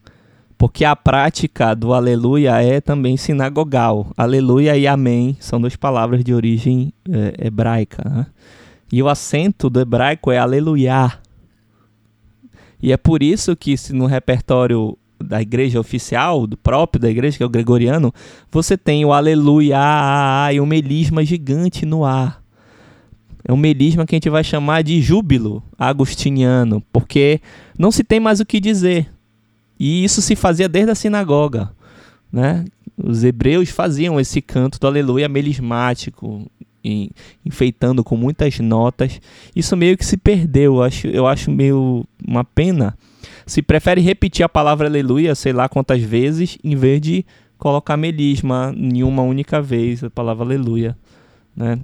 Porque 0.63 0.85
a 0.85 0.95
prática 0.95 1.75
do 1.75 1.93
aleluia 1.93 2.63
é 2.63 2.79
também 2.79 3.17
sinagogal. 3.17 4.13
Aleluia 4.15 4.77
e 4.77 4.87
amém 4.87 5.35
são 5.37 5.59
duas 5.59 5.75
palavras 5.75 6.23
de 6.23 6.33
origem 6.33 6.93
é, 7.05 7.47
hebraica. 7.47 8.01
Né? 8.09 8.25
E 8.89 9.03
o 9.03 9.09
acento 9.09 9.69
do 9.69 9.81
hebraico 9.81 10.31
é 10.31 10.37
aleluia. 10.37 11.19
E 12.81 12.93
é 12.93 12.95
por 12.95 13.21
isso 13.21 13.57
que 13.57 13.75
se 13.75 13.91
no 13.91 14.05
repertório 14.05 14.97
da 15.21 15.41
igreja 15.41 15.81
oficial, 15.81 16.47
do 16.47 16.55
próprio 16.55 17.01
da 17.01 17.09
igreja, 17.09 17.35
que 17.35 17.43
é 17.43 17.45
o 17.45 17.49
gregoriano, 17.49 18.13
você 18.49 18.77
tem 18.77 19.03
o 19.03 19.11
aleluia 19.11 19.77
a, 19.77 20.45
a, 20.45 20.53
e 20.53 20.61
um 20.61 20.65
melisma 20.65 21.25
gigante 21.25 21.85
no 21.85 22.05
ar. 22.05 22.41
É 23.43 23.51
um 23.51 23.57
melisma 23.57 24.05
que 24.05 24.15
a 24.15 24.17
gente 24.17 24.29
vai 24.29 24.45
chamar 24.45 24.81
de 24.81 25.01
júbilo 25.01 25.61
agostiniano, 25.77 26.81
porque 26.89 27.41
não 27.77 27.91
se 27.91 28.01
tem 28.01 28.21
mais 28.21 28.39
o 28.39 28.45
que 28.45 28.61
dizer. 28.61 29.11
E 29.83 30.01
isso 30.01 30.21
se 30.21 30.33
fazia 30.33 30.69
desde 30.69 30.91
a 30.91 30.95
sinagoga, 30.95 31.69
né? 32.31 32.63
Os 32.97 33.25
hebreus 33.25 33.69
faziam 33.69 34.17
esse 34.17 34.41
canto 34.41 34.79
do 34.79 34.87
aleluia 34.87 35.27
melismático, 35.27 36.49
enfeitando 37.45 38.01
com 38.01 38.15
muitas 38.15 38.57
notas. 38.59 39.19
Isso 39.53 39.75
meio 39.75 39.97
que 39.97 40.05
se 40.05 40.15
perdeu, 40.15 40.75
eu 40.75 40.83
acho, 40.83 41.07
eu 41.07 41.27
acho 41.27 41.51
meio 41.51 42.05
uma 42.25 42.45
pena. 42.45 42.97
Se 43.45 43.61
prefere 43.61 43.99
repetir 43.99 44.45
a 44.45 44.47
palavra 44.47 44.87
aleluia, 44.87 45.35
sei 45.35 45.51
lá 45.51 45.67
quantas 45.67 46.01
vezes, 46.01 46.57
em 46.63 46.77
vez 46.77 47.01
de 47.01 47.25
colocar 47.57 47.97
melisma 47.97 48.73
em 48.73 49.03
uma 49.03 49.21
única 49.21 49.61
vez, 49.61 50.01
a 50.01 50.09
palavra 50.09 50.45
aleluia, 50.45 50.97
né? 51.53 51.77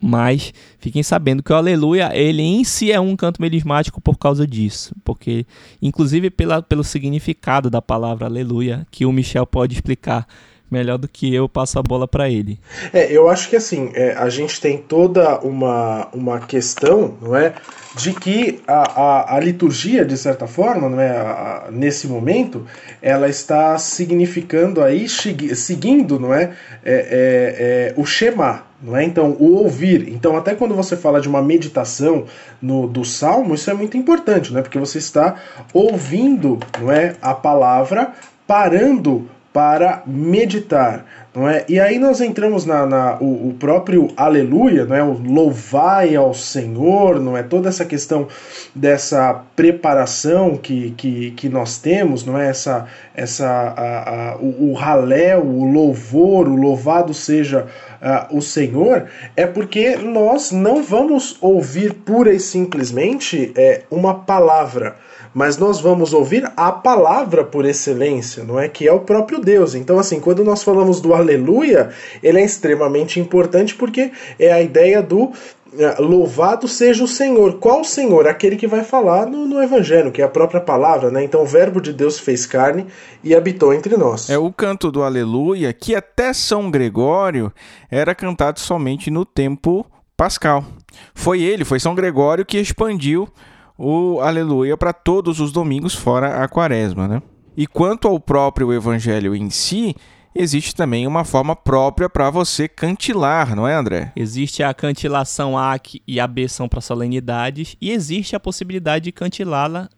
Mas 0.00 0.52
fiquem 0.78 1.02
sabendo 1.02 1.42
que 1.42 1.52
o 1.52 1.56
aleluia, 1.56 2.10
ele 2.14 2.42
em 2.42 2.64
si 2.64 2.92
é 2.92 3.00
um 3.00 3.16
canto 3.16 3.40
melismático 3.40 4.00
por 4.00 4.18
causa 4.18 4.46
disso, 4.46 4.94
porque 5.04 5.46
inclusive 5.80 6.30
pela, 6.30 6.62
pelo 6.62 6.84
significado 6.84 7.70
da 7.70 7.80
palavra 7.80 8.26
aleluia, 8.26 8.86
que 8.90 9.06
o 9.06 9.12
Michel 9.12 9.46
pode 9.46 9.74
explicar 9.74 10.26
melhor 10.74 10.98
do 10.98 11.06
que 11.06 11.32
eu 11.32 11.48
passo 11.48 11.78
a 11.78 11.82
bola 11.82 12.08
para 12.08 12.28
ele. 12.28 12.58
É, 12.92 13.10
eu 13.10 13.28
acho 13.28 13.48
que 13.48 13.54
assim, 13.56 13.90
é, 13.94 14.12
a 14.14 14.28
gente 14.28 14.60
tem 14.60 14.76
toda 14.76 15.38
uma, 15.38 16.08
uma 16.12 16.40
questão, 16.40 17.14
não 17.22 17.36
é? 17.36 17.54
De 17.96 18.12
que 18.12 18.60
a, 18.66 19.00
a, 19.00 19.36
a 19.36 19.40
liturgia, 19.40 20.04
de 20.04 20.16
certa 20.18 20.48
forma, 20.48 20.88
não 20.88 21.00
é? 21.00 21.10
A, 21.10 21.68
nesse 21.70 22.08
momento, 22.08 22.66
ela 23.00 23.28
está 23.28 23.78
significando 23.78 24.82
aí, 24.82 25.08
seguindo, 25.08 26.18
não 26.18 26.34
é? 26.34 26.52
é, 26.84 26.94
é, 26.94 27.92
é 27.92 27.94
o 27.96 28.04
Shema, 28.04 28.64
não 28.82 28.96
é? 28.96 29.04
Então, 29.04 29.36
o 29.38 29.54
ouvir. 29.54 30.08
Então, 30.08 30.36
até 30.36 30.56
quando 30.56 30.74
você 30.74 30.96
fala 30.96 31.20
de 31.20 31.28
uma 31.28 31.40
meditação 31.40 32.24
no, 32.60 32.88
do 32.88 33.04
salmo, 33.04 33.54
isso 33.54 33.70
é 33.70 33.74
muito 33.74 33.96
importante, 33.96 34.52
né? 34.52 34.60
Porque 34.60 34.78
você 34.78 34.98
está 34.98 35.36
ouvindo, 35.72 36.58
não 36.80 36.90
é, 36.90 37.14
a 37.22 37.32
palavra, 37.32 38.12
parando 38.46 39.28
para 39.54 40.02
meditar, 40.04 41.06
não 41.32 41.48
é? 41.48 41.64
E 41.68 41.78
aí 41.78 41.96
nós 41.96 42.20
entramos 42.20 42.66
na, 42.66 42.84
na 42.84 43.18
o, 43.20 43.50
o, 43.50 43.54
próprio 43.54 44.08
aleluia, 44.16 44.84
não 44.84 44.96
é? 44.96 45.02
O 45.04 45.12
louvai 45.12 46.16
ao 46.16 46.34
Senhor, 46.34 47.20
não 47.20 47.36
é? 47.36 47.42
Toda 47.44 47.68
essa 47.68 47.84
questão 47.84 48.26
dessa 48.74 49.44
preparação 49.54 50.56
que, 50.56 50.90
que, 50.96 51.30
que 51.30 51.48
nós 51.48 51.78
temos, 51.78 52.26
não 52.26 52.36
é? 52.36 52.48
Essa, 52.48 52.88
essa 53.14 53.46
a, 53.46 54.32
a, 54.32 54.36
o, 54.38 54.72
o 54.72 54.74
o 54.74 55.72
louvor, 55.72 56.48
o 56.48 56.56
louvado 56.56 57.14
seja 57.14 57.68
uh, 58.02 58.36
o 58.36 58.42
Senhor, 58.42 59.04
é 59.36 59.46
porque 59.46 59.94
nós 59.94 60.50
não 60.50 60.82
vamos 60.82 61.38
ouvir 61.40 61.94
pura 61.94 62.32
e 62.32 62.40
simplesmente 62.40 63.52
é, 63.56 63.82
uma 63.88 64.14
palavra, 64.14 64.96
mas 65.34 65.58
nós 65.58 65.80
vamos 65.80 66.14
ouvir 66.14 66.50
a 66.56 66.70
palavra 66.70 67.44
por 67.44 67.64
excelência, 67.66 68.44
não 68.44 68.58
é? 68.58 68.68
Que 68.68 68.86
é 68.86 68.92
o 68.92 69.00
próprio 69.00 69.40
Deus. 69.40 69.74
Então, 69.74 69.98
assim, 69.98 70.20
quando 70.20 70.44
nós 70.44 70.62
falamos 70.62 71.00
do 71.00 71.12
aleluia, 71.12 71.90
ele 72.22 72.38
é 72.38 72.44
extremamente 72.44 73.18
importante 73.18 73.74
porque 73.74 74.12
é 74.38 74.52
a 74.52 74.62
ideia 74.62 75.02
do 75.02 75.32
é, 75.76 76.00
louvado 76.00 76.68
seja 76.68 77.02
o 77.02 77.08
Senhor. 77.08 77.54
Qual 77.54 77.80
o 77.80 77.84
Senhor? 77.84 78.28
Aquele 78.28 78.54
que 78.54 78.66
vai 78.66 78.84
falar 78.84 79.26
no, 79.26 79.44
no, 79.44 79.60
Evangelho, 79.60 80.12
que 80.12 80.22
é 80.22 80.24
a 80.24 80.28
própria 80.28 80.60
palavra, 80.60 81.10
né? 81.10 81.24
Então 81.24 81.42
o 81.42 81.46
verbo 81.46 81.80
de 81.80 81.92
Deus 81.92 82.18
fez 82.18 82.46
carne 82.46 82.86
e 83.24 83.34
habitou 83.34 83.74
entre 83.74 83.96
nós. 83.96 84.30
É 84.30 84.38
o 84.38 84.52
canto 84.52 84.92
do 84.92 85.02
Aleluia, 85.02 85.72
que 85.72 85.96
até 85.96 86.32
São 86.32 86.70
Gregório 86.70 87.52
era 87.90 88.14
cantado 88.14 88.60
somente 88.60 89.10
no 89.10 89.24
tempo 89.24 89.84
pascal. 90.16 90.64
Foi 91.12 91.42
ele, 91.42 91.64
foi 91.64 91.80
São 91.80 91.94
Gregório 91.94 92.46
que 92.46 92.58
expandiu 92.58 93.28
o 93.76 94.20
Aleluia 94.20 94.76
para 94.76 94.92
todos 94.92 95.40
os 95.40 95.52
domingos 95.52 95.94
fora 95.94 96.42
a 96.42 96.48
quaresma, 96.48 97.08
né? 97.08 97.22
E 97.56 97.66
quanto 97.66 98.08
ao 98.08 98.18
próprio 98.18 98.72
evangelho 98.72 99.34
em 99.34 99.48
si, 99.50 99.94
existe 100.34 100.74
também 100.74 101.06
uma 101.06 101.24
forma 101.24 101.54
própria 101.54 102.08
para 102.08 102.30
você 102.30 102.68
cantilar, 102.68 103.54
não 103.54 103.66
é, 103.66 103.74
André? 103.74 104.12
Existe 104.16 104.62
a 104.62 104.74
cantilação 104.74 105.56
A 105.56 105.78
e 106.06 106.18
a 106.18 106.26
B 106.26 106.48
são 106.48 106.68
para 106.68 106.80
solenidades 106.80 107.76
e 107.80 107.90
existe 107.90 108.34
a 108.34 108.40
possibilidade 108.40 109.04
de 109.04 109.12
cantilá-la 109.12 109.88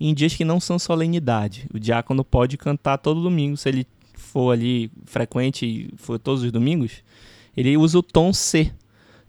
em 0.00 0.14
dias 0.14 0.34
que 0.34 0.44
não 0.44 0.60
são 0.60 0.78
solenidade. 0.78 1.68
O 1.72 1.78
diácono 1.78 2.24
pode 2.24 2.56
cantar 2.56 2.98
todo 2.98 3.22
domingo, 3.22 3.56
se 3.56 3.68
ele 3.68 3.86
for 4.14 4.52
ali 4.52 4.90
frequente 5.04 5.66
e 5.66 5.90
for 5.96 6.18
todos 6.18 6.42
os 6.42 6.52
domingos, 6.52 7.02
ele 7.56 7.76
usa 7.76 7.98
o 7.98 8.02
tom 8.02 8.32
C, 8.32 8.72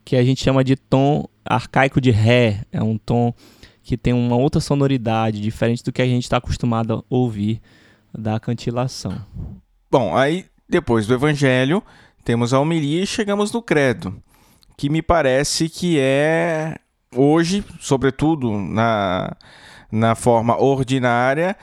que 0.06 0.16
a 0.16 0.24
gente 0.24 0.44
chama 0.44 0.64
de 0.64 0.76
tom 0.76 1.28
arcaico 1.46 2.00
de 2.00 2.12
Ré, 2.12 2.62
é 2.72 2.82
um 2.82 2.98
tom 2.98 3.34
que 3.84 3.98
tem 3.98 4.14
uma 4.14 4.38
outra 4.38 4.62
sonoridade, 4.62 5.42
diferente 5.42 5.84
do 5.84 5.92
que 5.92 6.02
a 6.02 6.06
gente 6.06 6.24
está 6.24 6.38
acostumado 6.38 6.94
a 6.94 7.04
ouvir 7.10 7.62
da 8.18 8.40
cantilação. 8.40 9.14
Bom, 9.92 10.16
aí 10.16 10.46
depois 10.68 11.06
do 11.06 11.14
Evangelho 11.14 11.84
temos 12.24 12.54
a 12.54 12.60
homilia 12.60 13.04
e 13.04 13.08
chegamos 13.08 13.52
no 13.52 13.62
Credo, 13.62 14.16
que 14.78 14.90
me 14.90 15.02
parece 15.02 15.68
que 15.68 16.00
é 16.00 16.78
hoje, 17.14 17.64
sobretudo 17.80 18.52
na, 18.58 19.36
na 19.92 20.16
forma 20.16 20.60
ordinária, 20.60 21.56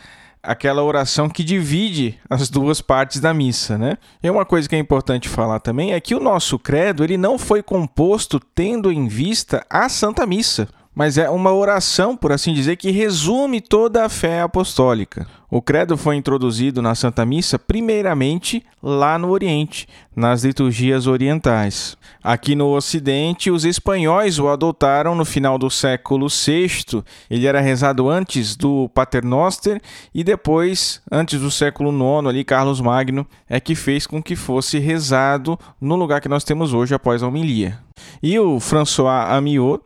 aquela 0.42 0.82
oração 0.82 1.28
que 1.28 1.42
divide 1.42 2.18
as 2.28 2.48
duas 2.48 2.80
partes 2.80 3.20
da 3.20 3.32
missa, 3.32 3.76
né? 3.76 3.96
E 4.22 4.30
uma 4.30 4.44
coisa 4.44 4.68
que 4.68 4.76
é 4.76 4.78
importante 4.78 5.28
falar 5.28 5.60
também 5.60 5.92
é 5.92 6.00
que 6.00 6.14
o 6.14 6.20
nosso 6.20 6.58
credo 6.58 7.02
ele 7.02 7.16
não 7.16 7.38
foi 7.38 7.62
composto 7.62 8.38
tendo 8.54 8.92
em 8.92 9.08
vista 9.08 9.64
a 9.68 9.88
Santa 9.88 10.26
Missa 10.26 10.68
mas 11.00 11.16
é 11.16 11.30
uma 11.30 11.50
oração, 11.50 12.14
por 12.14 12.30
assim 12.30 12.52
dizer, 12.52 12.76
que 12.76 12.90
resume 12.90 13.62
toda 13.62 14.04
a 14.04 14.08
fé 14.10 14.42
apostólica. 14.42 15.26
O 15.50 15.62
credo 15.62 15.96
foi 15.96 16.16
introduzido 16.16 16.82
na 16.82 16.94
Santa 16.94 17.24
Missa 17.24 17.58
primeiramente 17.58 18.62
lá 18.82 19.18
no 19.18 19.30
Oriente, 19.30 19.88
nas 20.14 20.44
liturgias 20.44 21.06
orientais. 21.06 21.96
Aqui 22.22 22.54
no 22.54 22.76
Ocidente, 22.76 23.50
os 23.50 23.64
espanhóis 23.64 24.38
o 24.38 24.50
adotaram 24.50 25.14
no 25.14 25.24
final 25.24 25.56
do 25.56 25.70
século 25.70 26.28
VI. 26.28 27.02
Ele 27.30 27.46
era 27.46 27.62
rezado 27.62 28.06
antes 28.06 28.54
do 28.54 28.90
Paternoster 28.90 29.80
e 30.14 30.22
depois, 30.22 31.00
antes 31.10 31.40
do 31.40 31.50
século 31.50 31.90
IX, 31.90 32.28
ali 32.28 32.44
Carlos 32.44 32.78
Magno 32.78 33.26
é 33.48 33.58
que 33.58 33.74
fez 33.74 34.06
com 34.06 34.22
que 34.22 34.36
fosse 34.36 34.78
rezado 34.78 35.58
no 35.80 35.96
lugar 35.96 36.20
que 36.20 36.28
nós 36.28 36.44
temos 36.44 36.74
hoje 36.74 36.94
após 36.94 37.22
a 37.22 37.26
homilia. 37.26 37.78
E 38.22 38.38
o 38.38 38.60
François 38.60 39.30
Amiot 39.30 39.82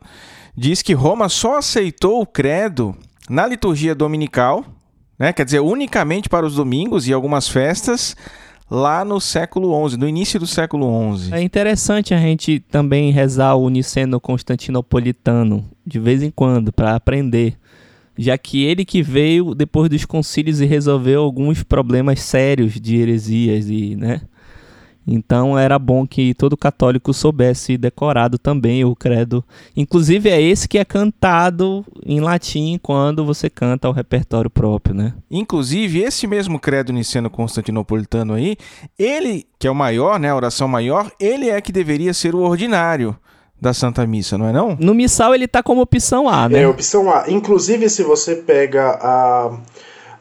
diz 0.55 0.81
que 0.81 0.93
Roma 0.93 1.29
só 1.29 1.57
aceitou 1.57 2.21
o 2.21 2.25
credo 2.25 2.95
na 3.29 3.45
liturgia 3.45 3.93
dominical, 3.93 4.63
né? 5.17 5.33
quer 5.33 5.45
dizer, 5.45 5.59
unicamente 5.59 6.29
para 6.29 6.45
os 6.45 6.55
domingos 6.55 7.07
e 7.07 7.13
algumas 7.13 7.47
festas, 7.47 8.15
lá 8.69 9.05
no 9.05 9.19
século 9.19 9.89
XI, 9.89 9.97
no 9.97 10.07
início 10.07 10.39
do 10.39 10.47
século 10.47 11.17
XI. 11.17 11.33
É 11.33 11.41
interessante 11.41 12.13
a 12.13 12.17
gente 12.17 12.59
também 12.59 13.11
rezar 13.11 13.55
o 13.55 13.69
Niceno 13.69 14.19
Constantinopolitano, 14.19 15.69
de 15.85 15.99
vez 15.99 16.23
em 16.23 16.31
quando, 16.31 16.71
para 16.71 16.95
aprender. 16.95 17.57
Já 18.17 18.37
que 18.37 18.63
ele 18.63 18.85
que 18.85 19.03
veio 19.03 19.53
depois 19.53 19.89
dos 19.89 20.05
concílios 20.05 20.61
e 20.61 20.65
resolveu 20.65 21.21
alguns 21.21 21.63
problemas 21.63 22.21
sérios 22.21 22.79
de 22.79 22.95
heresias 22.95 23.69
e, 23.69 23.95
né? 23.95 24.21
Então 25.07 25.57
era 25.57 25.77
bom 25.77 26.07
que 26.07 26.33
todo 26.33 26.57
católico 26.57 27.13
soubesse 27.13 27.77
decorado 27.77 28.37
também 28.37 28.83
o 28.83 28.95
credo. 28.95 29.43
Inclusive 29.75 30.29
é 30.29 30.41
esse 30.41 30.67
que 30.67 30.79
é 30.79 30.85
cantado 30.85 31.85
em 32.03 32.19
latim 32.19 32.79
quando 32.81 33.23
você 33.23 33.49
canta 33.49 33.87
o 33.87 33.91
repertório 33.91 34.49
próprio, 34.49 34.95
né? 34.95 35.13
Inclusive 35.29 36.01
esse 36.01 36.25
mesmo 36.25 36.59
credo 36.59 36.91
niceno 36.91 37.29
constantinopolitano 37.29 38.33
aí, 38.33 38.57
ele 38.97 39.45
que 39.59 39.67
é 39.67 39.71
o 39.71 39.75
maior, 39.75 40.19
né, 40.19 40.29
a 40.29 40.35
oração 40.35 40.67
maior, 40.67 41.11
ele 41.19 41.49
é 41.49 41.61
que 41.61 41.71
deveria 41.71 42.13
ser 42.13 42.35
o 42.35 42.39
ordinário 42.39 43.15
da 43.59 43.73
Santa 43.73 44.05
Missa, 44.05 44.37
não 44.37 44.47
é 44.47 44.51
não? 44.51 44.75
No 44.79 44.93
missal 44.93 45.33
ele 45.33 45.47
tá 45.47 45.63
como 45.63 45.81
opção 45.81 46.27
A, 46.27 46.49
né? 46.49 46.61
É, 46.61 46.67
opção 46.67 47.09
A. 47.09 47.25
Inclusive 47.29 47.89
se 47.89 48.03
você 48.03 48.35
pega 48.35 48.99
a, 49.01 49.57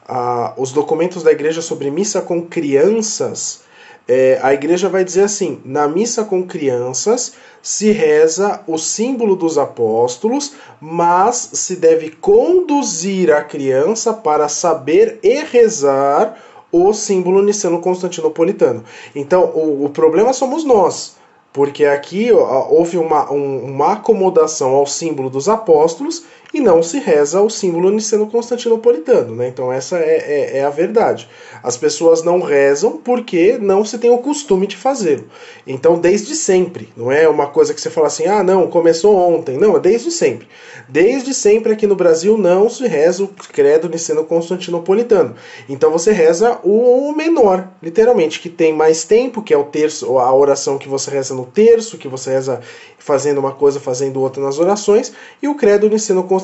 a, 0.06 0.54
os 0.56 0.72
documentos 0.72 1.22
da 1.22 1.32
igreja 1.32 1.60
sobre 1.60 1.90
missa 1.90 2.22
com 2.22 2.42
crianças, 2.42 3.63
é, 4.06 4.38
a 4.42 4.52
igreja 4.52 4.88
vai 4.88 5.02
dizer 5.02 5.22
assim: 5.22 5.60
na 5.64 5.88
missa 5.88 6.24
com 6.24 6.46
crianças 6.46 7.34
se 7.62 7.90
reza 7.90 8.60
o 8.66 8.76
símbolo 8.76 9.34
dos 9.34 9.56
apóstolos, 9.56 10.52
mas 10.80 11.50
se 11.54 11.76
deve 11.76 12.10
conduzir 12.10 13.32
a 13.32 13.42
criança 13.42 14.12
para 14.12 14.48
saber 14.48 15.18
e 15.22 15.42
rezar 15.44 16.38
o 16.70 16.92
símbolo 16.92 17.40
niceno 17.40 17.80
constantinopolitano. 17.80 18.84
Então, 19.14 19.44
o, 19.54 19.86
o 19.86 19.88
problema 19.88 20.32
somos 20.32 20.64
nós. 20.64 21.16
porque 21.52 21.84
aqui 21.84 22.32
ó, 22.32 22.66
houve 22.68 22.98
uma, 22.98 23.32
um, 23.32 23.64
uma 23.64 23.92
acomodação 23.92 24.70
ao 24.74 24.86
símbolo 24.86 25.30
dos 25.30 25.48
apóstolos 25.48 26.24
e 26.54 26.60
não 26.60 26.82
se 26.82 27.00
reza 27.00 27.42
o 27.42 27.50
símbolo 27.50 27.90
niceno-constantinopolitano. 27.90 29.34
Né? 29.34 29.48
Então 29.48 29.72
essa 29.72 29.98
é, 29.98 30.16
é, 30.16 30.58
é, 30.58 30.64
a 30.64 30.70
verdade. 30.70 31.28
As 31.62 31.76
pessoas 31.76 32.22
não 32.22 32.40
rezam 32.40 32.92
porque 32.92 33.58
não 33.58 33.84
se 33.84 33.98
tem 33.98 34.10
o 34.10 34.18
costume 34.18 34.66
de 34.66 34.76
fazê-lo. 34.76 35.24
Então 35.66 35.98
desde 35.98 36.36
sempre, 36.36 36.88
não 36.96 37.10
é 37.10 37.28
uma 37.28 37.48
coisa 37.48 37.74
que 37.74 37.80
você 37.80 37.90
fala 37.90 38.06
assim, 38.06 38.26
ah 38.26 38.44
não, 38.44 38.68
começou 38.68 39.16
ontem. 39.16 39.58
Não, 39.58 39.76
é 39.76 39.80
desde 39.80 40.10
sempre. 40.10 40.46
Desde 40.88 41.34
sempre 41.34 41.72
aqui 41.72 41.86
no 41.86 41.96
Brasil 41.96 42.38
não 42.38 42.70
se 42.70 42.86
reza 42.86 43.24
o 43.24 43.28
credo 43.28 43.88
niceno-constantinopolitano. 43.88 45.34
Então 45.68 45.90
você 45.90 46.12
reza 46.12 46.58
o 46.62 47.12
menor, 47.12 47.68
literalmente, 47.82 48.38
que 48.38 48.48
tem 48.48 48.72
mais 48.72 49.04
tempo, 49.04 49.42
que 49.42 49.52
é 49.52 49.58
o 49.58 49.64
terço, 49.64 50.18
a 50.18 50.32
oração 50.32 50.78
que 50.78 50.88
você 50.88 51.10
reza 51.10 51.34
no 51.34 51.46
terço, 51.46 51.98
que 51.98 52.06
você 52.06 52.30
reza 52.30 52.60
fazendo 52.98 53.38
uma 53.38 53.52
coisa, 53.52 53.78
fazendo 53.78 54.20
outra 54.20 54.42
nas 54.42 54.58
orações, 54.58 55.12
e 55.42 55.48
o 55.48 55.54
credo 55.54 55.88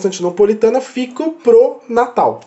niceno-constantinopolitana 0.09 0.80
fica 0.80 1.28
pro 1.30 1.80
Natal. 1.88 2.40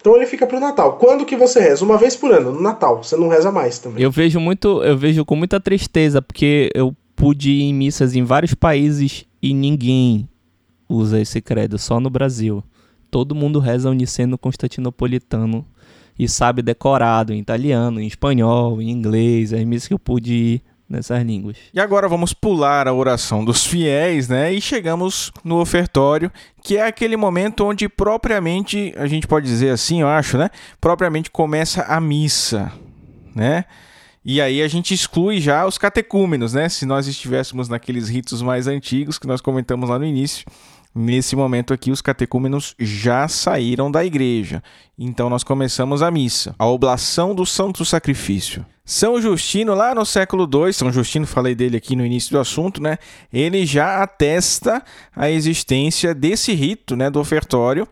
Então 0.00 0.16
ele 0.16 0.26
fica 0.26 0.46
pro 0.46 0.60
Natal. 0.60 0.94
Quando 0.98 1.24
que 1.24 1.36
você 1.36 1.60
reza? 1.60 1.84
Uma 1.84 1.98
vez 1.98 2.14
por 2.14 2.32
ano, 2.32 2.52
no 2.52 2.60
Natal. 2.60 3.02
Você 3.02 3.16
não 3.16 3.28
reza 3.28 3.50
mais 3.50 3.78
também. 3.78 4.02
Eu 4.02 4.10
vejo 4.10 4.38
muito, 4.38 4.82
eu 4.82 4.96
vejo 4.96 5.24
com 5.24 5.34
muita 5.34 5.58
tristeza, 5.58 6.22
porque 6.22 6.70
eu 6.74 6.94
pude 7.16 7.50
ir 7.50 7.62
em 7.62 7.74
missas 7.74 8.14
em 8.14 8.22
vários 8.22 8.54
países 8.54 9.24
e 9.42 9.52
ninguém 9.52 10.28
usa 10.88 11.20
esse 11.20 11.40
credo, 11.40 11.78
só 11.78 11.98
no 11.98 12.10
Brasil. 12.10 12.62
Todo 13.10 13.34
mundo 13.34 13.58
reza 13.58 13.90
o 13.90 13.94
niceno 13.94 14.38
constantinopolitano 14.38 15.66
e 16.18 16.28
sabe 16.28 16.62
decorado 16.62 17.32
em 17.32 17.38
italiano, 17.38 18.00
em 18.00 18.06
espanhol, 18.06 18.80
em 18.80 18.90
inglês, 18.90 19.52
as 19.52 19.64
missas 19.64 19.88
que 19.88 19.94
eu 19.94 19.98
pude 19.98 20.32
ir 20.32 20.62
nessas 20.88 21.22
línguas. 21.22 21.56
E 21.74 21.80
agora 21.80 22.08
vamos 22.08 22.32
pular 22.32 22.86
a 22.86 22.92
oração 22.92 23.44
dos 23.44 23.66
fiéis, 23.66 24.28
né? 24.28 24.52
E 24.52 24.60
chegamos 24.60 25.32
no 25.42 25.60
ofertório, 25.60 26.30
que 26.62 26.76
é 26.76 26.86
aquele 26.86 27.16
momento 27.16 27.64
onde 27.64 27.88
propriamente, 27.88 28.94
a 28.96 29.06
gente 29.06 29.26
pode 29.26 29.46
dizer 29.46 29.70
assim, 29.70 30.00
eu 30.00 30.08
acho, 30.08 30.38
né? 30.38 30.50
Propriamente 30.80 31.30
começa 31.30 31.82
a 31.82 32.00
missa, 32.00 32.72
né? 33.34 33.64
E 34.24 34.40
aí 34.40 34.60
a 34.60 34.66
gente 34.66 34.92
exclui 34.92 35.40
já 35.40 35.64
os 35.64 35.78
catecúmenos, 35.78 36.52
né? 36.52 36.68
Se 36.68 36.84
nós 36.84 37.06
estivéssemos 37.06 37.68
naqueles 37.68 38.08
ritos 38.08 38.42
mais 38.42 38.66
antigos 38.66 39.18
que 39.18 39.26
nós 39.26 39.40
comentamos 39.40 39.88
lá 39.88 39.98
no 39.98 40.04
início, 40.04 40.44
Nesse 40.98 41.36
momento 41.36 41.74
aqui, 41.74 41.90
os 41.90 42.00
catecúmenos 42.00 42.74
já 42.78 43.28
saíram 43.28 43.90
da 43.90 44.02
igreja. 44.02 44.62
Então 44.98 45.28
nós 45.28 45.44
começamos 45.44 46.00
a 46.00 46.10
missa, 46.10 46.54
a 46.58 46.66
oblação 46.66 47.34
do 47.34 47.44
Santo 47.44 47.84
Sacrifício. 47.84 48.64
São 48.82 49.20
Justino, 49.20 49.74
lá 49.74 49.94
no 49.94 50.06
século 50.06 50.48
II, 50.50 50.72
São 50.72 50.90
Justino, 50.90 51.26
falei 51.26 51.54
dele 51.54 51.76
aqui 51.76 51.94
no 51.94 52.06
início 52.06 52.30
do 52.30 52.40
assunto, 52.40 52.82
né? 52.82 52.96
Ele 53.30 53.66
já 53.66 54.02
atesta 54.02 54.82
a 55.14 55.28
existência 55.28 56.14
desse 56.14 56.54
rito, 56.54 56.96
né, 56.96 57.10
do 57.10 57.20
ofertório, 57.20 57.86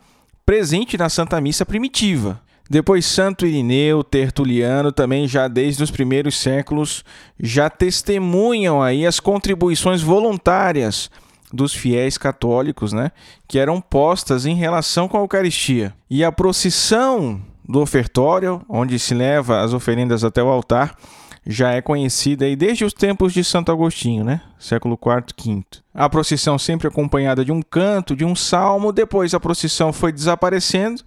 presente 0.46 0.96
na 0.96 1.10
Santa 1.10 1.38
Missa 1.42 1.66
primitiva. 1.66 2.40
Depois 2.70 3.04
Santo 3.04 3.46
Irineu, 3.46 4.02
Tertuliano, 4.02 4.90
também 4.90 5.28
já 5.28 5.46
desde 5.46 5.82
os 5.82 5.90
primeiros 5.90 6.38
séculos, 6.38 7.04
já 7.38 7.68
testemunham 7.68 8.82
aí 8.82 9.06
as 9.06 9.20
contribuições 9.20 10.00
voluntárias 10.00 11.10
dos 11.54 11.72
fiéis 11.72 12.18
católicos, 12.18 12.92
né, 12.92 13.12
que 13.46 13.58
eram 13.58 13.80
postas 13.80 14.44
em 14.44 14.54
relação 14.54 15.08
com 15.08 15.16
a 15.16 15.20
Eucaristia. 15.20 15.94
E 16.10 16.24
a 16.24 16.32
procissão 16.32 17.40
do 17.66 17.80
ofertório, 17.80 18.60
onde 18.68 18.98
se 18.98 19.14
leva 19.14 19.60
as 19.62 19.72
oferendas 19.72 20.24
até 20.24 20.42
o 20.42 20.48
altar, 20.48 20.96
já 21.46 21.72
é 21.72 21.82
conhecida 21.82 22.46
aí 22.46 22.56
desde 22.56 22.84
os 22.84 22.92
tempos 22.92 23.32
de 23.32 23.44
Santo 23.44 23.70
Agostinho, 23.70 24.24
né? 24.24 24.40
Século 24.58 24.98
IV, 25.00 25.54
V. 25.56 25.62
A 25.92 26.08
procissão 26.08 26.58
sempre 26.58 26.88
acompanhada 26.88 27.44
de 27.44 27.52
um 27.52 27.60
canto, 27.60 28.16
de 28.16 28.24
um 28.24 28.34
salmo, 28.34 28.92
depois 28.92 29.34
a 29.34 29.40
procissão 29.40 29.92
foi 29.92 30.10
desaparecendo 30.10 31.02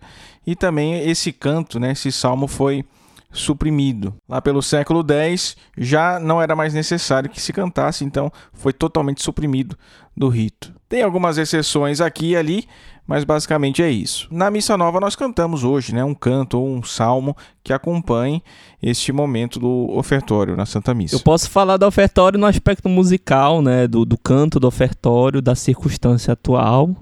e 0.46 0.56
também 0.56 1.10
esse 1.10 1.32
canto, 1.32 1.80
né, 1.80 1.92
esse 1.92 2.12
salmo 2.12 2.48
foi 2.48 2.86
suprimido. 3.32 4.16
Lá 4.28 4.42
pelo 4.42 4.62
século 4.62 5.06
X 5.08 5.56
já 5.78 6.20
não 6.20 6.42
era 6.42 6.56
mais 6.56 6.74
necessário 6.74 7.30
que 7.30 7.42
se 7.42 7.54
cantasse, 7.54 8.04
então 8.04 8.32
foi 8.54 8.74
totalmente 8.74 9.24
suprimido 9.24 9.78
do 10.16 10.30
rito. 10.30 10.74
Tem 10.90 11.04
algumas 11.04 11.38
exceções 11.38 12.00
aqui 12.00 12.30
e 12.30 12.36
ali, 12.36 12.66
mas 13.06 13.24
basicamente 13.24 13.82
é 13.84 13.90
isso. 13.90 14.28
Na 14.32 14.50
missa 14.50 14.78
nova 14.78 15.00
nós 15.00 15.16
cantamos 15.16 15.64
hoje, 15.64 15.94
né, 15.94 16.04
um 16.04 16.14
canto 16.14 16.60
ou 16.60 16.68
um 16.68 16.82
salmo 16.82 17.36
que 17.64 17.74
acompanhe 17.74 18.42
este 18.82 19.12
momento 19.12 19.60
do 19.60 19.90
ofertório 19.98 20.56
na 20.56 20.66
Santa 20.66 20.94
Missa. 20.94 21.16
Eu 21.16 21.20
posso 21.20 21.50
falar 21.50 21.78
do 21.78 21.86
ofertório 21.86 22.40
no 22.40 22.46
aspecto 22.46 22.88
musical, 22.90 23.62
né, 23.62 23.88
do, 23.88 24.06
do 24.06 24.18
canto 24.18 24.60
do 24.60 24.68
ofertório, 24.68 25.42
da 25.42 25.56
circunstância 25.56 26.34
atual 26.34 26.96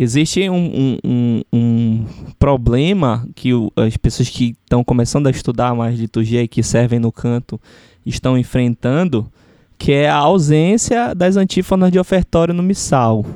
Existe 0.00 0.48
um, 0.48 0.96
um, 1.04 1.42
um, 1.52 2.06
problema 2.38 3.28
que 3.34 3.52
o, 3.52 3.72
as 3.74 3.96
pessoas 3.96 4.28
que 4.28 4.56
estão 4.62 4.84
começando 4.84 5.26
a 5.26 5.30
estudar 5.30 5.74
mais 5.74 5.98
liturgia 5.98 6.40
e 6.40 6.46
que 6.46 6.62
servem 6.62 7.00
no 7.00 7.10
canto 7.10 7.60
estão 8.06 8.38
enfrentando, 8.38 9.28
que 9.76 9.90
é 9.90 10.08
a 10.08 10.14
ausência 10.14 11.12
das 11.16 11.36
antífonas 11.36 11.90
de 11.90 11.98
ofertório 11.98 12.54
no 12.54 12.62
missal, 12.62 13.26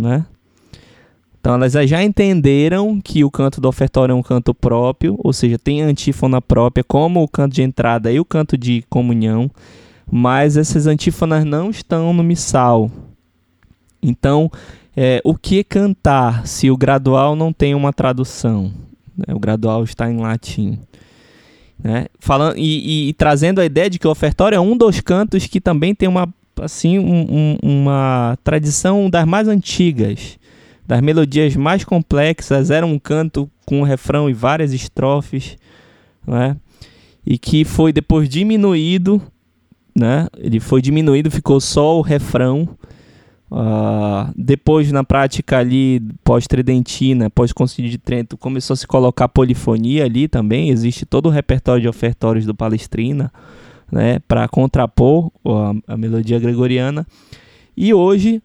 né? 0.00 0.24
Então 1.40 1.54
elas 1.54 1.72
já 1.72 2.02
entenderam 2.02 3.00
que 3.00 3.24
o 3.24 3.30
canto 3.30 3.60
do 3.60 3.68
ofertório 3.68 4.12
é 4.12 4.16
um 4.16 4.22
canto 4.22 4.54
próprio, 4.54 5.18
ou 5.18 5.32
seja, 5.32 5.58
tem 5.58 5.82
antífona 5.82 6.40
própria, 6.40 6.84
como 6.84 7.20
o 7.20 7.28
canto 7.28 7.52
de 7.52 7.62
entrada 7.62 8.12
e 8.12 8.20
o 8.20 8.24
canto 8.24 8.56
de 8.56 8.84
comunhão, 8.88 9.50
mas 10.10 10.56
essas 10.56 10.86
antífonas 10.86 11.44
não 11.44 11.68
estão 11.68 12.14
no 12.14 12.22
missal. 12.22 12.90
Então, 14.00 14.50
é, 14.96 15.20
o 15.24 15.34
que 15.34 15.64
cantar 15.64 16.46
se 16.46 16.70
o 16.70 16.76
gradual 16.76 17.34
não 17.34 17.52
tem 17.52 17.74
uma 17.74 17.92
tradução? 17.92 18.72
Né? 19.16 19.34
O 19.34 19.38
gradual 19.38 19.82
está 19.82 20.10
em 20.10 20.18
latim. 20.18 20.78
Né? 21.82 22.06
Falando, 22.20 22.56
e, 22.56 22.62
e, 22.62 23.08
e, 23.08 23.12
trazendo 23.12 23.60
a 23.60 23.64
ideia 23.64 23.90
de 23.90 23.98
que 23.98 24.06
o 24.06 24.10
ofertório 24.10 24.56
é 24.56 24.60
um 24.60 24.76
dos 24.76 25.00
cantos 25.00 25.46
que 25.46 25.60
também 25.60 25.94
tem 25.94 26.08
uma, 26.08 26.32
assim, 26.60 26.98
um, 26.98 27.26
um, 27.28 27.58
uma 27.62 28.38
tradição 28.44 29.10
das 29.10 29.26
mais 29.26 29.48
antigas, 29.48 30.38
das 30.86 31.00
melodias 31.00 31.56
mais 31.56 31.84
complexas. 31.84 32.70
Era 32.70 32.86
um 32.86 32.98
canto 32.98 33.50
com 33.66 33.80
um 33.80 33.84
refrão 33.84 34.30
e 34.30 34.32
várias 34.32 34.72
estrofes, 34.72 35.56
né? 36.26 36.56
e 37.26 37.36
que 37.36 37.64
foi 37.64 37.92
depois 37.92 38.28
diminuído. 38.28 39.20
Né? 39.96 40.28
Ele 40.38 40.60
foi 40.60 40.80
diminuído, 40.80 41.30
ficou 41.30 41.60
só 41.60 41.98
o 41.98 42.02
refrão 42.02 42.68
Uh, 43.50 44.32
depois, 44.36 44.90
na 44.90 45.04
prática 45.04 45.58
ali, 45.58 46.00
pós-tridentina, 46.24 47.30
pós-concílio 47.30 47.90
de 47.90 47.98
Trento, 47.98 48.36
começou 48.36 48.74
a 48.74 48.76
se 48.76 48.86
colocar 48.86 49.28
polifonia 49.28 50.04
ali 50.04 50.26
também. 50.26 50.70
Existe 50.70 51.06
todo 51.06 51.26
o 51.26 51.30
repertório 51.30 51.82
de 51.82 51.88
ofertórios 51.88 52.46
do 52.46 52.54
Palestrina, 52.54 53.32
né, 53.92 54.18
para 54.26 54.48
contrapor 54.48 55.30
a, 55.46 55.92
a, 55.94 55.96
melodia 55.96 56.38
gregoriana. 56.38 57.06
E 57.76 57.92
hoje 57.92 58.42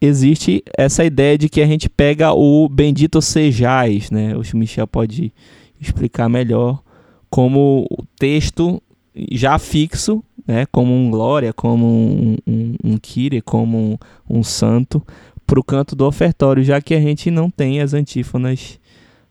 existe 0.00 0.62
essa 0.76 1.04
ideia 1.04 1.36
de 1.36 1.48
que 1.48 1.60
a 1.60 1.66
gente 1.66 1.88
pega 1.88 2.32
o 2.32 2.68
Bendito 2.68 3.20
Sejais, 3.20 4.10
né? 4.10 4.34
O 4.36 4.56
Michel 4.56 4.86
pode 4.86 5.32
explicar 5.80 6.28
melhor 6.28 6.82
como 7.30 7.86
o 7.90 8.04
texto 8.18 8.82
já 9.30 9.58
fixo 9.58 10.22
né, 10.48 10.66
como 10.72 10.94
um 10.94 11.10
glória, 11.10 11.52
como 11.52 11.86
um, 11.86 12.36
um, 12.46 12.74
um 12.82 12.96
kire, 12.96 13.42
como 13.42 13.76
um, 13.76 13.98
um 14.38 14.42
santo, 14.42 15.06
para 15.46 15.60
o 15.60 15.64
canto 15.64 15.94
do 15.94 16.06
ofertório, 16.06 16.64
já 16.64 16.80
que 16.80 16.94
a 16.94 17.00
gente 17.00 17.30
não 17.30 17.50
tem 17.50 17.82
as 17.82 17.92
antífonas 17.92 18.80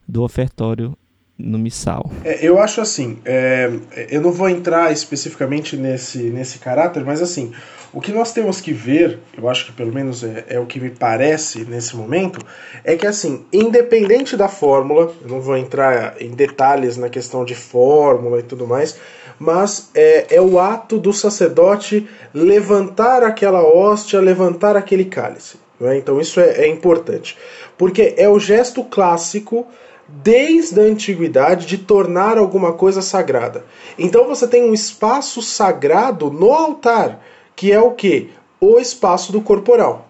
do 0.06 0.22
ofertório 0.22 0.96
no 1.36 1.58
missal. 1.58 2.10
É, 2.24 2.44
eu 2.44 2.58
acho 2.58 2.80
assim, 2.80 3.18
é, 3.24 3.70
eu 4.10 4.20
não 4.20 4.32
vou 4.32 4.48
entrar 4.48 4.92
especificamente 4.92 5.76
nesse, 5.76 6.30
nesse 6.30 6.58
caráter, 6.58 7.04
mas 7.04 7.22
assim, 7.22 7.52
o 7.92 8.00
que 8.00 8.12
nós 8.12 8.32
temos 8.32 8.60
que 8.60 8.72
ver, 8.72 9.18
eu 9.36 9.48
acho 9.48 9.66
que 9.66 9.72
pelo 9.72 9.92
menos 9.92 10.24
é, 10.24 10.44
é, 10.48 10.60
o 10.60 10.66
que 10.66 10.80
me 10.80 10.90
parece 10.90 11.64
nesse 11.64 11.96
momento, 11.96 12.40
é 12.84 12.96
que 12.96 13.06
assim, 13.06 13.46
independente 13.52 14.36
da 14.36 14.48
fórmula, 14.48 15.12
eu 15.22 15.28
não 15.28 15.40
vou 15.40 15.56
entrar 15.56 16.20
em 16.20 16.30
detalhes 16.30 16.96
na 16.96 17.08
questão 17.08 17.44
de 17.44 17.54
fórmula 17.54 18.40
e 18.40 18.42
tudo 18.42 18.66
mais, 18.66 18.98
mas 19.38 19.90
é, 19.94 20.36
é 20.36 20.40
o 20.40 20.58
ato 20.58 20.98
do 20.98 21.12
sacerdote 21.12 22.08
levantar 22.34 23.22
aquela 23.22 23.62
hóstia, 23.62 24.20
levantar 24.20 24.76
aquele 24.76 25.04
cálice. 25.04 25.56
Né? 25.78 25.96
Então 25.98 26.20
isso 26.20 26.40
é, 26.40 26.64
é 26.64 26.68
importante, 26.68 27.36
porque 27.76 28.14
é 28.16 28.28
o 28.28 28.38
gesto 28.38 28.82
clássico 28.82 29.66
desde 30.08 30.80
a 30.80 30.84
antiguidade 30.84 31.66
de 31.66 31.78
tornar 31.78 32.38
alguma 32.38 32.72
coisa 32.72 33.02
sagrada. 33.02 33.64
Então 33.98 34.26
você 34.26 34.46
tem 34.48 34.64
um 34.64 34.74
espaço 34.74 35.42
sagrado 35.42 36.30
no 36.30 36.52
altar, 36.52 37.22
que 37.54 37.70
é 37.70 37.80
o 37.80 37.92
que? 37.92 38.30
O 38.60 38.78
espaço 38.78 39.30
do 39.30 39.40
corporal. 39.40 40.08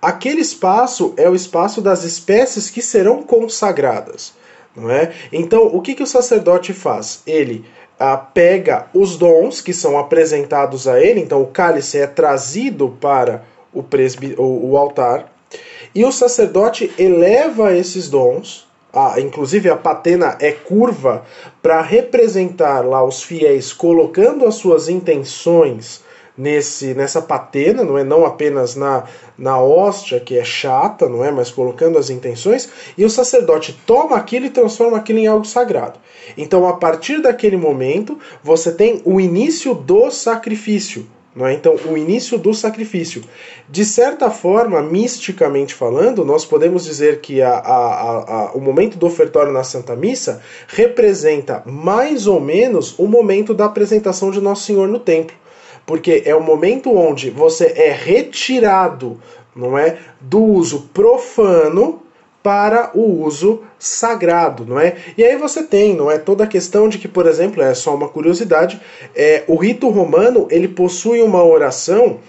Aquele 0.00 0.40
espaço 0.40 1.14
é 1.16 1.28
o 1.28 1.34
espaço 1.34 1.80
das 1.80 2.02
espécies 2.02 2.70
que 2.70 2.82
serão 2.82 3.22
consagradas. 3.22 4.34
Não 4.74 4.90
é? 4.90 5.12
Então, 5.32 5.66
o 5.66 5.80
que, 5.80 5.94
que 5.94 6.02
o 6.02 6.06
sacerdote 6.06 6.74
faz? 6.74 7.22
Ele 7.26 7.64
ah, 7.98 8.16
pega 8.16 8.86
os 8.94 9.16
dons 9.16 9.60
que 9.60 9.72
são 9.72 9.98
apresentados 9.98 10.86
a 10.86 11.00
ele, 11.00 11.20
então 11.20 11.40
o 11.40 11.46
cálice 11.46 11.98
é 11.98 12.06
trazido 12.06 12.96
para 13.00 13.42
o, 13.72 13.82
presbi, 13.82 14.34
o, 14.38 14.70
o 14.70 14.76
altar, 14.76 15.32
e 15.94 16.04
o 16.04 16.12
sacerdote 16.12 16.92
eleva 16.98 17.74
esses 17.74 18.08
dons, 18.08 18.66
a, 18.92 19.20
inclusive 19.20 19.70
a 19.70 19.76
patena 19.76 20.36
é 20.40 20.52
curva 20.52 21.24
para 21.62 21.80
representar 21.80 22.84
lá 22.84 23.02
os 23.04 23.22
fiéis 23.22 23.72
colocando 23.72 24.46
as 24.46 24.56
suas 24.56 24.88
intenções 24.88 26.04
nesse 26.36 26.94
nessa 26.94 27.22
patena, 27.22 27.82
não 27.82 27.96
é 27.96 28.04
não 28.04 28.26
apenas 28.26 28.74
na, 28.74 29.04
na 29.38 29.60
hóstia 29.60 30.20
que 30.20 30.36
é 30.36 30.44
chata, 30.44 31.08
não 31.08 31.24
é, 31.24 31.30
mas 31.30 31.50
colocando 31.50 31.98
as 31.98 32.10
intenções, 32.10 32.68
e 32.96 33.04
o 33.04 33.10
sacerdote 33.10 33.78
toma 33.86 34.16
aquilo 34.16 34.46
e 34.46 34.50
transforma 34.50 34.96
aquilo 34.96 35.18
em 35.18 35.26
algo 35.26 35.44
sagrado. 35.44 35.98
Então, 36.36 36.66
a 36.66 36.74
partir 36.74 37.22
daquele 37.22 37.56
momento, 37.56 38.18
você 38.42 38.72
tem 38.72 39.00
o 39.04 39.20
início 39.20 39.74
do 39.74 40.10
sacrifício. 40.10 41.06
Não 41.34 41.46
é? 41.46 41.52
Então, 41.52 41.76
o 41.86 41.98
início 41.98 42.38
do 42.38 42.54
sacrifício. 42.54 43.22
De 43.68 43.84
certa 43.84 44.30
forma, 44.30 44.80
misticamente 44.80 45.74
falando, 45.74 46.24
nós 46.24 46.46
podemos 46.46 46.82
dizer 46.82 47.20
que 47.20 47.42
a, 47.42 47.50
a, 47.50 48.48
a, 48.48 48.52
o 48.52 48.60
momento 48.60 48.96
do 48.96 49.06
ofertório 49.06 49.52
na 49.52 49.62
Santa 49.62 49.94
Missa 49.94 50.40
representa 50.66 51.62
mais 51.66 52.26
ou 52.26 52.40
menos 52.40 52.98
o 52.98 53.06
momento 53.06 53.52
da 53.52 53.66
apresentação 53.66 54.30
de 54.30 54.40
Nosso 54.40 54.64
Senhor 54.64 54.88
no 54.88 54.98
templo 54.98 55.36
porque 55.86 56.22
é 56.24 56.34
o 56.34 56.42
momento 56.42 56.94
onde 56.94 57.30
você 57.30 57.72
é 57.76 57.92
retirado, 57.92 59.20
não 59.54 59.78
é, 59.78 59.98
do 60.20 60.42
uso 60.42 60.90
profano 60.92 62.02
para 62.42 62.90
o 62.94 63.24
uso 63.24 63.62
sagrado, 63.78 64.64
não 64.64 64.78
é? 64.78 64.96
E 65.16 65.24
aí 65.24 65.36
você 65.36 65.62
tem, 65.62 65.94
não 65.94 66.10
é, 66.10 66.18
toda 66.18 66.44
a 66.44 66.46
questão 66.46 66.88
de 66.88 66.98
que, 66.98 67.08
por 67.08 67.26
exemplo, 67.26 67.62
é 67.62 67.74
só 67.74 67.94
uma 67.94 68.08
curiosidade, 68.08 68.80
é, 69.14 69.42
o 69.48 69.56
rito 69.56 69.88
romano 69.88 70.46
ele 70.50 70.68
possui 70.68 71.22
uma 71.22 71.42
oração 71.42 72.20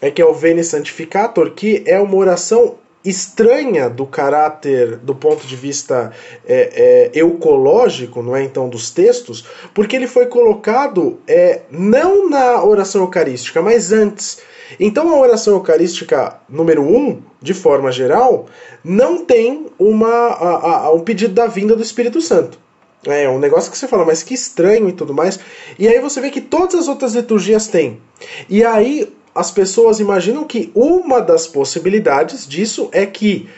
é 0.00 0.10
que 0.10 0.20
é 0.20 0.26
o 0.26 0.34
Veni 0.34 0.62
Santificator, 0.62 1.50
que 1.52 1.82
é 1.86 1.98
uma 1.98 2.16
oração 2.16 2.74
estranha 3.04 3.90
do 3.90 4.06
caráter 4.06 4.96
do 4.96 5.14
ponto 5.14 5.46
de 5.46 5.54
vista 5.54 6.12
é, 6.46 7.10
é, 7.14 7.20
eucológico, 7.20 8.22
não 8.22 8.34
é 8.34 8.42
então 8.42 8.68
dos 8.68 8.90
textos, 8.90 9.44
porque 9.74 9.94
ele 9.94 10.06
foi 10.06 10.26
colocado 10.26 11.18
é, 11.28 11.62
não 11.70 12.28
na 12.28 12.64
oração 12.64 13.02
eucarística, 13.02 13.60
mas 13.60 13.92
antes. 13.92 14.40
Então 14.80 15.10
a 15.10 15.18
oração 15.18 15.54
eucarística 15.54 16.40
número 16.48 16.82
1, 16.82 16.96
um, 16.96 17.22
de 17.40 17.52
forma 17.52 17.92
geral, 17.92 18.46
não 18.82 19.24
tem 19.24 19.66
uma, 19.78 20.08
a, 20.08 20.84
a, 20.86 20.92
um 20.92 21.00
pedido 21.00 21.34
da 21.34 21.46
vinda 21.46 21.76
do 21.76 21.82
Espírito 21.82 22.20
Santo. 22.20 22.58
É 23.06 23.28
um 23.28 23.38
negócio 23.38 23.70
que 23.70 23.76
você 23.76 23.86
fala, 23.86 24.04
mas 24.06 24.22
que 24.22 24.32
estranho 24.32 24.88
e 24.88 24.92
tudo 24.92 25.12
mais. 25.12 25.38
E 25.78 25.86
aí 25.86 26.00
você 26.00 26.22
vê 26.22 26.30
que 26.30 26.40
todas 26.40 26.74
as 26.74 26.88
outras 26.88 27.14
liturgias 27.14 27.68
têm. 27.68 28.00
E 28.48 28.64
aí 28.64 29.12
as 29.34 29.50
pessoas 29.50 29.98
imaginam 29.98 30.44
que 30.44 30.70
uma 30.74 31.20
das 31.20 31.46
possibilidades 31.46 32.46
disso 32.46 32.88
é 32.92 33.04
que 33.04 33.48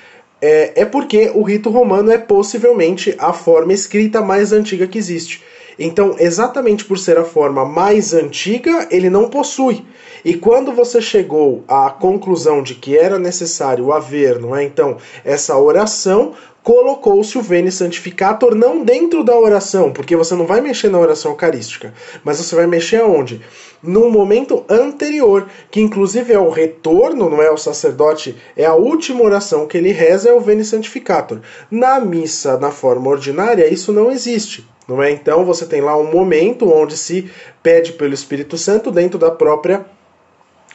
é, 0.41 0.83
é 0.83 0.85
porque 0.85 1.31
o 1.35 1.43
rito 1.43 1.71
romano 1.71 2.11
é 2.11 2.19
possivelmente 2.19 3.15
a 3.19 3.33
forma 3.33 3.73
escrita 3.73 4.21
mais 4.23 4.53
antiga 4.53 4.87
que 4.87 4.99
existe. 4.99 5.43
Então, 5.79 6.17
exatamente 6.19 6.85
por 6.85 6.99
ser 6.99 7.19
a 7.19 7.25
forma 7.25 7.65
mais 7.65 8.15
antiga, 8.15 8.89
ele 8.91 9.11
não 9.11 9.29
possui. 9.29 9.85
E 10.25 10.35
quando 10.35 10.73
você 10.73 11.01
chegou 11.01 11.63
à 11.69 11.91
conclusão 11.91 12.63
de 12.63 12.75
que 12.75 12.97
era 12.97 13.19
necessário 13.19 13.93
haver, 13.93 14.41
não 14.41 14.57
é? 14.57 14.65
Então, 14.65 14.97
essa 15.25 15.57
oração, 15.57 16.33
colocou-se 16.67 17.39
o 17.39 17.43
Veni 17.43 17.71
Santificator 17.71 18.53
não 18.57 18.83
dentro 18.83 19.23
da 19.23 19.39
oração, 19.39 19.93
porque 19.93 20.17
você 20.17 20.35
não 20.35 20.49
vai 20.49 20.61
mexer 20.61 20.89
na 20.89 20.99
oração 20.99 21.31
eucarística, 21.31 21.95
mas 22.25 22.39
você 22.39 22.57
vai 22.57 22.67
mexer 22.67 22.97
aonde? 22.97 23.41
Num 23.81 24.11
momento 24.11 24.65
anterior, 24.69 25.47
que 25.71 25.81
inclusive 25.81 26.33
é 26.33 26.39
o 26.41 26.51
retorno, 26.51 27.31
não 27.31 27.41
é 27.41 27.49
o 27.53 27.57
sacerdote, 27.57 28.35
é 28.57 28.65
a 28.65 28.75
última 28.75 29.23
oração 29.23 29.69
que 29.69 29.79
ele 29.79 29.93
reza, 29.93 30.29
é 30.29 30.33
o 30.33 30.41
Veni 30.41 30.65
Santificator. 30.65 31.39
Na 31.71 32.01
missa, 32.01 32.59
na 32.59 32.73
forma 32.73 33.11
ordinária, 33.11 33.73
isso 33.73 33.93
não 33.93 34.11
existe. 34.11 34.69
Não 34.89 35.01
é? 35.01 35.13
Então 35.13 35.45
você 35.45 35.67
tem 35.67 35.81
lá 35.81 35.97
um 35.97 36.11
momento 36.11 36.69
onde 36.69 36.97
se 36.97 37.31
pede 37.63 37.93
pelo 37.93 38.13
Espírito 38.13 38.59
Santo 38.59 38.91
dentro 38.91 39.21
da 39.21 39.31
própria 39.31 39.87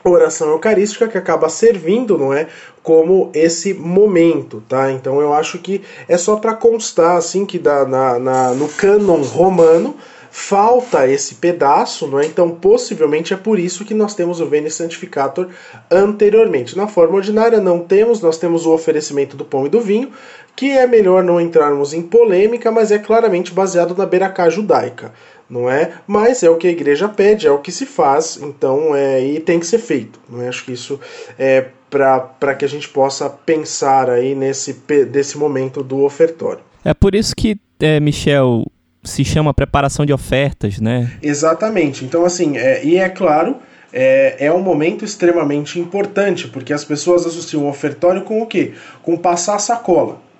oração 0.03 0.49
eucarística 0.49 1.07
que 1.07 1.17
acaba 1.17 1.49
servindo, 1.49 2.17
não 2.17 2.33
é, 2.33 2.47
como 2.81 3.29
esse 3.33 3.73
momento, 3.73 4.63
tá? 4.67 4.91
Então 4.91 5.21
eu 5.21 5.33
acho 5.33 5.59
que 5.59 5.81
é 6.07 6.17
só 6.17 6.35
para 6.37 6.53
constar 6.53 7.17
assim 7.17 7.45
que 7.45 7.59
dá 7.59 7.85
na, 7.85 8.19
na, 8.19 8.53
no 8.53 8.67
cânon 8.67 9.21
romano 9.21 9.95
falta 10.33 11.05
esse 11.05 11.35
pedaço, 11.35 12.07
não 12.07 12.19
é? 12.19 12.25
Então 12.25 12.49
possivelmente 12.49 13.33
é 13.33 13.37
por 13.37 13.59
isso 13.59 13.83
que 13.83 13.93
nós 13.93 14.15
temos 14.15 14.39
o 14.39 14.45
Veni 14.45 14.71
Santificator 14.71 15.49
anteriormente. 15.91 16.75
Na 16.77 16.87
forma 16.87 17.17
ordinária 17.17 17.59
não 17.59 17.79
temos, 17.79 18.21
nós 18.21 18.37
temos 18.37 18.65
o 18.65 18.71
oferecimento 18.71 19.35
do 19.35 19.43
pão 19.43 19.65
e 19.65 19.69
do 19.69 19.81
vinho, 19.81 20.09
que 20.55 20.71
é 20.71 20.87
melhor 20.87 21.21
não 21.21 21.39
entrarmos 21.39 21.93
em 21.93 22.01
polêmica, 22.01 22.71
mas 22.71 22.91
é 22.91 22.97
claramente 22.97 23.51
baseado 23.51 23.95
na 23.95 24.05
beracá 24.05 24.49
judaica 24.49 25.11
não 25.51 25.69
é? 25.69 25.91
Mas 26.07 26.41
é 26.41 26.49
o 26.49 26.55
que 26.55 26.67
a 26.67 26.71
igreja 26.71 27.09
pede, 27.09 27.45
é 27.45 27.51
o 27.51 27.59
que 27.59 27.73
se 27.73 27.85
faz, 27.85 28.39
então 28.41 28.95
é, 28.95 29.21
e 29.21 29.39
tem 29.41 29.59
que 29.59 29.67
ser 29.67 29.79
feito. 29.79 30.17
Não 30.29 30.41
é? 30.41 30.47
Acho 30.47 30.63
que 30.63 30.71
isso 30.71 30.97
é 31.37 31.65
para 31.89 32.55
que 32.55 32.63
a 32.63 32.69
gente 32.69 32.87
possa 32.87 33.29
pensar 33.29 34.09
aí 34.09 34.33
nesse 34.33 34.71
desse 35.11 35.37
momento 35.37 35.83
do 35.83 36.03
ofertório. 36.03 36.61
É 36.85 36.93
por 36.93 37.13
isso 37.13 37.35
que, 37.35 37.57
é, 37.81 37.99
Michel, 37.99 38.65
se 39.03 39.25
chama 39.25 39.53
preparação 39.53 40.05
de 40.05 40.13
ofertas, 40.13 40.79
né? 40.79 41.11
Exatamente. 41.21 42.05
Então, 42.05 42.23
assim, 42.23 42.57
é, 42.57 42.83
e 42.85 42.95
é 42.95 43.09
claro, 43.09 43.57
é, 43.91 44.45
é 44.45 44.53
um 44.53 44.61
momento 44.61 45.03
extremamente 45.03 45.79
importante, 45.79 46.47
porque 46.47 46.71
as 46.71 46.85
pessoas 46.85 47.25
associam 47.25 47.65
o 47.65 47.69
ofertório 47.69 48.21
com 48.21 48.41
o 48.41 48.47
quê? 48.47 48.71
Com 49.03 49.17
passar 49.17 49.59
sacola. 49.59 50.30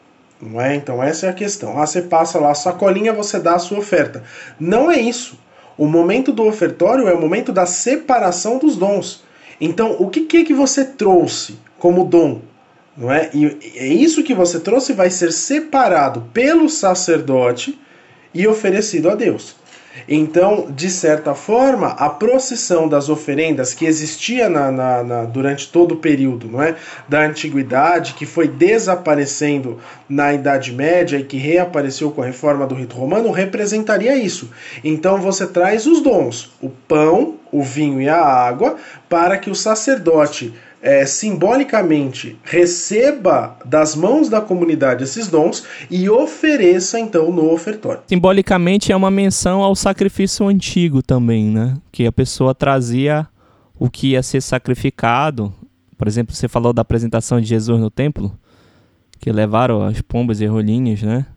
Não 0.42 0.60
é? 0.60 0.76
Então 0.76 1.04
essa 1.04 1.28
é 1.28 1.30
a 1.30 1.34
questão. 1.34 1.80
Ah, 1.80 1.86
você 1.86 2.02
passa 2.02 2.40
lá 2.40 2.52
a 2.52 2.56
sacolinha, 2.56 3.14
você 3.14 3.40
dá 3.40 3.56
a 3.56 3.60
sua 3.60 3.80
oferta. 3.80 4.24
Não 4.60 4.90
é 4.90 5.00
isso. 5.00 5.40
O 5.78 5.86
momento 5.86 6.32
do 6.32 6.44
ofertório 6.46 7.08
é 7.08 7.14
o 7.14 7.22
momento 7.22 7.52
da 7.52 7.66
separação 7.66 8.58
dos 8.58 8.76
dons. 8.76 9.24
Então, 9.60 9.96
o 10.00 10.10
que, 10.10 10.22
que 10.22 10.38
é 10.38 10.44
que 10.44 10.54
você 10.54 10.84
trouxe 10.84 11.60
como 11.78 12.04
dom? 12.04 12.42
Não 12.98 13.12
é? 13.12 13.30
E 13.34 13.58
é 13.76 13.88
isso 13.88 14.24
que 14.24 14.34
você 14.34 14.60
trouxe 14.60 14.94
vai 14.94 15.10
ser 15.10 15.32
separado 15.32 16.28
pelo 16.34 16.68
sacerdote 16.68 17.80
e 18.34 18.48
oferecido 18.48 19.10
a 19.10 19.16
Deus. 19.16 19.56
Então, 20.08 20.68
de 20.70 20.90
certa 20.90 21.36
forma, 21.36 21.88
a 21.90 22.10
procissão 22.10 22.88
das 22.88 23.10
oferendas 23.10 23.74
que 23.74 23.86
existia 23.86 24.50
na, 24.50 24.72
na, 24.72 25.04
na, 25.04 25.24
durante 25.24 25.68
todo 25.68 25.94
o 25.94 25.98
período 25.98 26.48
não 26.48 26.62
é, 26.62 26.76
da 27.08 27.22
antiguidade, 27.26 28.14
que 28.14 28.26
foi 28.26 28.48
desaparecendo 28.48 29.80
na 30.08 30.34
Idade 30.34 30.72
Média 30.72 31.18
e 31.18 31.24
que 31.24 31.38
reapareceu 31.38 32.12
com 32.12 32.22
a 32.22 32.26
reforma 32.26 32.66
do 32.66 32.76
rito 32.76 32.96
romano, 32.96 33.32
representaria 33.32 34.16
isso. 34.16 34.50
Então 34.84 35.20
você 35.20 35.46
traz 35.46 35.86
os 35.86 36.02
dons, 36.02 36.52
o 36.62 36.70
pão, 36.70 37.36
o 37.52 37.64
vinho 37.64 38.02
e 38.02 38.08
a 38.08 38.22
água, 38.22 38.78
para 39.10 39.38
que 39.38 39.50
o 39.50 39.56
sacerdote 39.56 40.54
é, 40.82 41.06
simbolicamente 41.06 42.38
receba 42.44 43.58
das 43.64 43.96
mãos 43.96 44.30
da 44.30 44.42
comunidade 44.42 45.04
esses 45.04 45.28
dons 45.28 45.64
e 45.90 46.10
ofereça 46.10 47.00
então 47.00 47.32
no 47.32 47.52
ofertório. 47.52 48.02
Simbolicamente 48.08 48.92
é 48.92 48.96
uma 48.96 49.12
menção 49.12 49.62
ao 49.62 49.76
sacrifício 49.76 50.48
antigo 50.48 51.02
também, 51.04 51.46
né? 51.46 51.78
Que 51.92 52.06
a 52.06 52.12
pessoa 52.12 52.56
trazia 52.56 53.28
o 53.78 53.90
que 53.90 54.12
ia 54.12 54.24
ser 54.24 54.42
sacrificado. 54.42 55.54
Por 55.98 56.08
exemplo, 56.08 56.36
você 56.36 56.48
falou 56.48 56.74
da 56.74 56.82
apresentação 56.82 57.40
de 57.40 57.48
Jesus 57.48 57.80
no 57.80 57.92
templo, 57.92 58.32
que 59.20 59.32
levaram 59.32 59.84
as 59.84 60.02
pombas 60.02 60.42
e 60.42 60.46
rolinhas, 60.48 61.04
né? 61.04 61.28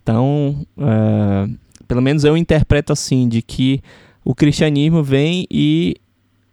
Então, 0.00 0.64
é, 0.78 1.48
pelo 1.88 2.02
menos 2.02 2.24
eu 2.24 2.36
interpreto 2.36 2.92
assim, 2.92 3.26
de 3.26 3.42
que 3.42 3.82
o 4.24 4.34
cristianismo 4.34 5.02
vem 5.02 5.46
e 5.50 5.96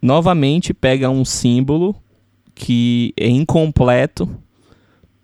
novamente 0.02 0.74
pega 0.74 1.08
um 1.08 1.24
símbolo 1.24 1.94
que 2.54 3.14
é 3.16 3.28
incompleto, 3.28 4.28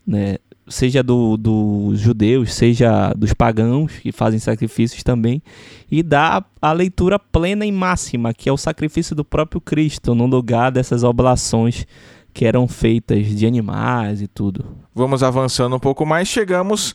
né? 0.06 0.36
seja 0.68 1.02
dos 1.02 1.38
do 1.38 1.92
judeus, 1.94 2.52
seja 2.54 3.12
dos 3.14 3.32
pagãos 3.32 3.92
que 3.92 4.12
fazem 4.12 4.38
sacrifícios 4.38 5.02
também, 5.02 5.42
e 5.90 6.02
dá 6.02 6.44
a 6.60 6.72
leitura 6.72 7.18
plena 7.18 7.64
e 7.66 7.72
máxima, 7.72 8.34
que 8.34 8.48
é 8.48 8.52
o 8.52 8.56
sacrifício 8.56 9.16
do 9.16 9.24
próprio 9.24 9.60
Cristo, 9.60 10.14
no 10.14 10.26
lugar 10.26 10.70
dessas 10.70 11.02
oblações 11.02 11.86
que 12.32 12.44
eram 12.44 12.68
feitas 12.68 13.26
de 13.26 13.46
animais 13.46 14.20
e 14.20 14.28
tudo. 14.28 14.64
Vamos 14.94 15.22
avançando 15.22 15.74
um 15.74 15.80
pouco 15.80 16.04
mais, 16.06 16.28
chegamos 16.28 16.94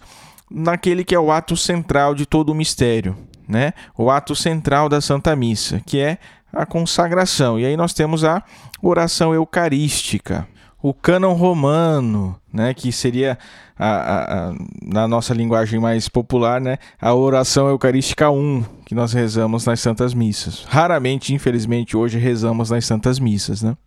naquele 0.50 1.04
que 1.04 1.16
é 1.16 1.20
o 1.20 1.32
ato 1.32 1.58
central 1.58 2.14
de 2.14 2.26
todo 2.26 2.52
o 2.52 2.56
mistério, 2.56 3.18
né? 3.48 3.74
O 3.98 4.10
ato 4.10 4.36
central 4.36 4.88
da 4.88 5.02
Santa 5.02 5.36
Missa, 5.36 5.82
que 5.86 6.00
é 6.00 6.18
a 6.54 6.66
consagração. 6.66 7.60
E 7.60 7.66
aí 7.66 7.76
nós 7.76 7.94
temos 7.94 8.24
a 8.24 8.44
oração 8.82 9.34
eucarística. 9.34 10.48
o 10.82 10.94
cânon 10.94 11.32
romano, 11.34 12.38
né, 12.52 12.74
que 12.74 12.92
seria 12.92 13.38
a, 13.80 13.88
a, 13.88 14.50
a, 14.50 14.54
na 14.82 15.08
nossa 15.08 15.34
linguagem 15.34 15.80
mais 15.80 16.10
popular, 16.10 16.60
né, 16.60 16.78
a 17.02 17.14
oração 17.14 17.70
eucarística 17.70 18.30
1, 18.30 18.66
que 18.86 18.94
nós 18.94 19.14
rezamos 19.14 19.66
nas 19.66 19.80
santas 19.80 20.14
missas. 20.14 20.66
Raramente, 20.68 21.34
infelizmente, 21.34 21.96
hoje 21.96 22.20
rezamos 22.20 22.70
nas 22.70 22.86
santas 22.86 23.18
missas, 23.18 23.64
né? 23.64 23.78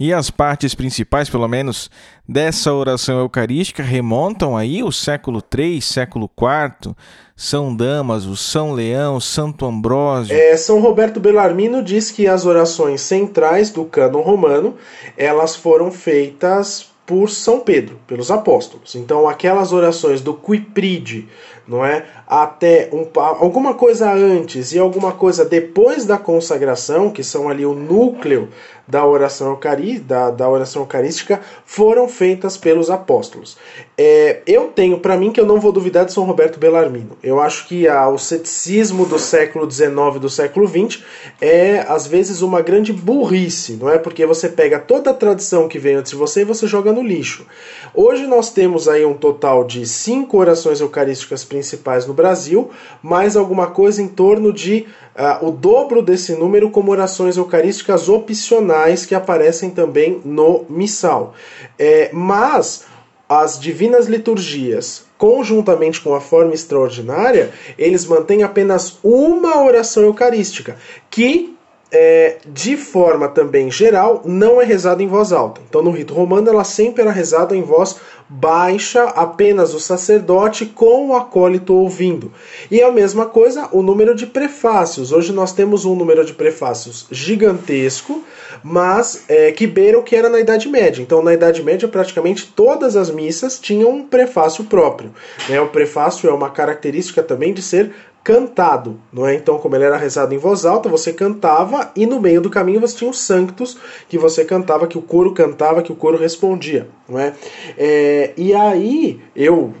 E 0.00 0.14
as 0.14 0.30
partes 0.30 0.74
principais, 0.74 1.28
pelo 1.28 1.46
menos, 1.46 1.90
dessa 2.26 2.72
oração 2.72 3.18
eucarística 3.18 3.82
remontam 3.82 4.56
aí 4.56 4.82
o 4.82 4.90
século 4.90 5.42
III, 5.54 5.82
século 5.82 6.28
IV, 6.40 6.96
São 7.42 7.74
Damaso, 7.74 8.36
São 8.36 8.72
Leão, 8.74 9.18
Santo 9.18 9.64
Ambrósio. 9.64 10.36
É, 10.36 10.54
São 10.58 10.78
Roberto 10.78 11.18
Bellarmino 11.18 11.82
diz 11.82 12.10
que 12.10 12.28
as 12.28 12.44
orações 12.44 13.00
centrais 13.00 13.70
do 13.70 13.86
cânon 13.86 14.20
romano, 14.20 14.76
elas 15.16 15.56
foram 15.56 15.90
feitas 15.90 16.90
por 17.06 17.30
São 17.30 17.60
Pedro, 17.60 17.96
pelos 18.06 18.30
apóstolos. 18.30 18.94
Então, 18.94 19.26
aquelas 19.26 19.72
orações 19.72 20.20
do 20.20 20.34
Quipride, 20.34 21.30
não 21.66 21.82
é? 21.82 22.04
Até 22.32 22.88
um, 22.92 23.04
alguma 23.18 23.74
coisa 23.74 24.12
antes 24.12 24.72
e 24.72 24.78
alguma 24.78 25.10
coisa 25.10 25.44
depois 25.44 26.06
da 26.06 26.16
consagração, 26.16 27.10
que 27.10 27.24
são 27.24 27.48
ali 27.48 27.66
o 27.66 27.74
núcleo 27.74 28.48
da 28.90 29.06
oração, 29.06 29.50
eucari, 29.50 29.98
da, 29.98 30.30
da 30.30 30.48
oração 30.48 30.82
eucarística, 30.82 31.40
foram 31.64 32.08
feitas 32.08 32.56
pelos 32.56 32.90
apóstolos. 32.90 33.56
É, 33.96 34.40
eu 34.46 34.68
tenho 34.68 34.98
para 34.98 35.16
mim 35.16 35.30
que 35.30 35.40
eu 35.40 35.46
não 35.46 35.60
vou 35.60 35.70
duvidar 35.70 36.04
de 36.04 36.12
São 36.12 36.24
Roberto 36.24 36.58
Bellarmino. 36.58 37.16
Eu 37.22 37.40
acho 37.40 37.68
que 37.68 37.86
a, 37.86 38.08
o 38.08 38.18
ceticismo 38.18 39.06
do 39.06 39.18
século 39.18 39.70
XIX 39.70 40.18
do 40.20 40.28
século 40.28 40.66
XX 40.66 41.02
é, 41.40 41.84
às 41.88 42.06
vezes, 42.06 42.42
uma 42.42 42.60
grande 42.62 42.92
burrice, 42.92 43.74
não 43.74 43.88
é? 43.88 43.98
Porque 43.98 44.26
você 44.26 44.48
pega 44.48 44.78
toda 44.78 45.10
a 45.10 45.14
tradição 45.14 45.68
que 45.68 45.78
veio 45.78 46.00
antes 46.00 46.10
de 46.10 46.18
você 46.18 46.40
e 46.40 46.44
você 46.44 46.66
joga 46.66 46.92
no 46.92 47.02
lixo. 47.02 47.46
Hoje 47.94 48.26
nós 48.26 48.50
temos 48.50 48.88
aí 48.88 49.04
um 49.04 49.14
total 49.14 49.64
de 49.64 49.86
cinco 49.86 50.38
orações 50.38 50.80
eucarísticas 50.80 51.44
principais 51.44 52.06
no 52.06 52.14
Brasil, 52.20 52.70
mais 53.02 53.36
alguma 53.36 53.68
coisa 53.68 54.02
em 54.02 54.08
torno 54.08 54.52
de 54.52 54.86
uh, 55.16 55.46
o 55.46 55.50
dobro 55.50 56.02
desse 56.02 56.34
número 56.34 56.70
como 56.70 56.92
orações 56.92 57.36
eucarísticas 57.36 58.08
opcionais 58.08 59.06
que 59.06 59.14
aparecem 59.14 59.70
também 59.70 60.20
no 60.24 60.64
missal. 60.68 61.34
É, 61.78 62.10
mas 62.12 62.84
as 63.28 63.58
divinas 63.58 64.06
liturgias, 64.06 65.04
conjuntamente 65.16 66.00
com 66.00 66.14
a 66.14 66.20
forma 66.20 66.52
extraordinária, 66.52 67.50
eles 67.78 68.04
mantêm 68.04 68.42
apenas 68.42 68.98
uma 69.04 69.62
oração 69.62 70.02
eucarística, 70.02 70.76
que 71.08 71.56
é, 71.92 72.38
de 72.46 72.76
forma 72.76 73.28
também 73.28 73.70
geral, 73.70 74.22
não 74.24 74.60
é 74.60 74.64
rezada 74.64 75.02
em 75.02 75.08
voz 75.08 75.32
alta. 75.32 75.60
Então, 75.68 75.82
no 75.82 75.90
rito 75.90 76.14
romano, 76.14 76.48
ela 76.48 76.64
sempre 76.64 77.02
era 77.02 77.10
rezada 77.10 77.56
em 77.56 77.62
voz 77.62 77.96
baixa, 78.32 79.02
apenas 79.06 79.74
o 79.74 79.80
sacerdote 79.80 80.64
com 80.64 81.08
o 81.08 81.16
acólito 81.16 81.74
ouvindo. 81.74 82.32
E 82.70 82.80
a 82.80 82.92
mesma 82.92 83.26
coisa 83.26 83.68
o 83.72 83.82
número 83.82 84.14
de 84.14 84.24
prefácios. 84.24 85.10
Hoje 85.10 85.32
nós 85.32 85.52
temos 85.52 85.84
um 85.84 85.96
número 85.96 86.24
de 86.24 86.32
prefácios 86.32 87.08
gigantesco, 87.10 88.22
mas 88.62 89.24
é, 89.28 89.50
que 89.50 89.66
beira 89.66 89.98
o 89.98 90.04
que 90.04 90.14
era 90.14 90.28
na 90.28 90.38
Idade 90.38 90.68
Média. 90.68 91.02
Então, 91.02 91.24
na 91.24 91.34
Idade 91.34 91.60
Média, 91.60 91.88
praticamente 91.88 92.46
todas 92.54 92.94
as 92.94 93.10
missas 93.10 93.58
tinham 93.58 93.90
um 93.90 94.06
prefácio 94.06 94.62
próprio. 94.62 95.12
Né? 95.48 95.60
O 95.60 95.66
prefácio 95.66 96.30
é 96.30 96.32
uma 96.32 96.50
característica 96.50 97.24
também 97.24 97.52
de 97.52 97.62
ser 97.62 97.92
cantado, 98.22 99.00
não 99.12 99.26
é? 99.26 99.34
Então, 99.34 99.58
como 99.58 99.74
ele 99.74 99.84
era 99.84 99.96
rezado 99.96 100.34
em 100.34 100.38
voz 100.38 100.66
alta, 100.66 100.88
você 100.88 101.12
cantava 101.12 101.90
e 101.96 102.06
no 102.06 102.20
meio 102.20 102.40
do 102.40 102.50
caminho 102.50 102.80
você 102.80 102.96
tinha 102.96 103.10
os 103.10 103.20
sanctos 103.20 103.78
que 104.08 104.18
você 104.18 104.44
cantava, 104.44 104.86
que 104.86 104.98
o 104.98 105.02
coro 105.02 105.32
cantava, 105.32 105.82
que 105.82 105.92
o 105.92 105.96
coro 105.96 106.18
respondia, 106.18 106.88
não 107.08 107.18
é? 107.18 107.34
é 107.78 108.32
e 108.36 108.54
aí 108.54 109.20
eu 109.34 109.72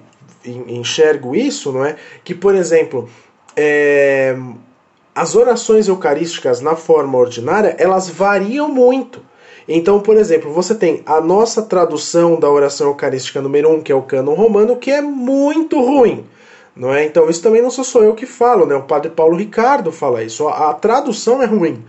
enxergo 0.44 1.36
isso, 1.36 1.70
não 1.70 1.84
é? 1.84 1.96
Que, 2.24 2.34
por 2.34 2.54
exemplo, 2.54 3.08
é, 3.54 4.34
as 5.14 5.34
orações 5.36 5.86
eucarísticas 5.88 6.60
na 6.60 6.76
forma 6.76 7.18
ordinária, 7.18 7.76
elas 7.78 8.08
variam 8.08 8.68
muito. 8.68 9.22
Então, 9.68 10.00
por 10.00 10.16
exemplo, 10.16 10.52
você 10.52 10.74
tem 10.74 11.02
a 11.04 11.20
nossa 11.20 11.62
tradução 11.62 12.40
da 12.40 12.50
oração 12.50 12.88
eucarística 12.88 13.40
número 13.42 13.68
1, 13.70 13.74
um, 13.74 13.82
que 13.82 13.92
é 13.92 13.94
o 13.94 14.02
cânon 14.02 14.34
romano, 14.34 14.76
que 14.76 14.90
é 14.90 15.02
muito 15.02 15.80
ruim. 15.80 16.24
Não 16.74 16.94
é? 16.94 17.04
Então, 17.04 17.28
isso 17.28 17.42
também 17.42 17.60
não 17.60 17.70
sou 17.70 17.84
só 17.84 18.02
eu 18.02 18.14
que 18.14 18.26
falo, 18.26 18.64
né? 18.64 18.74
o 18.74 18.82
padre 18.82 19.10
Paulo 19.10 19.36
Ricardo 19.36 19.90
fala 19.90 20.22
isso. 20.22 20.46
A, 20.48 20.70
a 20.70 20.74
tradução 20.74 21.42
é 21.42 21.46
ruim. 21.46 21.84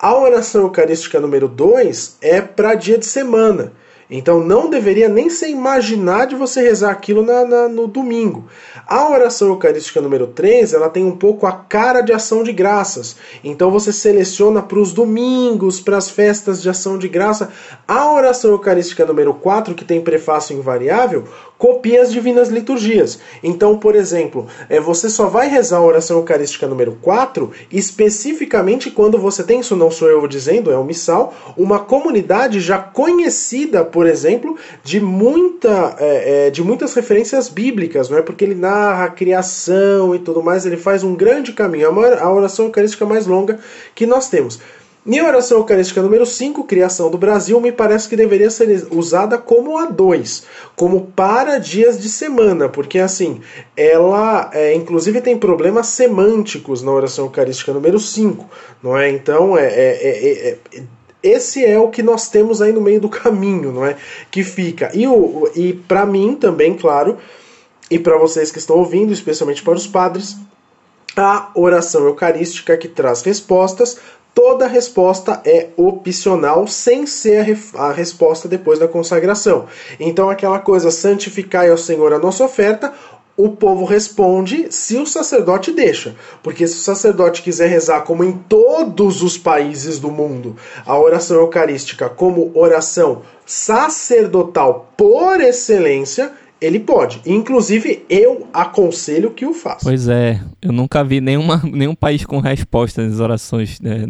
A 0.00 0.16
oração 0.16 0.62
eucarística 0.62 1.20
número 1.20 1.48
2 1.48 2.18
é 2.20 2.40
para 2.40 2.74
dia 2.74 2.98
de 2.98 3.06
semana. 3.06 3.72
Então 4.14 4.40
não 4.40 4.68
deveria 4.68 5.08
nem 5.08 5.30
ser 5.30 5.48
imaginar 5.48 6.26
de 6.26 6.36
você 6.36 6.60
rezar 6.60 6.90
aquilo 6.90 7.22
na, 7.22 7.46
na, 7.46 7.68
no 7.68 7.86
domingo. 7.86 8.44
A 8.86 9.08
oração 9.08 9.48
eucarística 9.48 10.02
número 10.02 10.26
3, 10.26 10.74
ela 10.74 10.90
tem 10.90 11.02
um 11.02 11.16
pouco 11.16 11.46
a 11.46 11.52
cara 11.52 12.02
de 12.02 12.12
ação 12.12 12.42
de 12.42 12.52
graças. 12.52 13.16
Então 13.42 13.70
você 13.70 13.90
seleciona 13.90 14.60
para 14.60 14.78
os 14.78 14.92
domingos, 14.92 15.80
para 15.80 15.96
as 15.96 16.10
festas 16.10 16.60
de 16.60 16.68
ação 16.68 16.98
de 16.98 17.08
graça. 17.08 17.50
A 17.88 18.12
oração 18.12 18.50
eucarística 18.50 19.06
número 19.06 19.32
4, 19.32 19.74
que 19.74 19.84
tem 19.84 20.02
prefácio 20.02 20.54
invariável, 20.54 21.24
copia 21.62 22.02
as 22.02 22.12
divinas 22.12 22.50
liturgias. 22.50 23.18
Então, 23.42 23.78
por 23.78 23.94
exemplo, 23.94 24.46
é, 24.68 24.78
você 24.78 25.08
só 25.08 25.26
vai 25.26 25.48
rezar 25.48 25.78
a 25.78 25.82
oração 25.82 26.18
eucarística 26.18 26.66
número 26.66 26.98
4 27.00 27.50
especificamente 27.72 28.90
quando 28.90 29.16
você 29.16 29.42
tem, 29.42 29.60
isso 29.60 29.74
não 29.74 29.90
sou 29.90 30.08
eu 30.08 30.26
dizendo, 30.28 30.70
é 30.70 30.76
o 30.76 30.84
missal, 30.84 31.32
uma 31.56 31.78
comunidade 31.78 32.60
já 32.60 32.78
conhecida 32.78 33.82
por 33.82 34.02
por 34.02 34.08
exemplo, 34.08 34.56
de, 34.82 34.98
muita, 34.98 35.94
é, 35.96 36.46
é, 36.46 36.50
de 36.50 36.60
muitas 36.60 36.92
referências 36.92 37.48
bíblicas, 37.48 38.08
não 38.08 38.18
é? 38.18 38.22
Porque 38.22 38.44
ele 38.44 38.56
narra 38.56 39.04
a 39.04 39.10
criação 39.10 40.12
e 40.12 40.18
tudo 40.18 40.42
mais, 40.42 40.66
ele 40.66 40.76
faz 40.76 41.04
um 41.04 41.14
grande 41.14 41.52
caminho. 41.52 41.86
É 42.04 42.20
a 42.20 42.28
oração 42.28 42.64
eucarística 42.64 43.06
mais 43.06 43.28
longa 43.28 43.60
que 43.94 44.06
nós 44.06 44.28
temos. 44.28 44.58
E 45.04 45.18
a 45.18 45.26
oração 45.26 45.58
eucarística 45.58 46.00
número 46.00 46.24
5, 46.24 46.62
Criação 46.62 47.10
do 47.10 47.18
Brasil, 47.18 47.60
me 47.60 47.72
parece 47.72 48.08
que 48.08 48.14
deveria 48.14 48.48
ser 48.50 48.86
usada 48.92 49.36
como 49.36 49.76
a 49.76 49.86
2, 49.86 50.44
como 50.76 51.06
para 51.16 51.58
dias 51.58 52.00
de 52.00 52.08
semana, 52.08 52.68
porque 52.68 53.00
assim, 53.00 53.40
ela 53.76 54.48
é, 54.52 54.72
inclusive 54.74 55.20
tem 55.20 55.36
problemas 55.36 55.88
semânticos 55.88 56.82
na 56.82 56.92
oração 56.92 57.24
eucarística 57.24 57.72
número 57.72 57.98
5, 57.98 58.48
não 58.80 58.96
é? 58.96 59.10
Então, 59.10 59.58
é, 59.58 59.66
é, 59.66 59.98
é, 60.02 60.58
é 60.72 60.82
esse 61.20 61.64
é 61.64 61.78
o 61.78 61.88
que 61.88 62.02
nós 62.02 62.28
temos 62.28 62.62
aí 62.62 62.72
no 62.72 62.80
meio 62.80 63.00
do 63.00 63.08
caminho, 63.08 63.72
não 63.72 63.84
é? 63.84 63.96
Que 64.30 64.44
fica. 64.44 64.90
E, 64.94 65.06
o, 65.08 65.50
e 65.54 65.72
para 65.72 66.06
mim 66.06 66.36
também, 66.36 66.74
claro, 66.74 67.18
e 67.90 67.98
para 67.98 68.16
vocês 68.18 68.52
que 68.52 68.58
estão 68.58 68.76
ouvindo, 68.76 69.12
especialmente 69.12 69.62
para 69.64 69.74
os 69.74 69.86
padres, 69.86 70.36
a 71.16 71.50
oração 71.54 72.04
eucarística 72.04 72.76
que 72.76 72.88
traz 72.88 73.22
respostas. 73.22 73.98
Toda 74.34 74.66
resposta 74.66 75.42
é 75.44 75.68
opcional, 75.76 76.66
sem 76.66 77.06
ser 77.06 77.58
a, 77.74 77.88
a 77.88 77.92
resposta 77.92 78.48
depois 78.48 78.78
da 78.78 78.88
consagração. 78.88 79.66
Então, 80.00 80.30
aquela 80.30 80.58
coisa, 80.58 80.90
santificai 80.90 81.68
ao 81.68 81.76
Senhor 81.76 82.14
a 82.14 82.18
nossa 82.18 82.42
oferta, 82.42 82.94
o 83.36 83.50
povo 83.50 83.84
responde 83.84 84.66
se 84.70 84.96
o 84.96 85.06
sacerdote 85.06 85.72
deixa. 85.72 86.14
Porque 86.42 86.66
se 86.66 86.76
o 86.76 86.80
sacerdote 86.80 87.42
quiser 87.42 87.68
rezar, 87.68 88.02
como 88.02 88.24
em 88.24 88.32
todos 88.32 89.22
os 89.22 89.36
países 89.36 89.98
do 89.98 90.10
mundo, 90.10 90.56
a 90.86 90.98
oração 90.98 91.38
eucarística 91.38 92.08
como 92.08 92.50
oração 92.54 93.22
sacerdotal 93.44 94.92
por 94.96 95.40
excelência, 95.40 96.32
ele 96.62 96.78
pode. 96.78 97.20
Inclusive, 97.26 98.04
eu 98.08 98.46
aconselho 98.52 99.32
que 99.32 99.44
o 99.44 99.52
faça. 99.52 99.80
Pois 99.82 100.06
é, 100.08 100.40
eu 100.62 100.72
nunca 100.72 101.02
vi 101.02 101.20
nenhuma, 101.20 101.60
nenhum 101.66 101.94
país 101.94 102.24
com 102.24 102.38
resposta 102.38 103.06
nas 103.06 103.18
orações, 103.18 103.80
né, 103.80 104.04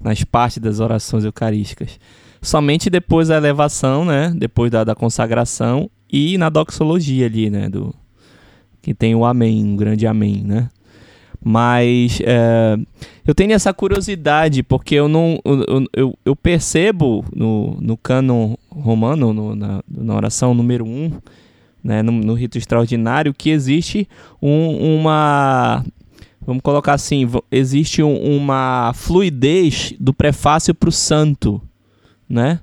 nas 0.00 0.24
partes 0.24 0.58
das 0.58 0.80
orações 0.80 1.24
eucarísticas. 1.24 2.00
Somente 2.40 2.88
depois 2.88 3.28
da 3.28 3.36
elevação, 3.36 4.04
né, 4.04 4.32
depois 4.34 4.70
da, 4.70 4.82
da 4.82 4.94
consagração 4.94 5.90
e 6.10 6.38
na 6.38 6.48
doxologia 6.48 7.26
ali, 7.26 7.50
né, 7.50 7.68
do, 7.68 7.94
que 8.80 8.94
tem 8.94 9.14
o 9.14 9.24
amém, 9.24 9.62
um 9.62 9.76
grande 9.76 10.06
amém, 10.06 10.42
né? 10.42 10.70
Mas 11.46 12.20
é, 12.24 12.74
eu 13.26 13.34
tenho 13.34 13.52
essa 13.52 13.72
curiosidade, 13.74 14.62
porque 14.62 14.94
eu 14.94 15.08
não 15.08 15.38
eu, 15.44 15.86
eu, 15.92 16.18
eu 16.24 16.34
percebo 16.34 17.22
no, 17.34 17.76
no 17.82 17.98
cânon 17.98 18.54
romano, 18.70 19.34
no, 19.34 19.54
na, 19.54 19.82
na 19.86 20.14
oração 20.14 20.54
número 20.54 20.86
1, 20.86 20.88
um, 20.88 21.12
né, 21.84 22.02
no, 22.02 22.10
no, 22.10 22.34
rito 22.34 22.56
extraordinário, 22.56 23.34
que 23.34 23.50
existe 23.50 24.08
um, 24.40 24.96
uma. 24.96 25.84
Vamos 26.40 26.62
colocar 26.62 26.94
assim: 26.94 27.30
existe 27.52 28.02
um, 28.02 28.16
uma 28.16 28.92
fluidez 28.94 29.94
do 30.00 30.14
prefácio 30.14 30.74
para 30.74 30.88
o 30.88 30.92
santo, 30.92 31.60
né? 32.28 32.60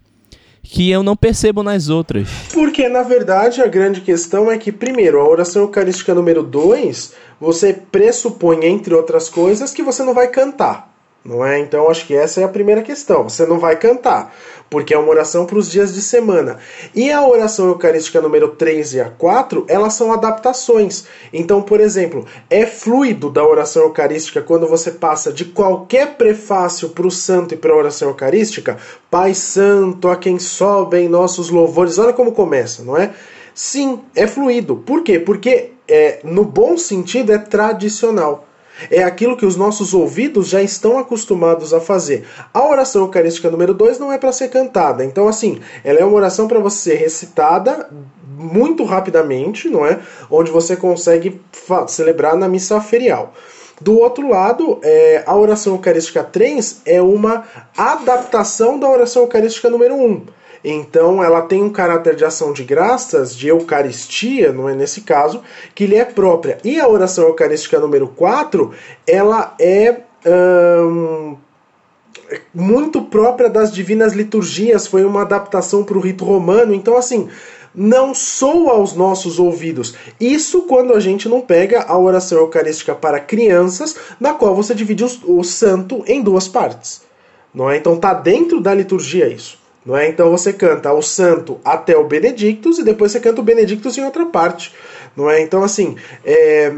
que 0.64 0.90
eu 0.90 1.04
não 1.04 1.16
percebo 1.18 1.64
nas 1.64 1.90
outras. 1.90 2.30
Porque, 2.54 2.88
na 2.88 3.04
verdade, 3.04 3.62
a 3.62 3.68
grande 3.68 4.00
questão 4.02 4.50
é 4.50 4.58
que, 4.58 4.72
primeiro, 4.72 5.20
a 5.20 5.28
oração 5.28 5.64
eucarística 5.64 6.14
número 6.14 6.44
2, 6.44 7.14
você 7.40 7.74
pressupõe, 7.74 8.66
entre 8.66 8.94
outras 8.94 9.28
coisas, 9.28 9.74
que 9.74 9.84
você 9.84 10.04
não 10.04 10.14
vai 10.14 10.28
cantar. 10.28 10.91
Não 11.24 11.46
é? 11.46 11.60
Então 11.60 11.90
acho 11.90 12.08
que 12.08 12.16
essa 12.16 12.42
é 12.42 12.44
a 12.44 12.50
primeira 12.50 12.82
questão. 12.82 13.30
Você 13.30 13.46
não 13.46 13.60
vai 13.60 13.76
cantar, 13.76 14.34
porque 14.70 14.94
é 14.94 14.98
uma 14.98 15.10
oração 15.10 15.46
para 15.46 15.58
os 15.58 15.70
dias 15.70 15.94
de 15.94 16.02
semana. 16.02 16.58
E 16.96 17.12
a 17.12 17.26
oração 17.26 17.68
eucarística 17.68 18.20
número 18.20 18.50
3 18.50 18.96
e 18.96 19.02
a 19.02 19.10
4, 19.10 19.66
elas 19.68 19.94
são 19.94 20.12
adaptações. 20.12 21.06
Então, 21.32 21.62
por 21.62 21.80
exemplo, 21.80 22.26
é 22.50 22.66
fluido 22.66 23.30
da 23.30 23.46
oração 23.46 23.84
eucarística 23.84 24.42
quando 24.42 24.68
você 24.68 24.92
passa 24.92 25.32
de 25.32 25.46
qualquer 25.46 26.16
prefácio 26.16 26.90
para 26.90 27.06
o 27.06 27.12
santo 27.12 27.54
e 27.54 27.58
para 27.58 27.72
a 27.72 27.78
oração 27.78 28.10
eucarística, 28.10 28.78
Pai 29.10 29.34
Santo, 29.36 30.08
a 30.10 30.16
quem 30.16 30.40
sobem 30.40 31.08
nossos 31.08 31.50
louvores. 31.50 32.00
Olha 32.00 32.14
como 32.14 32.32
começa, 32.32 32.84
não 32.84 32.98
é? 32.98 33.14
Sim, 33.54 34.00
é 34.16 34.26
fluido. 34.26 34.78
Por 34.78 35.04
quê? 35.04 35.20
Porque 35.20 35.72
é, 35.88 36.20
no 36.24 36.46
bom 36.46 36.78
sentido 36.78 37.32
é 37.32 37.38
tradicional. 37.38 38.48
É 38.90 39.04
aquilo 39.04 39.38
que 39.38 39.46
os 39.46 39.56
nossos 39.56 39.94
ouvidos 39.94 40.48
já 40.48 40.62
estão 40.62 40.98
acostumados 40.98 41.74
a 41.74 41.80
fazer. 41.80 42.26
A 42.54 42.66
oração 42.68 43.04
eucarística 43.04 43.50
número 43.50 43.74
2 43.74 44.00
não 44.00 44.12
é 44.12 44.18
para 44.18 44.32
ser 44.32 44.50
cantada. 44.50 45.04
Então, 45.06 45.28
assim, 45.28 45.60
ela 45.84 46.00
é 46.00 46.06
uma 46.06 46.16
oração 46.16 46.48
para 46.48 46.60
você 46.60 46.92
ser 46.92 46.96
recitada 46.96 47.90
muito 48.38 48.84
rapidamente, 48.84 49.70
não 49.70 49.86
é? 49.86 50.00
Onde 50.30 50.52
você 50.52 50.76
consegue 50.76 51.40
celebrar 51.88 52.36
na 52.36 52.48
missa 52.48 52.80
ferial. 52.82 53.34
Do 53.80 54.00
outro 54.00 54.30
lado, 54.30 54.80
é, 54.84 55.24
a 55.26 55.36
oração 55.36 55.74
eucarística 55.74 56.24
3 56.24 56.82
é 56.86 57.02
uma 57.02 57.46
adaptação 57.76 58.80
da 58.80 58.88
oração 58.88 59.24
eucarística 59.24 59.70
número 59.70 59.96
1. 59.96 60.06
Um. 60.06 60.26
Então 60.64 61.24
ela 61.24 61.42
tem 61.42 61.64
um 61.64 61.70
caráter 61.70 62.16
de 62.16 62.24
ação 62.24 62.54
de 62.54 62.64
graças, 62.64 63.36
de 63.36 63.48
Eucaristia, 63.48 64.52
não 64.52 64.70
é 64.70 64.76
nesse 64.76 65.02
caso, 65.02 65.42
que 65.74 65.88
lhe 65.88 65.96
é 65.96 66.06
própria. 66.06 66.58
E 66.64 66.80
a 66.80 66.88
oração 66.88 67.26
eucarística 67.26 67.80
número 67.80 68.08
4, 68.08 68.72
ela 69.08 69.56
é. 69.60 70.02
Hum, 70.26 71.36
muito 72.54 73.02
própria 73.02 73.50
das 73.50 73.74
divinas 73.74 74.14
liturgias, 74.14 74.88
foi 74.88 75.04
uma 75.04 75.22
adaptação 75.22 75.84
para 75.84 75.98
o 75.98 76.02
rito 76.02 76.24
romano. 76.24 76.74
Então, 76.74 76.96
assim, 76.96 77.28
não 77.74 78.14
soa 78.14 78.74
aos 78.74 78.94
nossos 78.94 79.40
ouvidos. 79.40 79.96
Isso 80.20 80.64
quando 80.64 80.94
a 80.94 81.00
gente 81.00 81.28
não 81.28 81.42
pega 81.42 81.84
a 81.84 81.98
oração 81.98 82.38
eucarística 82.38 82.94
para 82.94 83.20
crianças, 83.20 83.96
na 84.20 84.34
qual 84.34 84.56
você 84.56 84.74
divide 84.76 85.04
o, 85.04 85.40
o 85.40 85.44
santo 85.44 86.04
em 86.08 86.22
duas 86.22 86.48
partes. 86.48 87.02
Não 87.54 87.70
é? 87.70 87.78
Então 87.78 87.98
tá 87.98 88.14
dentro 88.14 88.62
da 88.62 88.74
liturgia 88.74 89.28
isso. 89.28 89.61
Não 89.86 89.98
é? 89.98 90.08
Então 90.08 90.30
você 90.30 90.54
canta 90.54 90.94
o 90.94 91.02
santo 91.02 91.60
até 91.66 91.98
o 91.98 92.04
Benedictus 92.04 92.78
e 92.78 92.84
depois 92.84 93.12
você 93.12 93.20
canta 93.20 93.42
o 93.42 93.44
Benedictus 93.44 93.98
em 93.98 94.06
outra 94.06 94.26
parte. 94.26 94.74
Não 95.16 95.30
é? 95.30 95.42
Então, 95.42 95.64
assim, 95.64 95.96
é, 96.24 96.72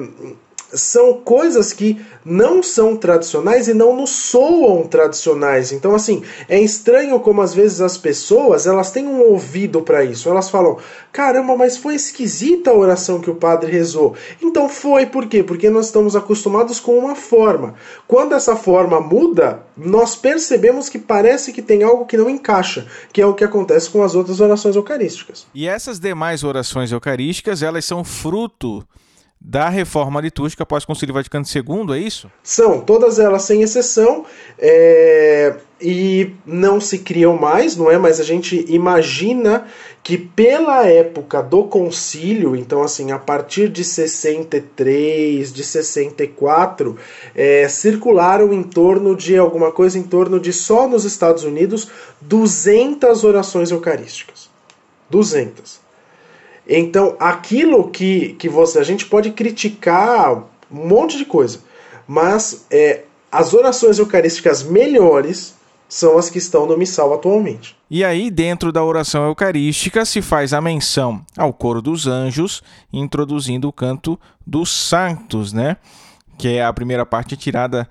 são 0.74 1.13
coisas 1.13 1.71
que 1.71 1.99
não 2.26 2.63
são 2.63 2.95
tradicionais 2.95 3.67
e 3.67 3.74
não 3.74 3.95
nos 3.95 4.09
soam 4.09 4.88
tradicionais. 4.88 5.71
Então, 5.71 5.93
assim, 5.93 6.24
é 6.47 6.59
estranho 6.59 7.19
como 7.19 7.41
às 7.41 7.53
vezes 7.53 7.82
as 7.82 7.97
pessoas 7.97 8.65
elas 8.65 8.91
têm 8.91 9.07
um 9.07 9.21
ouvido 9.21 9.82
para 9.82 10.03
isso. 10.03 10.30
Elas 10.30 10.49
falam: 10.49 10.78
caramba, 11.11 11.55
mas 11.55 11.78
foi 11.78 11.95
esquisita 11.95 12.71
a 12.71 12.78
oração 12.78 13.19
que 13.19 13.30
o 13.30 13.36
padre 13.36 13.71
rezou. 13.71 14.15
Então 14.41 14.67
foi 14.69 15.05
por 15.05 15.28
quê? 15.28 15.43
Porque 15.43 15.69
nós 15.69 15.88
estamos 15.88 16.15
acostumados 16.15 16.80
com 16.80 16.97
uma 16.97 17.15
forma. 17.15 17.76
Quando 18.07 18.34
essa 18.34 18.55
forma 18.55 18.99
muda, 18.99 19.63
nós 19.78 20.15
percebemos 20.15 20.89
que 20.89 20.99
parece 20.99 21.51
que 21.51 21.61
tem 21.61 21.84
algo 21.84 22.05
que 22.05 22.17
não 22.17 22.30
encaixa, 22.30 22.88
que 23.11 23.21
é 23.21 23.26
o 23.26 23.34
que 23.34 23.43
acontece 23.43 23.89
com 23.89 24.03
as 24.03 24.15
outras 24.15 24.39
orações 24.39 24.76
eucarísticas. 24.76 25.45
E 25.53 25.67
essas 25.67 25.99
demais 25.99 26.43
orações 26.43 26.91
eucarísticas, 26.91 27.61
elas 27.61 27.86
são 27.86 28.03
fruto 28.03 28.86
da 29.43 29.67
reforma 29.67 30.21
litúrgica 30.21 30.63
após 30.63 30.85
o 30.85 30.87
Concílio 30.87 31.13
Vaticano 31.13 31.45
II, 31.45 31.93
é 31.93 31.99
isso? 31.99 32.31
São, 32.41 32.79
todas 32.79 33.19
elas 33.19 33.41
sem 33.43 33.61
exceção, 33.61 34.25
é... 34.57 35.55
e 35.81 36.31
não 36.45 36.79
se 36.79 36.99
criam 36.99 37.35
mais, 37.35 37.75
não 37.75 37.91
é? 37.91 37.97
Mas 37.97 38.21
a 38.21 38.23
gente 38.23 38.65
imagina 38.69 39.67
que 40.01 40.17
pela 40.17 40.87
época 40.87 41.43
do 41.43 41.65
concílio, 41.65 42.55
então 42.55 42.81
assim, 42.81 43.11
a 43.11 43.19
partir 43.19 43.67
de 43.67 43.83
63, 43.83 45.51
de 45.51 45.63
64, 45.63 46.97
é, 47.35 47.67
circularam 47.67 48.53
em 48.53 48.63
torno 48.63 49.13
de 49.13 49.37
alguma 49.37 49.73
coisa 49.73 49.99
em 49.99 50.03
torno 50.03 50.39
de 50.39 50.53
só 50.53 50.87
nos 50.87 51.03
Estados 51.03 51.43
Unidos 51.43 51.89
200 52.21 53.25
orações 53.25 53.71
eucarísticas. 53.71 54.49
200. 55.09 55.83
Então, 56.68 57.16
aquilo 57.20 57.89
que, 57.89 58.34
que 58.39 58.47
você. 58.47 58.80
A 58.80 58.84
gente 58.84 59.05
pode 59.05 59.32
criticar 59.32 60.43
um 60.72 60.88
monte 60.88 61.18
de 61.18 61.26
coisa, 61.26 61.59
mas 62.07 62.66
é, 62.72 63.03
as 63.32 63.53
orações 63.53 63.99
eucarísticas 63.99 64.64
melhores 64.64 65.55
são 65.89 66.18
as 66.18 66.30
que 66.30 66.39
estão 66.39 66.66
no 66.66 66.78
missal 66.78 67.14
atualmente. 67.14 67.76
E 67.89 68.03
aí, 68.03 68.32
dentro 68.32 68.72
da 68.72 68.84
oração 68.84 69.26
eucarística, 69.26 70.03
se 70.05 70.22
faz 70.22 70.53
a 70.53 70.61
menção 70.61 71.24
ao 71.38 71.53
coro 71.53 71.82
dos 71.82 72.07
anjos, 72.07 72.64
introduzindo 72.91 73.68
o 73.68 73.74
canto 73.74 74.20
dos 74.45 74.72
santos, 74.72 75.53
né? 75.53 75.78
Que 76.38 76.57
é 76.57 76.66
a 76.66 76.74
primeira 76.74 77.05
parte 77.05 77.38
tirada 77.38 77.88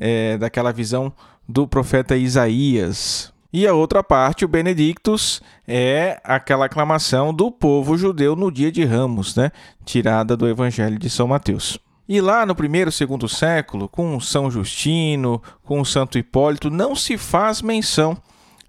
é, 0.00 0.38
daquela 0.38 0.72
visão 0.72 1.12
do 1.46 1.66
profeta 1.66 2.16
Isaías. 2.16 3.31
E 3.52 3.66
a 3.66 3.74
outra 3.74 4.02
parte, 4.02 4.44
o 4.44 4.48
Benedictus, 4.48 5.42
é 5.68 6.20
aquela 6.24 6.64
aclamação 6.64 7.34
do 7.34 7.50
povo 7.50 7.98
judeu 7.98 8.34
no 8.34 8.50
dia 8.50 8.72
de 8.72 8.82
Ramos, 8.82 9.36
né? 9.36 9.52
tirada 9.84 10.36
do 10.36 10.48
Evangelho 10.48 10.98
de 10.98 11.10
São 11.10 11.28
Mateus. 11.28 11.78
E 12.08 12.20
lá 12.20 12.46
no 12.46 12.54
primeiro 12.54 12.90
segundo 12.90 13.28
século, 13.28 13.88
com 13.88 14.18
São 14.20 14.50
Justino, 14.50 15.42
com 15.62 15.84
Santo 15.84 16.18
Hipólito, 16.18 16.70
não 16.70 16.96
se 16.96 17.18
faz 17.18 17.60
menção 17.60 18.16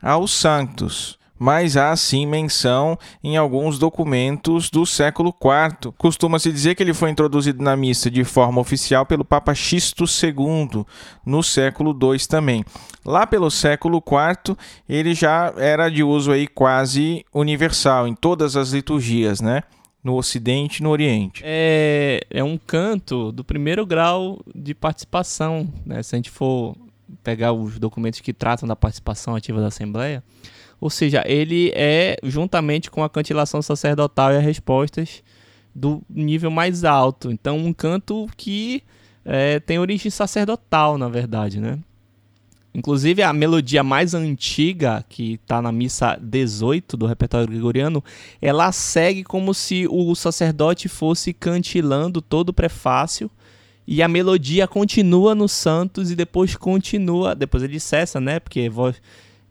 aos 0.02 0.32
santos 0.32 1.18
mas 1.44 1.76
há 1.76 1.94
sim 1.94 2.26
menção 2.26 2.98
em 3.22 3.36
alguns 3.36 3.78
documentos 3.78 4.70
do 4.70 4.86
século 4.86 5.36
IV. 5.44 5.92
Costuma-se 5.98 6.50
dizer 6.50 6.74
que 6.74 6.82
ele 6.82 6.94
foi 6.94 7.10
introduzido 7.10 7.62
na 7.62 7.76
missa 7.76 8.10
de 8.10 8.24
forma 8.24 8.62
oficial 8.62 9.06
pelo 9.06 9.26
Papa 9.26 9.54
Xisto 9.54 10.06
II, 10.06 10.86
no 11.26 11.44
século 11.44 11.92
II 11.92 12.18
também. 12.30 12.64
Lá 13.04 13.28
pelo 13.28 13.52
século 13.52 13.98
IV, 13.98 14.56
ele 14.88 15.14
já 15.14 15.54
era 15.58 15.90
de 15.90 16.02
uso 16.02 16.32
aí 16.32 16.48
quase 16.48 17.26
universal 17.34 18.08
em 18.08 18.16
todas 18.16 18.56
as 18.56 18.70
liturgias, 18.70 19.42
né? 19.42 19.64
no 20.02 20.16
Ocidente 20.16 20.80
e 20.80 20.84
no 20.84 20.92
Oriente. 20.92 21.42
É, 21.46 22.22
é 22.30 22.44
um 22.44 22.58
canto 22.58 23.34
do 23.34 23.44
primeiro 23.44 23.86
grau 23.86 24.40
de 24.56 24.74
participação. 24.74 25.68
Né? 25.86 26.02
Se 26.04 26.16
a 26.16 26.18
gente 26.18 26.30
for 26.30 26.74
pegar 27.22 27.52
os 27.52 27.80
documentos 27.80 28.22
que 28.22 28.32
tratam 28.32 28.68
da 28.68 28.78
participação 28.78 29.36
ativa 29.36 29.60
da 29.60 29.68
Assembleia, 29.68 30.24
ou 30.84 30.90
seja, 30.90 31.24
ele 31.26 31.72
é, 31.76 32.18
juntamente 32.22 32.92
com 32.92 33.06
a 33.06 33.10
cantilação 33.10 33.62
sacerdotal 33.62 34.34
e 34.34 34.36
as 34.36 34.44
respostas, 34.44 35.24
do 35.74 36.04
nível 36.10 36.52
mais 36.52 36.84
alto. 36.84 37.32
Então, 37.32 37.58
um 37.58 37.72
canto 37.72 38.28
que 38.36 38.84
é, 39.24 39.62
tem 39.62 39.80
origem 39.80 40.12
sacerdotal, 40.12 40.98
na 40.98 41.08
verdade, 41.08 41.62
né? 41.62 41.80
Inclusive, 42.76 43.24
a 43.24 43.32
melodia 43.32 43.82
mais 43.82 44.14
antiga, 44.14 45.06
que 45.08 45.36
está 45.36 45.62
na 45.62 45.72
missa 45.72 46.20
18 46.22 46.98
do 46.98 47.06
repertório 47.06 47.48
gregoriano, 47.48 48.04
ela 48.42 48.70
segue 48.74 49.24
como 49.24 49.54
se 49.54 49.88
o 49.90 50.14
sacerdote 50.16 50.90
fosse 50.90 51.32
cantilando 51.32 52.22
todo 52.22 52.50
o 52.50 52.54
prefácio 52.54 53.32
e 53.88 54.04
a 54.04 54.10
melodia 54.10 54.68
continua 54.68 55.34
nos 55.34 55.54
santos 55.54 56.12
e 56.12 56.16
depois 56.16 56.58
continua, 56.58 57.34
depois 57.34 57.64
ele 57.64 57.80
cessa, 57.80 58.20
né? 58.20 58.38
Porque 58.38 58.68
voz 58.68 59.02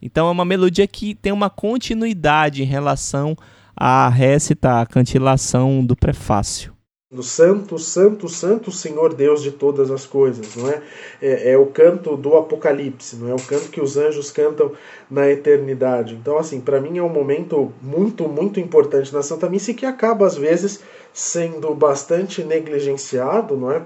então 0.03 0.27
é 0.27 0.31
uma 0.31 0.45
melodia 0.45 0.87
que 0.89 1.15
tem 1.15 1.33
uma 1.33 1.49
continuidade 1.49 2.63
em 2.63 2.67
relação 2.67 3.37
à 3.77 4.09
récita, 4.09 4.81
à 4.81 4.87
cantilação 4.87 5.85
do 5.85 5.95
prefácio. 5.95 6.73
Do 7.13 7.23
Santo, 7.23 7.79
Santo, 7.79 8.27
Santo 8.27 8.73
Senhor 8.73 9.13
Deus 9.13 9.43
de 9.43 9.51
todas 9.53 9.91
as 9.91 10.07
coisas, 10.07 10.57
não 10.57 10.71
é? 10.71 10.83
é? 11.21 11.53
É 11.53 11.59
o 11.59 11.67
canto 11.67 12.17
do 12.17 12.39
Apocalipse, 12.39 13.17
não 13.17 13.29
é? 13.29 13.35
O 13.35 13.43
canto 13.43 13.69
que 13.69 13.83
os 13.83 13.99
anjos 13.99 14.31
cantam 14.31 14.73
na 15.11 15.29
eternidade. 15.29 16.15
Então, 16.15 16.39
assim, 16.39 16.59
para 16.59 16.81
mim 16.81 16.97
é 16.97 17.03
um 17.03 17.11
momento 17.11 17.71
muito, 17.83 18.27
muito 18.27 18.59
importante 18.59 19.13
na 19.13 19.23
Santa 19.23 19.51
Missa 19.51 19.73
e 19.73 19.75
que 19.75 19.85
acaba 19.85 20.27
às 20.27 20.39
vezes 20.39 20.81
sendo 21.13 21.75
bastante 21.75 22.43
negligenciado, 22.43 23.59
não 23.59 23.71
é? 23.71 23.83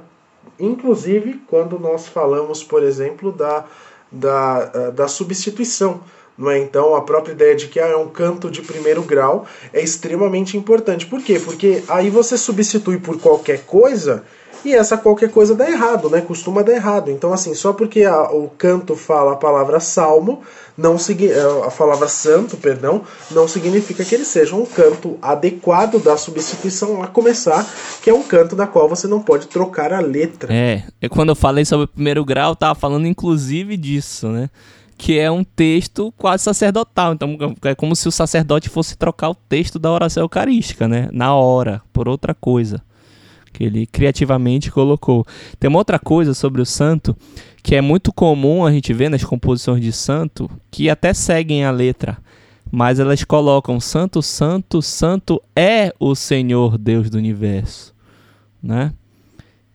Inclusive 0.61 1.41
quando 1.49 1.81
nós 1.81 2.07
falamos, 2.07 2.62
por 2.62 2.85
exemplo, 2.85 3.33
da 3.33 3.67
da, 4.11 4.70
eh, 4.74 4.90
da 4.92 5.09
substituição. 5.09 6.00
Não 6.36 6.50
é? 6.50 6.59
Então, 6.59 6.94
a 6.94 7.00
própria 7.00 7.32
ideia 7.32 7.57
de 7.57 7.66
que 7.66 7.80
ah, 7.80 7.86
é 7.86 7.96
um 7.96 8.09
canto 8.09 8.50
de 8.50 8.61
primeiro 8.61 9.02
grau 9.02 9.46
é 9.72 9.82
extremamente 9.82 10.57
importante. 10.57 11.07
Por 11.07 11.22
quê? 11.22 11.40
Porque 11.42 11.82
aí 11.88 12.11
você 12.11 12.36
substitui 12.36 12.98
por 12.98 13.18
qualquer 13.18 13.64
coisa 13.64 14.22
e 14.67 14.75
essa 14.75 14.99
qualquer 14.99 15.31
coisa 15.31 15.55
dá 15.55 15.71
errado, 15.71 16.11
né? 16.11 16.21
Costuma 16.21 16.62
dar 16.62 16.73
errado. 16.73 17.11
Então, 17.11 17.33
assim, 17.33 17.55
só 17.55 17.73
porque 17.73 18.03
a, 18.03 18.31
o 18.33 18.51
canto 18.59 18.97
fala 18.97 19.33
a 19.33 19.37
palavra 19.37 19.79
salmo, 19.79 20.43
não 20.77 20.97
é, 20.97 21.67
a 21.67 21.71
palavra 21.71 22.09
santo, 22.09 22.57
perdão, 22.57 23.03
não 23.31 23.47
significa 23.47 24.05
que 24.05 24.14
ele 24.14 24.25
seja 24.25 24.57
um 24.57 24.67
canto 24.67 25.17
adequado 25.23 26.03
da 26.03 26.17
substituição 26.17 27.03
a 27.03 27.07
começar, 27.07 27.64
que 28.03 28.11
é 28.11 28.14
um 28.14 28.23
canto 28.23 28.57
da 28.57 28.67
qual 28.67 28.89
você 28.89 29.07
não 29.07 29.21
pode 29.21 29.47
trocar 29.47 29.93
a 29.93 30.01
letra. 30.01 30.53
É, 30.53 30.83
quando 31.09 31.29
eu 31.29 31.37
falei 31.37 31.64
sobre 31.64 31.85
o 31.85 31.89
primeiro 31.89 32.25
grau, 32.25 32.51
eu 32.51 32.57
tava 32.57 32.75
falando 32.75 33.07
inclusive 33.07 33.77
disso, 33.77 34.29
né? 34.29 34.51
que 34.99 35.19
é 35.19 35.31
um 35.31 35.45
texto 35.45 36.11
quase 36.17 36.43
sacerdotal. 36.43 37.12
Então 37.12 37.37
é 37.64 37.75
como 37.75 37.95
se 37.95 38.09
o 38.09 38.12
sacerdote 38.12 38.71
fosse 38.71 38.97
trocar 38.97 39.29
o 39.29 39.35
texto 39.35 39.79
da 39.79 39.91
oração 39.91 40.23
eucarística, 40.23 40.89
né? 40.89 41.11
Na 41.12 41.35
hora, 41.35 41.83
por 41.93 42.09
outra 42.09 42.35
coisa 42.35 42.83
que 43.57 43.64
ele 43.64 43.86
criativamente 43.86 44.70
colocou. 44.70 45.26
Tem 45.59 45.68
uma 45.68 45.78
outra 45.78 45.98
coisa 45.98 46.34
sobre 46.34 46.61
o 46.61 46.66
santo 46.66 47.16
que 47.62 47.74
é 47.74 47.80
muito 47.80 48.12
comum 48.12 48.64
a 48.64 48.70
gente 48.70 48.92
ver 48.92 49.09
nas 49.09 49.24
composições 49.24 49.80
de 49.80 49.92
santo 49.92 50.48
que 50.70 50.88
até 50.88 51.12
seguem 51.12 51.64
a 51.64 51.70
letra, 51.70 52.18
mas 52.70 53.00
elas 53.00 53.24
colocam 53.24 53.80
santo, 53.80 54.22
santo, 54.22 54.80
santo 54.80 55.42
é 55.54 55.92
o 55.98 56.14
Senhor 56.14 56.78
Deus 56.78 57.11
do 57.11 57.18
universo, 57.18 57.92
né? 58.62 58.92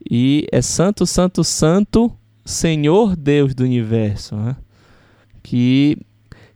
E 0.09 0.47
é 0.51 0.61
santo, 0.61 1.05
santo, 1.05 1.43
santo, 1.43 2.11
Senhor 2.45 3.15
Deus 3.15 3.53
do 3.53 3.63
universo, 3.63 4.35
né? 4.35 4.55
Que 5.43 5.97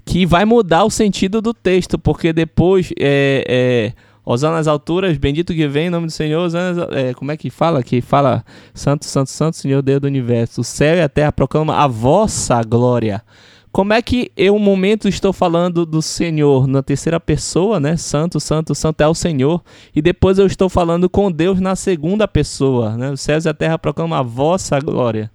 que 0.06 0.24
vai 0.24 0.46
mudar 0.46 0.84
o 0.86 0.90
sentido 0.92 1.42
do 1.42 1.52
texto, 1.52 1.98
porque 1.98 2.32
depois 2.32 2.94
é, 3.00 3.44
é 3.48 3.94
Osana 4.26 4.56
nas 4.56 4.68
alturas, 4.68 5.18
bendito 5.18 5.54
que 5.54 5.68
vem 5.68 5.88
em 5.88 5.90
nome 5.90 6.08
do 6.08 6.12
Senhor. 6.12 6.44
Osana, 6.44 6.88
é, 6.92 7.14
como 7.14 7.32
é 7.32 7.38
que 7.38 7.50
fala? 7.50 7.84
Que 7.84 8.02
fala 8.02 8.44
Santo, 8.74 9.06
Santo, 9.06 9.30
Santo, 9.30 9.58
Senhor 9.58 9.82
Deus 9.82 10.02
do 10.02 10.08
Universo. 10.08 10.62
O 10.62 10.64
céu 10.64 10.96
e 10.96 11.02
a 11.02 11.10
terra 11.10 11.32
proclamam 11.32 11.76
a 11.76 11.88
vossa 11.88 12.62
glória. 12.64 13.22
Como 13.76 13.92
é 13.92 14.02
que 14.02 14.32
eu, 14.38 14.56
um 14.56 14.60
momento, 14.60 15.08
estou 15.10 15.34
falando 15.34 15.86
do 15.86 16.02
Senhor 16.02 16.66
na 16.66 16.82
terceira 16.82 17.20
pessoa, 17.20 17.78
né? 17.78 17.98
Santo, 17.98 18.40
Santo, 18.40 18.74
Santo 18.74 19.02
é 19.02 19.08
o 19.08 19.14
Senhor. 19.14 19.62
E 19.94 20.02
depois 20.02 20.40
eu 20.40 20.48
estou 20.48 20.70
falando 20.70 21.10
com 21.10 21.30
Deus 21.30 21.60
na 21.60 21.76
segunda 21.76 22.26
pessoa, 22.26 22.96
né? 22.96 23.12
Os 23.12 23.20
céus 23.20 23.44
e 23.44 23.50
a 23.50 23.54
terra 23.54 23.78
proclamam 23.78 24.18
a 24.18 24.22
vossa 24.22 24.80
glória. 24.80 25.30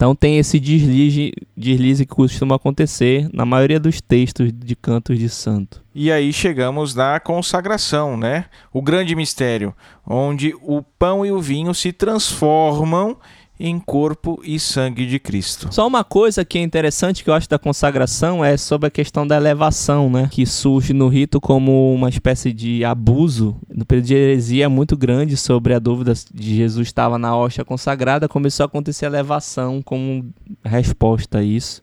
Então 0.00 0.14
tem 0.14 0.38
esse 0.38 0.58
deslize, 0.58 1.30
deslize 1.54 2.06
que 2.06 2.14
costuma 2.14 2.56
acontecer 2.56 3.28
na 3.34 3.44
maioria 3.44 3.78
dos 3.78 4.00
textos 4.00 4.50
de 4.50 4.74
cantos 4.74 5.18
de 5.18 5.28
santo. 5.28 5.84
E 5.94 6.10
aí 6.10 6.32
chegamos 6.32 6.94
na 6.94 7.20
consagração, 7.20 8.16
né? 8.16 8.46
O 8.72 8.80
grande 8.80 9.14
mistério, 9.14 9.74
onde 10.06 10.54
o 10.62 10.80
pão 10.80 11.26
e 11.26 11.30
o 11.30 11.38
vinho 11.38 11.74
se 11.74 11.92
transformam 11.92 13.18
em 13.62 13.78
corpo 13.78 14.40
e 14.42 14.58
sangue 14.58 15.06
de 15.06 15.18
Cristo. 15.18 15.68
Só 15.70 15.86
uma 15.86 16.02
coisa 16.02 16.46
que 16.46 16.56
é 16.56 16.62
interessante 16.62 17.22
que 17.22 17.28
eu 17.28 17.34
acho 17.34 17.46
da 17.46 17.58
consagração 17.58 18.42
é 18.42 18.56
sobre 18.56 18.88
a 18.88 18.90
questão 18.90 19.26
da 19.26 19.36
elevação, 19.36 20.08
né? 20.08 20.28
Que 20.32 20.46
surge 20.46 20.94
no 20.94 21.08
rito 21.08 21.38
como 21.38 21.94
uma 21.94 22.08
espécie 22.08 22.54
de 22.54 22.82
abuso. 22.82 23.54
No 23.68 23.84
período 23.84 24.06
de 24.06 24.14
heresia 24.14 24.70
muito 24.70 24.96
grande 24.96 25.36
sobre 25.36 25.74
a 25.74 25.78
dúvida 25.78 26.14
de 26.32 26.56
Jesus 26.56 26.88
estava 26.88 27.18
na 27.18 27.36
hóstia 27.36 27.62
consagrada, 27.62 28.26
começou 28.26 28.64
a 28.64 28.66
acontecer 28.66 29.04
a 29.04 29.08
elevação 29.08 29.82
como 29.82 30.32
resposta 30.64 31.38
a 31.38 31.42
isso 31.42 31.82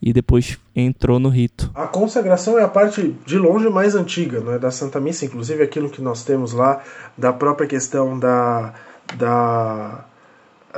e 0.00 0.12
depois 0.12 0.56
entrou 0.74 1.18
no 1.18 1.28
rito. 1.28 1.70
A 1.74 1.86
consagração 1.86 2.58
é 2.58 2.62
a 2.62 2.68
parte 2.68 3.14
de 3.26 3.36
longe 3.36 3.68
mais 3.68 3.94
antiga, 3.94 4.40
não 4.40 4.52
é 4.52 4.58
da 4.58 4.70
Santa 4.70 4.98
Missa, 4.98 5.26
inclusive 5.26 5.62
aquilo 5.62 5.90
que 5.90 6.00
nós 6.00 6.24
temos 6.24 6.52
lá 6.52 6.82
da 7.18 7.34
própria 7.34 7.68
questão 7.68 8.18
da 8.18 8.72
da 9.16 10.04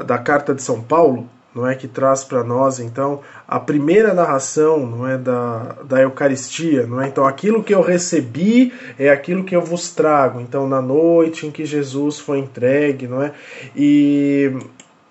da 0.04 0.18
carta 0.18 0.54
de 0.54 0.62
São 0.62 0.80
Paulo, 0.80 1.28
não 1.54 1.66
é 1.66 1.74
que 1.74 1.88
traz 1.88 2.22
para 2.22 2.44
nós 2.44 2.78
então 2.78 3.20
a 3.46 3.58
primeira 3.58 4.14
narração, 4.14 4.86
não 4.86 5.06
é 5.06 5.18
da, 5.18 5.76
da 5.84 6.00
Eucaristia, 6.00 6.86
não 6.86 7.00
é? 7.00 7.08
Então 7.08 7.24
aquilo 7.24 7.62
que 7.62 7.74
eu 7.74 7.80
recebi 7.80 8.72
é 8.96 9.10
aquilo 9.10 9.42
que 9.42 9.56
eu 9.56 9.60
vos 9.60 9.90
trago. 9.90 10.40
Então 10.40 10.68
na 10.68 10.80
noite 10.80 11.46
em 11.46 11.50
que 11.50 11.64
Jesus 11.64 12.20
foi 12.20 12.38
entregue, 12.38 13.08
não 13.08 13.22
é? 13.22 13.32
E 13.74 14.52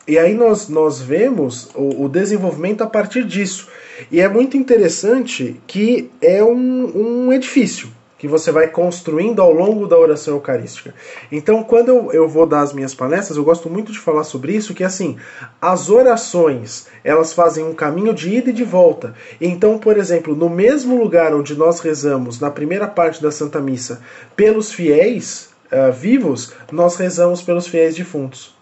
e 0.08 0.18
aí 0.18 0.34
nós, 0.34 0.68
nós 0.70 1.00
vemos 1.00 1.70
o, 1.76 2.06
o 2.06 2.10
desenvolvimento 2.10 2.82
a 2.82 2.88
partir 2.88 3.24
disso. 3.24 3.68
E 4.12 4.20
é 4.20 4.28
muito 4.28 4.58
interessante 4.58 5.62
que 5.68 6.10
é 6.20 6.44
um, 6.44 7.28
um 7.28 7.34
edifício 7.34 7.90
que 8.20 8.28
você 8.28 8.52
vai 8.52 8.68
construindo 8.68 9.42
ao 9.42 9.52
longo 9.52 9.88
da 9.88 9.98
oração 9.98 10.36
eucarística. 10.36 10.94
Então, 11.32 11.64
quando 11.64 11.88
eu, 11.88 12.12
eu 12.12 12.28
vou 12.28 12.46
dar 12.46 12.60
as 12.60 12.74
minhas 12.74 12.94
palestras, 12.94 13.38
eu 13.38 13.46
gosto 13.46 13.70
muito 13.70 13.94
de 13.94 13.98
falar 13.98 14.26
sobre 14.26 14.54
isso, 14.54 14.74
que 14.74 14.84
assim, 14.84 15.18
as 15.60 15.90
orações, 15.90 16.88
elas 17.02 17.32
fazem 17.32 17.64
um 17.64 17.74
caminho 17.74 18.14
de 18.14 18.36
ida 18.36 18.50
e 18.50 18.54
de 18.54 18.66
volta. 18.66 19.16
Então, 19.40 19.80
por 19.80 19.96
exemplo, 19.98 20.36
no 20.36 20.50
mesmo 20.50 21.02
lugar 21.02 21.34
onde 21.34 21.56
nós 21.56 21.80
rezamos, 21.80 22.42
na 22.42 22.52
primeira 22.52 22.88
parte 22.88 23.24
da 23.24 23.32
Santa 23.32 23.62
Missa, 23.62 24.02
pelos 24.36 24.70
fiéis 24.70 25.50
uh, 25.72 25.92
vivos, 25.94 26.54
nós 26.74 26.98
rezamos 26.98 27.42
pelos 27.42 27.68
fiéis 27.68 27.96
defuntos. 27.96 28.54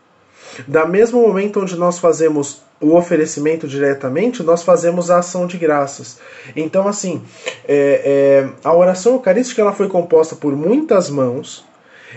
Da 0.68 0.86
mesmo 0.86 1.20
momento 1.20 1.60
onde 1.60 1.76
nós 1.76 1.98
fazemos 1.98 2.62
o 2.80 2.96
oferecimento 2.96 3.68
diretamente, 3.68 4.44
nós 4.44 4.64
fazemos 4.64 5.10
a 5.10 5.20
ação 5.20 5.48
de 5.48 5.58
graças. 5.58 6.20
Então, 6.56 6.88
assim, 6.88 7.22
é, 7.68 8.46
é, 8.46 8.50
a 8.64 8.74
oração 8.76 9.14
eucarística 9.14 9.62
ela 9.62 9.74
foi 9.74 9.88
composta 9.88 10.36
por 10.36 10.56
muitas 10.56 11.10
mãos. 11.10 11.66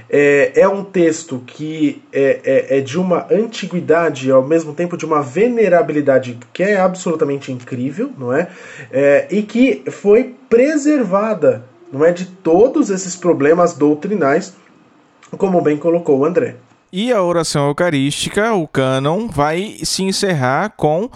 É, 0.09 0.53
é 0.55 0.69
um 0.69 0.85
texto 0.85 1.43
que 1.47 2.03
é, 2.13 2.41
é, 2.45 2.79
é 2.79 2.81
de 2.81 2.99
uma 2.99 3.27
antiguidade 3.31 4.29
e 4.29 4.31
ao 4.31 4.47
mesmo 4.47 4.73
tempo 4.73 4.97
de 4.97 5.05
uma 5.05 5.21
venerabilidade 5.21 6.39
que 6.53 6.63
é 6.63 6.79
absolutamente 6.79 7.51
incrível, 7.51 8.11
não 8.17 8.33
é? 8.33 8.49
é 8.93 9.27
e 9.31 9.43
que 9.43 9.83
foi 9.91 10.35
preservada, 10.49 11.65
não 11.93 12.05
é, 12.05 12.13
de 12.13 12.27
todos 12.27 12.91
esses 12.91 13.17
problemas 13.17 13.75
doutrinais, 13.75 14.55
como 15.37 15.61
bem 15.61 15.77
colocou 15.77 16.19
o 16.19 16.25
André. 16.25 16.57
E 16.93 17.13
a 17.13 17.23
oração 17.23 17.69
eucarística, 17.69 18.53
o 18.53 18.67
cânon, 18.67 19.29
vai 19.29 19.79
se 19.85 20.03
encerrar 20.03 20.71
com 20.71 21.09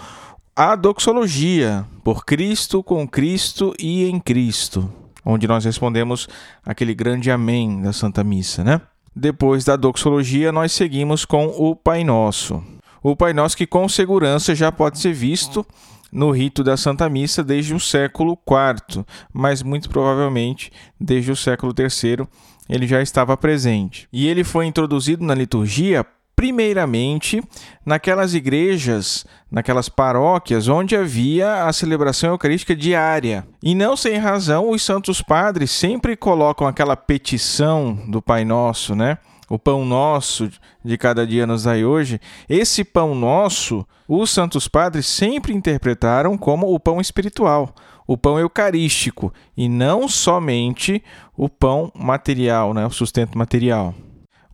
a 0.55 0.73
doxologia, 0.73 1.85
por 2.01 2.23
Cristo, 2.23 2.81
com 2.81 3.05
Cristo 3.05 3.73
e 3.77 4.05
em 4.05 4.17
Cristo, 4.17 4.89
onde 5.25 5.45
nós 5.45 5.65
respondemos 5.65 6.29
aquele 6.65 6.95
grande 6.95 7.29
amém 7.29 7.81
da 7.81 7.91
Santa 7.91 8.23
Missa, 8.23 8.63
né? 8.63 8.79
Depois 9.13 9.65
da 9.65 9.75
doxologia, 9.75 10.49
nós 10.49 10.71
seguimos 10.71 11.25
com 11.25 11.47
o 11.47 11.75
Pai 11.75 12.05
Nosso. 12.05 12.63
O 13.03 13.13
Pai 13.13 13.33
Nosso 13.33 13.57
que 13.57 13.67
com 13.67 13.89
segurança 13.89 14.55
já 14.55 14.71
pode 14.71 14.97
ser 14.97 15.11
visto 15.11 15.65
no 16.09 16.31
rito 16.31 16.63
da 16.63 16.77
Santa 16.77 17.09
Missa 17.09 17.43
desde 17.43 17.73
o 17.73 17.79
século 17.81 18.39
IV, 18.49 19.03
mas 19.33 19.61
muito 19.61 19.89
provavelmente 19.89 20.71
desde 20.97 21.31
o 21.31 21.35
século 21.35 21.73
III 21.77 22.25
ele 22.69 22.87
já 22.87 23.01
estava 23.01 23.37
presente. 23.37 24.07
E 24.11 24.27
ele 24.27 24.43
foi 24.43 24.65
introduzido 24.65 25.23
na 25.23 25.33
liturgia 25.33 26.05
primeiramente 26.35 27.41
naquelas 27.85 28.33
igrejas, 28.33 29.25
naquelas 29.49 29.87
paróquias 29.87 30.67
onde 30.67 30.95
havia 30.95 31.63
a 31.63 31.71
celebração 31.71 32.31
eucarística 32.31 32.75
diária. 32.75 33.47
E 33.63 33.73
não 33.73 33.95
sem 33.95 34.17
razão, 34.17 34.69
os 34.69 34.83
santos 34.83 35.21
padres 35.21 35.71
sempre 35.71 36.17
colocam 36.17 36.67
aquela 36.67 36.97
petição 36.97 37.93
do 38.09 38.21
Pai 38.21 38.43
Nosso, 38.43 38.93
né? 38.95 39.17
O 39.47 39.59
pão 39.59 39.85
nosso 39.85 40.49
de 40.83 40.97
cada 40.97 41.25
dia 41.25 41.45
nos 41.45 41.63
dai 41.63 41.85
hoje. 41.85 42.19
Esse 42.49 42.83
pão 42.83 43.13
nosso, 43.13 43.85
os 44.07 44.31
santos 44.31 44.67
padres 44.67 45.05
sempre 45.05 45.53
interpretaram 45.53 46.35
como 46.35 46.73
o 46.73 46.79
pão 46.79 46.99
espiritual 46.99 47.73
o 48.07 48.17
pão 48.17 48.39
eucarístico 48.39 49.33
e 49.55 49.67
não 49.67 50.07
somente 50.07 51.03
o 51.35 51.49
pão 51.49 51.91
material, 51.95 52.73
né, 52.73 52.85
o 52.85 52.91
sustento 52.91 53.37
material. 53.37 53.93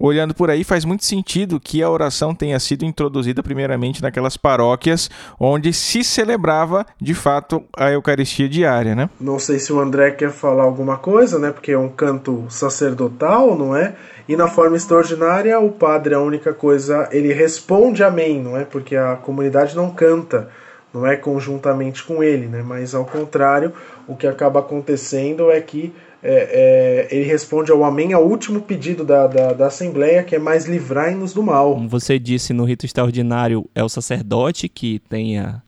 Olhando 0.03 0.33
por 0.33 0.49
aí, 0.49 0.63
faz 0.63 0.83
muito 0.83 1.05
sentido 1.05 1.59
que 1.59 1.83
a 1.83 1.87
oração 1.87 2.33
tenha 2.33 2.59
sido 2.59 2.83
introduzida 2.83 3.43
primeiramente 3.43 4.01
naquelas 4.01 4.35
paróquias 4.35 5.11
onde 5.39 5.71
se 5.71 6.03
celebrava 6.03 6.83
de 6.99 7.13
fato 7.13 7.63
a 7.77 7.91
Eucaristia 7.91 8.49
diária, 8.49 8.95
né? 8.95 9.11
Não 9.19 9.37
sei 9.37 9.59
se 9.59 9.71
o 9.71 9.79
André 9.79 10.09
quer 10.09 10.31
falar 10.31 10.63
alguma 10.63 10.97
coisa, 10.97 11.37
né? 11.37 11.51
Porque 11.51 11.73
é 11.73 11.77
um 11.77 11.87
canto 11.87 12.45
sacerdotal, 12.49 13.55
não 13.55 13.75
é? 13.75 13.93
E 14.27 14.35
na 14.35 14.47
forma 14.47 14.75
extraordinária, 14.75 15.59
o 15.59 15.69
padre, 15.69 16.15
a 16.15 16.19
única 16.19 16.51
coisa, 16.51 17.07
ele 17.11 17.31
responde 17.31 18.03
amém, 18.03 18.41
não 18.41 18.57
é? 18.57 18.65
Porque 18.65 18.95
a 18.95 19.15
comunidade 19.17 19.75
não 19.75 19.91
canta 19.91 20.49
não 20.93 21.05
é 21.05 21.15
conjuntamente 21.15 22.03
com 22.03 22.23
ele, 22.23 22.47
né? 22.47 22.61
mas 22.61 22.93
ao 22.93 23.05
contrário, 23.05 23.73
o 24.07 24.15
que 24.15 24.27
acaba 24.27 24.59
acontecendo 24.59 25.49
é 25.49 25.61
que 25.61 25.93
é, 26.23 27.07
é, 27.11 27.15
ele 27.15 27.25
responde 27.25 27.71
ao 27.71 27.83
Amém 27.83 28.13
ao 28.13 28.23
último 28.23 28.61
pedido 28.61 29.03
da, 29.03 29.25
da, 29.25 29.53
da 29.53 29.67
Assembleia, 29.67 30.23
que 30.23 30.35
é 30.35 30.39
mais 30.39 30.65
livrai-nos 30.65 31.33
do 31.33 31.41
mal. 31.41 31.73
Como 31.73 31.89
você 31.89 32.19
disse 32.19 32.53
no 32.53 32.63
rito 32.63 32.85
extraordinário, 32.85 33.67
é 33.73 33.83
o 33.83 33.89
sacerdote 33.89 34.69
que 34.69 34.99
tem 35.09 35.39
a, 35.39 35.61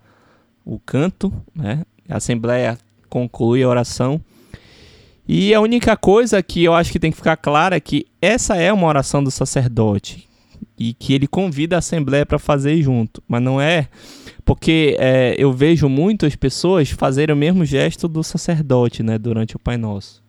o 0.64 0.80
canto, 0.80 1.34
né? 1.56 1.84
a 2.08 2.18
Assembleia 2.18 2.78
conclui 3.10 3.64
a 3.64 3.70
oração. 3.70 4.22
E 5.28 5.54
a 5.54 5.62
única 5.62 5.96
coisa 5.96 6.44
que 6.44 6.64
eu 6.64 6.74
acho 6.74 6.92
que 6.92 7.00
tem 7.00 7.10
que 7.10 7.18
ficar 7.18 7.38
clara 7.38 7.78
é 7.78 7.80
que 7.80 8.06
essa 8.22 8.56
é 8.58 8.72
uma 8.72 8.88
oração 8.88 9.24
do 9.24 9.32
sacerdote, 9.32 10.28
e 10.78 10.94
que 10.94 11.14
ele 11.14 11.28
convida 11.28 11.76
a 11.76 11.80
Assembleia 11.80 12.26
para 12.26 12.40
fazer 12.40 12.82
junto, 12.82 13.22
mas 13.28 13.42
não 13.42 13.62
é 13.62 13.88
porque 14.46 14.98
é, 15.00 15.36
eu 15.38 15.54
vejo 15.54 15.88
muitas 15.88 16.36
pessoas 16.36 16.90
fazerem 16.90 17.34
o 17.34 17.38
mesmo 17.38 17.64
gesto 17.64 18.08
do 18.08 18.24
sacerdote, 18.24 19.02
né, 19.02 19.18
durante 19.18 19.56
o 19.56 19.60
Pai 19.60 19.78
Nosso. 19.78 20.22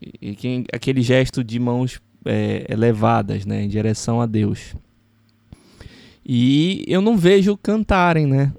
E, 0.00 0.30
e 0.30 0.64
aquele 0.72 1.02
gesto 1.02 1.44
de 1.44 1.58
mãos 1.58 2.00
é, 2.24 2.66
elevadas, 2.68 3.44
né, 3.44 3.62
em 3.62 3.68
direção 3.68 4.20
a 4.20 4.26
Deus. 4.26 4.74
E 6.24 6.84
eu 6.88 7.02
não 7.02 7.18
vejo 7.18 7.56
cantarem, 7.56 8.26
né? 8.26 8.50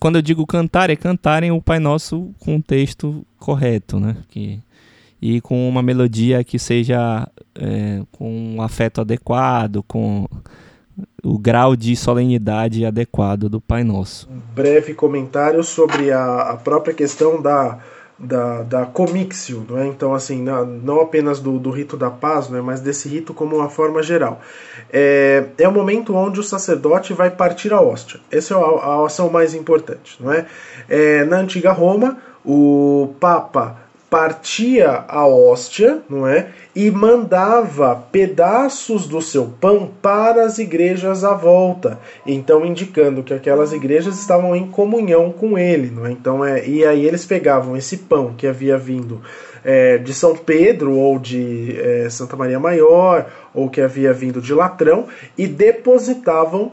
Quando 0.00 0.16
eu 0.16 0.22
digo 0.22 0.46
cantar, 0.46 0.88
é 0.88 0.96
cantarem 0.96 1.50
o 1.50 1.60
Pai 1.60 1.78
Nosso 1.78 2.34
com 2.38 2.56
o 2.56 2.62
texto 2.62 3.24
correto, 3.38 4.00
né? 4.00 4.16
Que, 4.30 4.58
e 5.20 5.40
com 5.40 5.68
uma 5.68 5.82
melodia 5.82 6.44
que 6.44 6.58
seja 6.58 7.28
é, 7.54 8.02
com 8.12 8.56
um 8.56 8.62
afeto 8.62 9.00
adequado, 9.00 9.82
com 9.86 10.26
o 11.22 11.38
grau 11.38 11.74
de 11.74 11.96
solenidade 11.96 12.84
adequado 12.84 13.48
do 13.48 13.60
Pai 13.60 13.82
Nosso. 13.82 14.28
Um 14.30 14.54
breve 14.54 14.94
comentário 14.94 15.62
sobre 15.64 16.12
a, 16.12 16.50
a 16.50 16.56
própria 16.56 16.94
questão 16.94 17.40
da, 17.40 17.78
da, 18.18 18.62
da 18.62 18.86
comixio, 18.86 19.64
não 19.68 19.78
é? 19.78 19.86
Então, 19.86 20.14
assim, 20.14 20.42
não, 20.42 20.64
não 20.64 21.00
apenas 21.00 21.40
do, 21.40 21.58
do 21.58 21.70
rito 21.70 21.96
da 21.96 22.10
paz, 22.10 22.48
não 22.48 22.58
é? 22.58 22.62
mas 22.62 22.80
desse 22.80 23.08
rito 23.08 23.34
como 23.34 23.56
uma 23.56 23.68
forma 23.68 24.02
geral. 24.02 24.40
É, 24.92 25.46
é 25.58 25.68
o 25.68 25.72
momento 25.72 26.14
onde 26.14 26.38
o 26.38 26.42
sacerdote 26.42 27.12
vai 27.12 27.30
partir 27.30 27.72
a 27.72 27.80
hóstia. 27.80 28.20
Essa 28.30 28.54
é 28.54 28.56
a, 28.56 28.60
a 28.60 29.06
ação 29.06 29.30
mais 29.30 29.54
importante, 29.54 30.16
não 30.20 30.32
é? 30.32 30.46
é 30.88 31.24
na 31.24 31.38
antiga 31.38 31.72
Roma, 31.72 32.18
o 32.44 33.14
Papa 33.18 33.83
partia 34.14 35.04
a 35.08 35.26
hóstia, 35.26 35.98
não 36.08 36.24
é? 36.24 36.46
E 36.72 36.88
mandava 36.88 37.96
pedaços 38.12 39.08
do 39.08 39.20
seu 39.20 39.46
pão 39.60 39.90
para 40.00 40.44
as 40.44 40.58
igrejas 40.58 41.24
à 41.24 41.34
volta, 41.34 41.98
então 42.24 42.64
indicando 42.64 43.24
que 43.24 43.34
aquelas 43.34 43.72
igrejas 43.72 44.16
estavam 44.20 44.54
em 44.54 44.68
comunhão 44.68 45.32
com 45.32 45.58
ele, 45.58 45.90
não 45.90 46.06
é? 46.06 46.12
Então 46.12 46.44
é, 46.44 46.64
e 46.64 46.86
aí 46.86 47.04
eles 47.04 47.26
pegavam 47.26 47.76
esse 47.76 47.96
pão 47.96 48.32
que 48.38 48.46
havia 48.46 48.78
vindo 48.78 49.20
é, 49.64 49.98
de 49.98 50.14
São 50.14 50.36
Pedro 50.36 50.96
ou 50.96 51.18
de 51.18 51.76
é, 51.76 52.08
Santa 52.08 52.36
Maria 52.36 52.60
Maior 52.60 53.26
ou 53.52 53.68
que 53.68 53.80
havia 53.80 54.12
vindo 54.12 54.40
de 54.40 54.54
Latrão 54.54 55.08
e 55.36 55.48
depositavam 55.48 56.70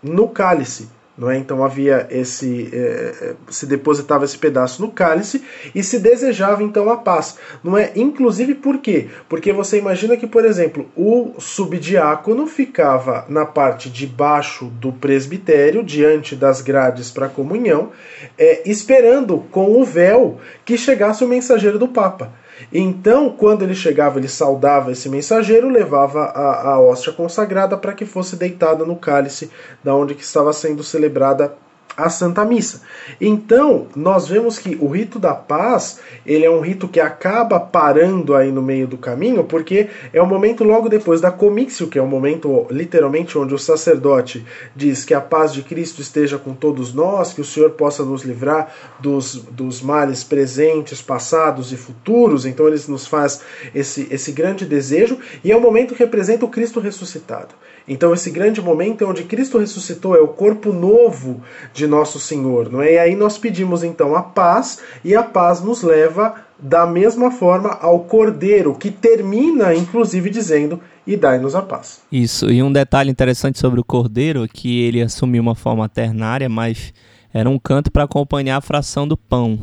no 0.00 0.28
cálice 0.28 0.94
não 1.16 1.30
é? 1.30 1.38
Então 1.38 1.64
havia 1.64 2.06
esse 2.10 2.68
é, 2.72 3.34
se 3.48 3.66
depositava 3.66 4.24
esse 4.24 4.36
pedaço 4.36 4.82
no 4.82 4.90
cálice 4.90 5.42
e 5.74 5.82
se 5.82 5.98
desejava 5.98 6.62
então 6.62 6.90
a 6.90 6.96
paz, 6.96 7.38
não 7.62 7.76
é? 7.76 7.92
Inclusive 7.96 8.54
por 8.54 8.78
quê? 8.78 9.08
Porque 9.28 9.52
você 9.52 9.78
imagina 9.78 10.16
que, 10.16 10.26
por 10.26 10.44
exemplo, 10.44 10.86
o 10.94 11.34
subdiácono 11.38 12.46
ficava 12.46 13.24
na 13.28 13.46
parte 13.46 13.88
de 13.88 14.06
baixo 14.06 14.66
do 14.66 14.92
presbitério, 14.92 15.82
diante 15.82 16.36
das 16.36 16.60
grades 16.60 17.10
para 17.10 17.26
a 17.26 17.30
comunhão, 17.30 17.90
é, 18.38 18.68
esperando 18.68 19.38
com 19.50 19.80
o 19.80 19.84
véu 19.84 20.38
que 20.64 20.76
chegasse 20.76 21.24
o 21.24 21.28
mensageiro 21.28 21.78
do 21.78 21.88
Papa. 21.88 22.32
Então, 22.72 23.30
quando 23.30 23.62
ele 23.62 23.74
chegava, 23.74 24.18
ele 24.18 24.28
saudava 24.28 24.92
esse 24.92 25.08
mensageiro, 25.08 25.68
levava 25.68 26.24
a, 26.24 26.70
a 26.70 26.80
hóstia 26.80 27.12
consagrada 27.12 27.76
para 27.76 27.92
que 27.92 28.06
fosse 28.06 28.36
deitada 28.36 28.84
no 28.84 28.96
cálice 28.96 29.50
da 29.82 29.94
onde 29.94 30.14
que 30.14 30.22
estava 30.22 30.52
sendo 30.52 30.82
celebrada 30.82 31.54
a 31.96 32.10
Santa 32.10 32.44
Missa. 32.44 32.82
Então, 33.20 33.86
nós 33.96 34.28
vemos 34.28 34.58
que 34.58 34.76
o 34.80 34.88
rito 34.88 35.18
da 35.18 35.34
paz, 35.34 36.00
ele 36.26 36.44
é 36.44 36.50
um 36.50 36.60
rito 36.60 36.86
que 36.86 37.00
acaba 37.00 37.58
parando 37.58 38.34
aí 38.34 38.52
no 38.52 38.60
meio 38.60 38.86
do 38.86 38.98
caminho, 38.98 39.44
porque 39.44 39.88
é 40.12 40.20
o 40.20 40.26
momento 40.26 40.62
logo 40.62 40.88
depois 40.88 41.20
da 41.20 41.30
comício, 41.30 41.86
que 41.86 41.98
é 41.98 42.02
o 42.02 42.06
momento 42.06 42.66
literalmente 42.70 43.38
onde 43.38 43.54
o 43.54 43.58
sacerdote 43.58 44.44
diz 44.74 45.04
que 45.04 45.14
a 45.14 45.20
paz 45.20 45.52
de 45.52 45.62
Cristo 45.62 46.02
esteja 46.02 46.36
com 46.36 46.52
todos 46.52 46.92
nós, 46.92 47.32
que 47.32 47.40
o 47.40 47.44
Senhor 47.44 47.70
possa 47.70 48.04
nos 48.04 48.22
livrar 48.22 48.74
dos, 49.00 49.34
dos 49.34 49.80
males 49.80 50.22
presentes, 50.22 51.00
passados 51.00 51.72
e 51.72 51.76
futuros. 51.76 52.44
Então, 52.44 52.68
ele 52.68 52.76
nos 52.88 53.06
faz 53.06 53.40
esse, 53.74 54.06
esse 54.10 54.32
grande 54.32 54.66
desejo, 54.66 55.18
e 55.42 55.50
é 55.50 55.56
o 55.56 55.60
momento 55.60 55.94
que 55.94 56.02
representa 56.02 56.44
o 56.44 56.48
Cristo 56.48 56.78
ressuscitado. 56.78 57.54
Então, 57.88 58.12
esse 58.12 58.30
grande 58.30 58.60
momento 58.60 59.04
é 59.04 59.06
onde 59.06 59.24
Cristo 59.24 59.58
ressuscitou, 59.58 60.16
é 60.16 60.20
o 60.20 60.28
corpo 60.28 60.72
novo 60.72 61.40
de 61.72 61.86
nosso 61.86 62.18
Senhor. 62.18 62.70
Não 62.70 62.82
é? 62.82 62.94
E 62.94 62.98
aí 62.98 63.14
nós 63.14 63.38
pedimos 63.38 63.84
então 63.84 64.14
a 64.14 64.22
paz, 64.22 64.80
e 65.04 65.14
a 65.14 65.22
paz 65.22 65.60
nos 65.60 65.82
leva 65.82 66.34
da 66.58 66.86
mesma 66.86 67.30
forma 67.30 67.70
ao 67.80 68.00
Cordeiro, 68.00 68.74
que 68.74 68.90
termina 68.90 69.74
inclusive 69.74 70.30
dizendo: 70.30 70.80
E 71.06 71.16
dai-nos 71.16 71.54
a 71.54 71.62
paz. 71.62 72.00
Isso, 72.10 72.50
e 72.50 72.62
um 72.62 72.72
detalhe 72.72 73.10
interessante 73.10 73.58
sobre 73.58 73.78
o 73.78 73.84
Cordeiro 73.84 74.44
é 74.44 74.48
que 74.48 74.82
ele 74.82 75.02
assumiu 75.02 75.42
uma 75.42 75.54
forma 75.54 75.88
ternária, 75.88 76.48
mas 76.48 76.92
era 77.32 77.48
um 77.48 77.58
canto 77.58 77.90
para 77.90 78.04
acompanhar 78.04 78.56
a 78.56 78.62
fração 78.62 79.06
do 79.06 79.16
pão. 79.16 79.58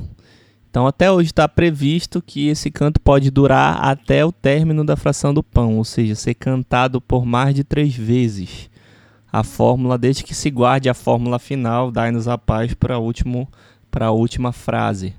Então, 0.73 0.87
até 0.87 1.11
hoje 1.11 1.29
está 1.29 1.47
previsto 1.47 2.19
que 2.19 2.47
esse 2.47 2.71
canto 2.71 2.99
pode 2.99 3.29
durar 3.29 3.77
até 3.85 4.25
o 4.25 4.31
término 4.31 4.83
da 4.83 4.95
fração 4.95 5.31
do 5.31 5.43
pão, 5.43 5.77
ou 5.77 5.83
seja, 5.83 6.15
ser 6.15 6.33
cantado 6.33 6.99
por 6.99 7.27
mais 7.27 7.53
de 7.53 7.63
três 7.63 7.95
vezes. 7.95 8.71
A 9.31 9.43
fórmula, 9.43 9.99
desde 9.99 10.23
que 10.23 10.33
se 10.33 10.49
guarde 10.49 10.89
a 10.89 10.95
fórmula 10.95 11.37
final, 11.37 11.91
dai-nos 11.91 12.27
a 12.27 12.39
paz 12.39 12.73
para 12.73 12.95
a 12.95 14.09
última 14.09 14.51
frase 14.51 15.13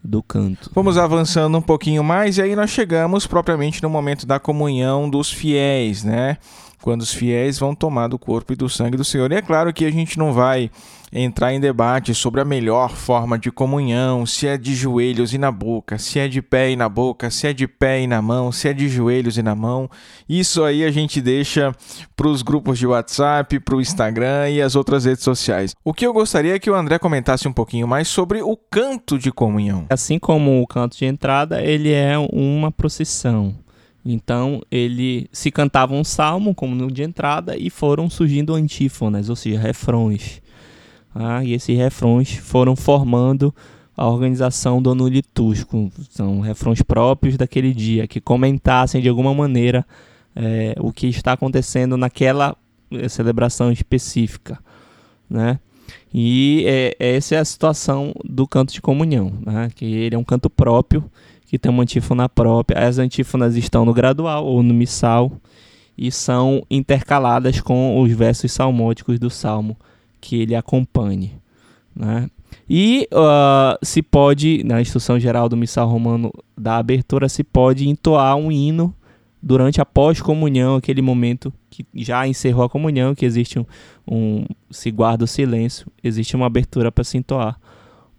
do 0.00 0.22
canto. 0.22 0.70
Vamos 0.72 0.96
avançando 0.96 1.58
um 1.58 1.62
pouquinho 1.62 2.04
mais 2.04 2.38
e 2.38 2.42
aí 2.42 2.54
nós 2.54 2.70
chegamos 2.70 3.26
propriamente 3.26 3.82
no 3.82 3.90
momento 3.90 4.24
da 4.24 4.38
comunhão 4.38 5.10
dos 5.10 5.28
fiéis, 5.28 6.04
né? 6.04 6.38
Quando 6.80 7.00
os 7.00 7.12
fiéis 7.12 7.58
vão 7.58 7.74
tomar 7.74 8.06
do 8.06 8.18
corpo 8.18 8.52
e 8.52 8.56
do 8.56 8.68
sangue 8.68 8.96
do 8.96 9.04
Senhor. 9.04 9.32
E 9.32 9.34
é 9.34 9.42
claro 9.42 9.72
que 9.72 9.84
a 9.84 9.90
gente 9.90 10.16
não 10.16 10.32
vai 10.32 10.70
entrar 11.14 11.54
em 11.54 11.60
debate 11.60 12.12
sobre 12.12 12.40
a 12.40 12.44
melhor 12.44 12.90
forma 12.90 13.38
de 13.38 13.50
comunhão, 13.52 14.26
se 14.26 14.48
é 14.48 14.58
de 14.58 14.74
joelhos 14.74 15.32
e 15.32 15.38
na 15.38 15.52
boca, 15.52 15.96
se 15.96 16.18
é 16.18 16.26
de 16.26 16.42
pé 16.42 16.72
e 16.72 16.76
na 16.76 16.88
boca, 16.88 17.30
se 17.30 17.46
é 17.46 17.52
de 17.52 17.68
pé 17.68 18.02
e 18.02 18.06
na 18.06 18.20
mão, 18.20 18.50
se 18.50 18.68
é 18.68 18.72
de 18.72 18.88
joelhos 18.88 19.38
e 19.38 19.42
na 19.42 19.54
mão. 19.54 19.88
Isso 20.28 20.64
aí 20.64 20.84
a 20.84 20.90
gente 20.90 21.20
deixa 21.20 21.72
para 22.16 22.26
os 22.26 22.42
grupos 22.42 22.78
de 22.78 22.86
WhatsApp, 22.86 23.60
para 23.60 23.76
o 23.76 23.80
Instagram 23.80 24.50
e 24.50 24.60
as 24.60 24.74
outras 24.74 25.04
redes 25.04 25.22
sociais. 25.22 25.74
O 25.84 25.94
que 25.94 26.04
eu 26.04 26.12
gostaria 26.12 26.56
é 26.56 26.58
que 26.58 26.70
o 26.70 26.74
André 26.74 26.98
comentasse 26.98 27.46
um 27.46 27.52
pouquinho 27.52 27.86
mais 27.86 28.08
sobre 28.08 28.42
o 28.42 28.56
canto 28.56 29.16
de 29.16 29.30
comunhão. 29.30 29.86
Assim 29.90 30.18
como 30.18 30.60
o 30.60 30.66
canto 30.66 30.96
de 30.96 31.04
entrada, 31.04 31.62
ele 31.62 31.92
é 31.92 32.18
uma 32.18 32.72
procissão. 32.72 33.54
Então 34.04 34.60
ele 34.70 35.28
se 35.32 35.50
cantava 35.50 35.94
um 35.94 36.04
salmo 36.04 36.54
como 36.54 36.74
no 36.74 36.90
de 36.90 37.02
entrada 37.02 37.56
e 37.56 37.70
foram 37.70 38.10
surgindo 38.10 38.54
antífonas, 38.54 39.30
ou 39.30 39.36
seja, 39.36 39.58
refrões. 39.58 40.42
Ah, 41.14 41.44
e 41.44 41.52
esses 41.52 41.76
refrões 41.76 42.34
foram 42.34 42.74
formando 42.74 43.54
a 43.96 44.08
organização 44.08 44.82
do 44.82 44.90
ano 44.90 45.06
litúrgico. 45.06 45.90
São 46.10 46.40
refrões 46.40 46.82
próprios 46.82 47.36
daquele 47.36 47.72
dia, 47.72 48.08
que 48.08 48.20
comentassem 48.20 49.00
de 49.00 49.08
alguma 49.08 49.32
maneira 49.32 49.86
é, 50.34 50.74
o 50.80 50.92
que 50.92 51.06
está 51.06 51.32
acontecendo 51.32 51.96
naquela 51.96 52.56
eh, 52.90 53.08
celebração 53.08 53.70
específica. 53.70 54.58
Né? 55.30 55.60
E 56.12 56.64
é, 56.66 56.96
essa 56.98 57.36
é 57.36 57.38
a 57.38 57.44
situação 57.44 58.12
do 58.24 58.46
canto 58.46 58.72
de 58.72 58.80
comunhão, 58.80 59.32
né? 59.46 59.70
que 59.74 59.84
ele 59.84 60.16
é 60.16 60.18
um 60.18 60.24
canto 60.24 60.50
próprio, 60.50 61.04
que 61.46 61.58
tem 61.58 61.70
uma 61.70 61.84
antífona 61.84 62.28
própria. 62.28 62.86
As 62.86 62.98
antífonas 62.98 63.54
estão 63.54 63.84
no 63.84 63.94
gradual 63.94 64.44
ou 64.44 64.62
no 64.62 64.74
missal 64.74 65.30
e 65.96 66.10
são 66.10 66.64
intercaladas 66.68 67.60
com 67.60 68.00
os 68.00 68.10
versos 68.10 68.50
salmóticos 68.50 69.20
do 69.20 69.30
salmo 69.30 69.76
que 70.24 70.40
ele 70.40 70.54
acompanhe. 70.54 71.32
Né? 71.94 72.30
E 72.68 73.06
uh, 73.12 73.78
se 73.84 74.02
pode, 74.02 74.64
na 74.64 74.80
instrução 74.80 75.20
geral 75.20 75.50
do 75.50 75.56
missal 75.56 75.86
romano 75.86 76.32
da 76.56 76.78
abertura, 76.78 77.28
se 77.28 77.44
pode 77.44 77.86
entoar 77.86 78.34
um 78.36 78.50
hino 78.50 78.94
durante 79.42 79.82
a 79.82 79.84
pós-comunhão, 79.84 80.76
aquele 80.76 81.02
momento 81.02 81.52
que 81.68 81.84
já 81.94 82.26
encerrou 82.26 82.64
a 82.64 82.70
comunhão, 82.70 83.14
que 83.14 83.26
existe 83.26 83.58
um, 83.58 83.66
um 84.08 84.46
se 84.70 84.90
guarda 84.90 85.24
o 85.24 85.28
silêncio, 85.28 85.86
existe 86.02 86.34
uma 86.34 86.46
abertura 86.46 86.90
para 86.90 87.04
se 87.04 87.18
entoar 87.18 87.60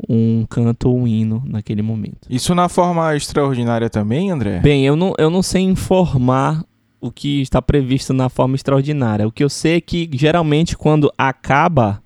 um 0.08 0.46
canto 0.48 0.90
ou 0.90 1.00
um 1.00 1.08
hino 1.08 1.42
naquele 1.48 1.82
momento. 1.82 2.28
Isso 2.30 2.54
na 2.54 2.70
forma 2.70 3.16
extraordinária 3.16 3.90
também, 3.90 4.30
André? 4.30 4.60
Bem, 4.60 4.86
eu 4.86 4.96
não, 4.96 5.16
eu 5.18 5.32
não 5.32 5.42
sei 5.42 5.64
informar 5.64 6.64
o 7.06 7.12
que 7.12 7.42
está 7.42 7.62
previsto 7.62 8.14
na 8.14 8.30
forma 8.30 8.56
extraordinária. 8.56 9.28
O 9.28 9.32
que 9.32 9.44
eu 9.44 9.50
sei 9.50 9.76
é 9.76 9.82
que 9.82 10.10
geralmente 10.14 10.76
quando 10.76 11.12
acaba, 11.18 12.02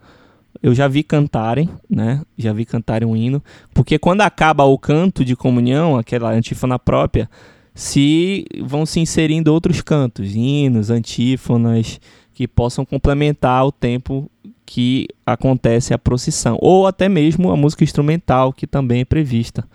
eu 0.61 0.75
já 0.75 0.87
vi 0.87 1.03
cantarem, 1.03 1.69
né? 1.89 2.21
Já 2.37 2.51
vi 2.51 2.65
cantarem 2.65 3.07
um 3.07 3.15
hino, 3.15 3.41
porque 3.73 3.97
quando 3.97 4.21
acaba 4.21 4.65
o 4.65 4.77
canto 4.77 5.23
de 5.23 5.35
comunhão, 5.35 5.97
aquela 5.97 6.31
antífona 6.31 6.77
própria, 6.77 7.29
se 7.73 8.45
vão 8.61 8.85
se 8.85 8.99
inserindo 8.99 9.53
outros 9.53 9.81
cantos, 9.81 10.35
hinos, 10.35 10.89
antífonas 10.89 11.99
que 12.33 12.47
possam 12.47 12.83
complementar 12.83 13.65
o 13.65 13.71
tempo 13.71 14.29
que 14.65 15.07
acontece 15.25 15.93
a 15.93 15.97
procissão, 15.97 16.57
ou 16.61 16.85
até 16.85 17.09
mesmo 17.09 17.51
a 17.51 17.55
música 17.55 17.83
instrumental 17.83 18.53
que 18.53 18.67
também 18.67 19.01
é 19.01 19.05
prevista 19.05 19.65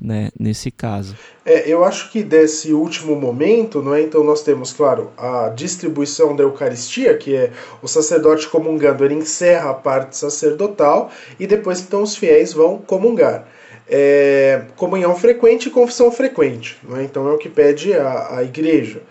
né, 0.00 0.30
nesse 0.38 0.70
caso. 0.70 1.16
É, 1.44 1.68
eu 1.68 1.84
acho 1.84 2.10
que 2.10 2.22
desse 2.22 2.72
último 2.72 3.16
momento, 3.16 3.82
não 3.82 3.94
é? 3.94 4.02
Então 4.02 4.22
nós 4.22 4.42
temos, 4.42 4.72
claro, 4.72 5.10
a 5.16 5.48
distribuição 5.48 6.36
da 6.36 6.44
Eucaristia, 6.44 7.16
que 7.16 7.34
é 7.34 7.50
o 7.82 7.88
sacerdote 7.88 8.48
comungando, 8.48 9.04
ele 9.04 9.14
encerra 9.14 9.70
a 9.70 9.74
parte 9.74 10.16
sacerdotal 10.16 11.10
e 11.38 11.46
depois 11.46 11.80
então 11.80 12.02
os 12.02 12.16
fiéis 12.16 12.52
vão 12.52 12.78
comungar. 12.78 13.48
É, 13.90 14.62
comunhão 14.76 15.16
frequente 15.16 15.66
e 15.66 15.70
confissão 15.70 16.12
frequente, 16.12 16.78
não 16.86 16.98
é? 16.98 17.04
Então 17.04 17.26
é 17.26 17.32
o 17.32 17.38
que 17.38 17.48
pede 17.48 17.94
a, 17.94 18.36
a 18.36 18.44
igreja. 18.44 19.02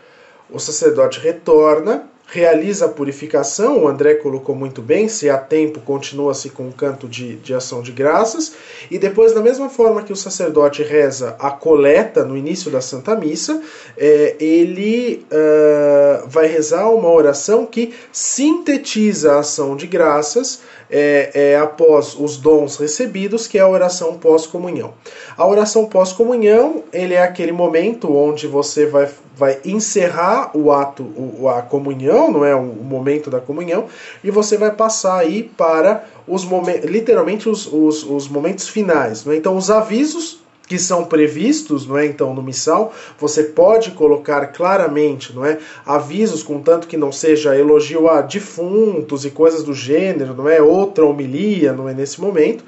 O 0.50 0.60
sacerdote 0.60 1.20
retorna 1.20 2.08
realiza 2.30 2.86
a 2.86 2.90
purificação, 2.90 3.84
o 3.84 3.88
André 3.88 4.16
colocou 4.16 4.54
muito 4.54 4.82
bem, 4.82 5.08
se 5.08 5.30
há 5.30 5.38
tempo 5.38 5.80
continua-se 5.80 6.50
com 6.50 6.64
um 6.64 6.72
canto 6.72 7.08
de, 7.08 7.38
de 7.38 7.54
ação 7.54 7.82
de 7.82 7.92
graças, 7.92 8.54
e 8.92 9.00
depois, 9.00 9.34
da 9.34 9.42
mesma 9.42 9.70
forma 9.70 10.04
que 10.04 10.12
o 10.12 10.16
sacerdote 10.16 10.84
reza 10.84 11.36
a 11.40 11.52
coleta 11.52 12.26
no 12.26 12.36
início 12.36 12.70
da 12.70 12.82
Santa 12.82 13.16
Missa, 13.16 13.62
é, 13.98 14.36
ele 14.40 15.26
uh, 15.32 16.28
vai 16.28 16.48
rezar 16.48 16.90
uma 16.90 17.10
oração 17.10 17.66
que 17.66 17.94
sintetiza 18.12 19.34
a 19.34 19.40
ação 19.40 19.76
de 19.76 19.88
graças 19.88 20.62
é, 20.90 21.32
é, 21.34 21.58
após 21.58 22.16
os 22.18 22.38
dons 22.38 22.78
recebidos, 22.78 23.48
que 23.48 23.58
é 23.58 23.62
a 23.62 23.68
oração 23.68 24.16
pós-comunhão. 24.16 24.94
A 25.38 25.46
oração 25.46 25.86
pós-comunhão, 25.86 26.84
ele 26.92 27.14
é 27.14 27.22
aquele 27.22 27.52
momento 27.52 28.14
onde 28.16 28.48
você 28.48 28.86
vai, 28.86 29.10
vai 29.36 29.60
encerrar 29.66 30.52
o 30.56 30.72
ato, 30.72 31.04
o, 31.04 31.48
a 31.48 31.62
comunhão, 31.62 32.17
não 32.32 32.44
é 32.44 32.56
o 32.56 32.64
momento 32.64 33.30
da 33.30 33.40
comunhão, 33.40 33.86
e 34.24 34.32
você 34.32 34.58
vai 34.58 34.72
passar 34.72 35.20
aí 35.20 35.44
para 35.44 36.06
os 36.28 36.44
momentos, 36.44 36.90
literalmente 36.90 37.48
os, 37.48 37.72
os, 37.72 38.04
os 38.04 38.28
momentos 38.28 38.68
finais. 38.68 39.24
Não 39.24 39.34
é? 39.34 39.38
Então, 39.38 39.56
os 39.56 39.70
avisos 39.70 40.40
que 40.68 40.78
são 40.78 41.06
previstos, 41.06 41.88
não 41.88 41.98
é? 41.98 42.06
Então, 42.06 42.34
no 42.34 42.44
missal, 42.44 42.94
você 43.18 43.44
pode 43.44 43.92
colocar 43.92 44.48
claramente, 44.48 45.34
não 45.34 45.46
é? 45.46 45.60
Avisos, 45.86 46.44
contanto 46.44 46.88
que 46.88 46.98
não 46.98 47.12
seja 47.12 47.56
elogio 47.56 48.10
a 48.10 48.22
defuntos 48.22 49.24
e 49.24 49.32
coisas 49.32 49.64
do 49.64 49.74
gênero, 49.74 50.34
não 50.34 50.50
é? 50.50 50.62
Outra 50.62 51.06
homilia, 51.06 51.72
não 51.72 51.88
é? 51.88 51.94
Nesse 51.94 52.20
momento. 52.20 52.66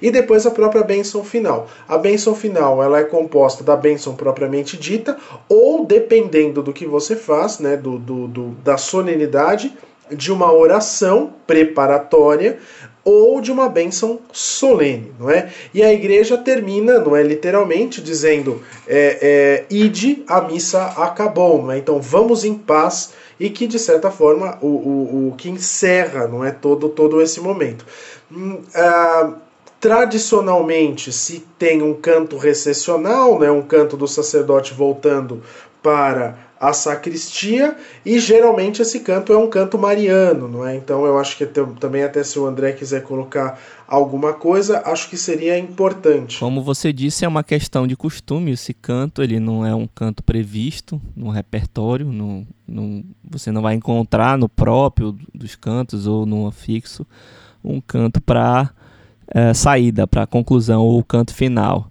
E 0.00 0.10
depois 0.10 0.46
a 0.46 0.50
própria 0.50 0.82
bênção 0.82 1.24
final. 1.24 1.68
A 1.88 1.98
bênção 1.98 2.34
final, 2.34 2.82
ela 2.82 3.00
é 3.00 3.04
composta 3.04 3.62
da 3.62 3.76
bênção 3.76 4.14
propriamente 4.14 4.76
dita, 4.76 5.16
ou 5.48 5.84
dependendo 5.84 6.62
do 6.62 6.72
que 6.72 6.86
você 6.86 7.16
faz, 7.16 7.58
né? 7.58 7.76
Do, 7.76 7.98
do, 7.98 8.28
do 8.28 8.42
da 8.64 8.76
solenidade, 8.76 9.72
de 10.10 10.32
uma 10.32 10.52
oração 10.52 11.32
preparatória 11.46 12.58
ou 13.04 13.40
de 13.40 13.50
uma 13.50 13.68
bênção 13.68 14.20
solene, 14.32 15.12
não 15.18 15.28
é? 15.28 15.50
E 15.74 15.82
a 15.82 15.92
igreja 15.92 16.38
termina, 16.38 17.00
não 17.00 17.16
é 17.16 17.22
literalmente, 17.22 18.00
dizendo 18.00 18.62
é, 18.86 19.18
é, 19.20 19.74
ide, 19.74 20.22
a 20.28 20.40
missa 20.42 20.84
acabou, 20.96 21.62
não 21.62 21.72
é? 21.72 21.78
Então 21.78 22.00
vamos 22.00 22.44
em 22.44 22.54
paz 22.54 23.12
e 23.40 23.50
que 23.50 23.66
de 23.66 23.78
certa 23.78 24.10
forma 24.10 24.56
o, 24.60 24.66
o, 24.66 25.28
o 25.28 25.34
que 25.36 25.48
encerra, 25.48 26.28
não 26.28 26.44
é 26.44 26.52
todo 26.52 26.88
todo 26.88 27.20
esse 27.20 27.40
momento. 27.40 27.84
Hum, 28.30 28.60
ah, 28.74 29.32
tradicionalmente 29.82 31.12
se 31.12 31.40
tem 31.58 31.82
um 31.82 31.92
canto 31.92 32.38
recessional, 32.38 33.40
né, 33.40 33.50
um 33.50 33.62
canto 33.62 33.96
do 33.96 34.06
sacerdote 34.06 34.72
voltando 34.72 35.42
para 35.82 36.38
a 36.60 36.72
sacristia 36.72 37.76
e 38.06 38.20
geralmente 38.20 38.80
esse 38.80 39.00
canto 39.00 39.32
é 39.32 39.36
um 39.36 39.50
canto 39.50 39.76
mariano, 39.76 40.46
não 40.46 40.64
é? 40.64 40.76
Então 40.76 41.04
eu 41.04 41.18
acho 41.18 41.36
que 41.36 41.44
também 41.44 42.04
até 42.04 42.22
se 42.22 42.38
o 42.38 42.46
André 42.46 42.70
quiser 42.70 43.02
colocar 43.02 43.58
alguma 43.88 44.32
coisa, 44.32 44.80
acho 44.86 45.10
que 45.10 45.16
seria 45.16 45.58
importante. 45.58 46.38
Como 46.38 46.62
você 46.62 46.92
disse, 46.92 47.24
é 47.24 47.28
uma 47.28 47.42
questão 47.42 47.84
de 47.84 47.96
costume 47.96 48.52
esse 48.52 48.72
canto, 48.72 49.20
ele 49.20 49.40
não 49.40 49.66
é 49.66 49.74
um 49.74 49.88
canto 49.88 50.22
previsto 50.22 51.02
no 51.16 51.28
repertório, 51.30 52.06
no, 52.06 52.46
no, 52.68 53.04
você 53.28 53.50
não 53.50 53.60
vai 53.60 53.74
encontrar 53.74 54.38
no 54.38 54.48
próprio 54.48 55.18
dos 55.34 55.56
cantos 55.56 56.06
ou 56.06 56.24
no 56.24 56.46
afixo 56.46 57.04
um 57.64 57.80
canto 57.80 58.20
para 58.20 58.70
é, 59.34 59.54
saída, 59.54 60.06
para 60.06 60.26
conclusão 60.26 60.82
ou 60.82 61.02
canto 61.02 61.34
final. 61.34 61.90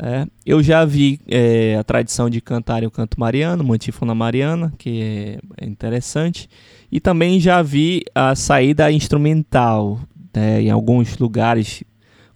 É, 0.00 0.26
eu 0.46 0.62
já 0.62 0.84
vi 0.84 1.20
é, 1.26 1.76
a 1.76 1.82
tradição 1.82 2.30
de 2.30 2.40
cantar 2.40 2.84
o 2.84 2.90
canto 2.90 3.18
mariano, 3.18 3.64
uma 3.64 3.74
antífona 3.74 4.14
mariana, 4.14 4.72
que 4.78 5.40
é 5.56 5.66
interessante, 5.66 6.48
e 6.90 7.00
também 7.00 7.40
já 7.40 7.60
vi 7.62 8.04
a 8.14 8.34
saída 8.34 8.90
instrumental 8.92 9.98
né, 10.34 10.62
em 10.62 10.70
alguns 10.70 11.18
lugares, 11.18 11.82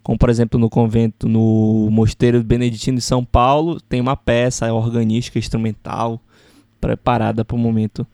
como 0.03 0.17
por 0.17 0.29
exemplo 0.29 0.59
no 0.59 0.69
convento, 0.69 1.29
no 1.29 1.87
Mosteiro 1.89 2.43
Beneditino 2.43 2.97
de 2.97 3.03
São 3.03 3.23
Paulo, 3.23 3.79
tem 3.81 4.01
uma 4.01 4.17
peça 4.17 4.71
organística 4.71 5.39
instrumental 5.39 6.19
preparada 6.81 7.45
para 7.45 7.55
o 7.55 7.59
momento 7.59 8.05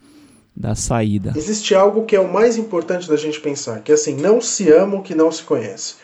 da 0.56 0.76
saída. 0.76 1.34
Existe 1.36 1.74
algo 1.74 2.06
que 2.06 2.16
é 2.16 2.20
o 2.20 2.32
mais 2.32 2.56
importante 2.56 3.10
da 3.10 3.16
gente 3.16 3.40
pensar, 3.40 3.82
que 3.82 3.92
é 3.92 3.96
assim, 3.96 4.16
não 4.16 4.40
se 4.40 4.72
ama 4.72 4.98
o 4.98 5.02
que 5.02 5.16
não 5.16 5.32
se 5.32 5.42
conhece. 5.42 5.96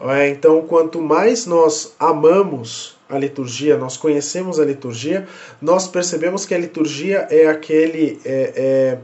É, 0.00 0.28
então, 0.28 0.62
quanto 0.62 1.00
mais 1.00 1.46
nós 1.46 1.94
amamos 1.98 2.96
a 3.08 3.18
liturgia, 3.18 3.76
nós 3.76 3.96
conhecemos 3.96 4.58
a 4.60 4.64
liturgia, 4.64 5.26
nós 5.60 5.86
percebemos 5.86 6.44
que 6.44 6.54
a 6.54 6.58
liturgia 6.58 7.26
é 7.30 7.46
aquele 7.46 8.20
é, 8.24 8.52
é, 8.56 8.98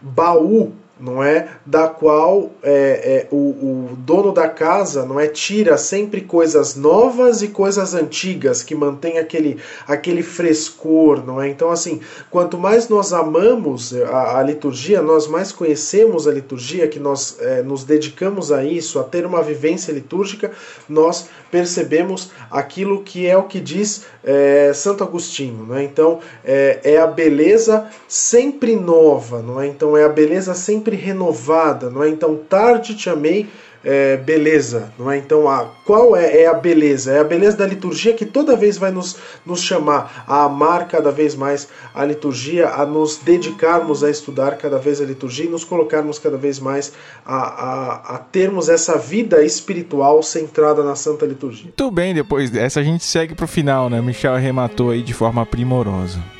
baú 0.00 0.72
não 1.00 1.22
é? 1.22 1.48
Da 1.64 1.88
qual 1.88 2.50
é, 2.62 2.72
é, 2.72 3.28
o, 3.30 3.36
o, 3.36 3.96
dono 3.98 4.32
da 4.32 4.48
casa 4.48 5.04
não 5.04 5.18
é 5.20 5.26
tira 5.26 5.76
sempre 5.76 6.22
coisas 6.22 6.74
novas 6.74 7.42
e 7.42 7.48
coisas 7.48 7.94
antigas 7.94 8.62
que 8.62 8.74
mantém 8.74 9.18
aquele, 9.18 9.58
aquele 9.86 10.22
frescor, 10.22 11.24
não 11.24 11.40
é? 11.40 11.48
Então 11.48 11.70
assim, 11.70 12.00
quanto 12.30 12.58
mais 12.58 12.88
nós 12.88 13.12
amamos 13.12 13.94
a, 13.94 14.38
a 14.38 14.42
liturgia, 14.42 15.00
nós 15.02 15.26
mais 15.26 15.52
conhecemos 15.52 16.26
a 16.26 16.32
liturgia, 16.32 16.88
que 16.88 16.98
nós 16.98 17.36
é, 17.40 17.62
nos 17.62 17.84
dedicamos 17.84 18.50
a 18.50 18.64
isso, 18.64 18.98
a 18.98 19.04
ter 19.04 19.24
uma 19.24 19.42
vivência 19.42 19.92
litúrgica, 19.92 20.50
nós 20.88 21.28
percebemos 21.50 22.30
aquilo 22.50 23.02
que 23.02 23.26
é 23.26 23.36
o 23.36 23.44
que 23.44 23.60
diz 23.60 24.04
é, 24.24 24.72
Santo 24.74 25.04
Agostinho, 25.04 25.64
não 25.66 25.76
é? 25.76 25.84
Então 25.84 26.20
é, 26.44 26.80
é 26.84 26.98
a 26.98 27.06
beleza 27.06 27.86
sempre 28.06 28.76
nova, 28.76 29.40
não 29.42 29.60
é? 29.60 29.66
Então 29.66 29.96
é 29.96 30.04
a 30.04 30.08
beleza 30.08 30.54
sempre 30.54 30.87
sempre 30.88 30.96
renovada, 30.96 31.90
não 31.90 32.02
é? 32.02 32.08
Então, 32.08 32.36
tarde 32.36 32.96
te 32.96 33.10
amei, 33.10 33.48
é, 33.84 34.16
beleza, 34.16 34.92
não 34.98 35.10
é? 35.10 35.18
Então, 35.18 35.48
a, 35.48 35.66
qual 35.84 36.16
é, 36.16 36.42
é, 36.42 36.46
a 36.46 36.54
beleza? 36.54 37.12
É 37.12 37.20
a 37.20 37.24
beleza 37.24 37.56
da 37.56 37.66
liturgia 37.66 38.12
que 38.12 38.26
toda 38.26 38.56
vez 38.56 38.76
vai 38.76 38.90
nos, 38.90 39.16
nos 39.46 39.62
chamar 39.62 40.24
a 40.26 40.44
amar 40.44 40.88
cada 40.88 41.12
vez 41.12 41.34
mais 41.34 41.68
a 41.94 42.04
liturgia, 42.04 42.68
a 42.70 42.84
nos 42.84 43.18
dedicarmos 43.18 44.02
a 44.02 44.10
estudar 44.10 44.56
cada 44.56 44.78
vez 44.78 45.00
a 45.00 45.04
liturgia 45.04 45.44
e 45.44 45.48
nos 45.48 45.64
colocarmos 45.64 46.18
cada 46.18 46.36
vez 46.36 46.58
mais 46.58 46.92
a, 47.24 47.36
a, 47.36 48.14
a 48.16 48.18
termos 48.18 48.68
essa 48.68 48.98
vida 48.98 49.42
espiritual 49.44 50.22
centrada 50.22 50.82
na 50.82 50.96
Santa 50.96 51.24
Liturgia. 51.24 51.64
Muito 51.64 51.90
bem, 51.90 52.14
depois 52.14 52.50
dessa 52.50 52.80
a 52.80 52.82
gente 52.82 53.04
segue 53.04 53.34
para 53.34 53.44
o 53.44 53.48
final, 53.48 53.88
né? 53.88 54.00
Michel 54.00 54.34
arrematou 54.34 54.90
aí 54.90 55.02
de 55.02 55.14
forma 55.14 55.46
primorosa. 55.46 56.37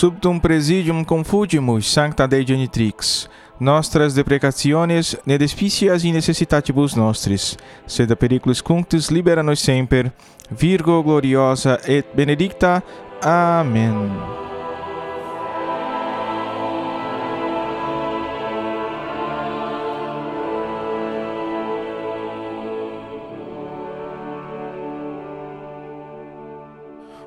Subtum 0.00 0.40
presidium 0.40 1.04
confugimus 1.04 1.92
sancta 1.92 2.26
Dei 2.26 2.42
genitrix, 2.42 3.28
nostras 3.58 4.14
deprecationes 4.14 5.14
ne 5.26 5.36
despicias 5.36 6.04
in 6.04 6.14
necessitatibus 6.14 6.94
nostris, 6.94 7.54
sed 7.84 8.16
periculus 8.16 8.62
cunctus 8.62 9.10
libera 9.10 9.42
nos 9.42 9.60
semper, 9.60 10.10
Virgo 10.48 11.02
gloriosa 11.02 11.78
et 11.84 12.06
benedicta. 12.16 12.82
Amen. 13.20 14.49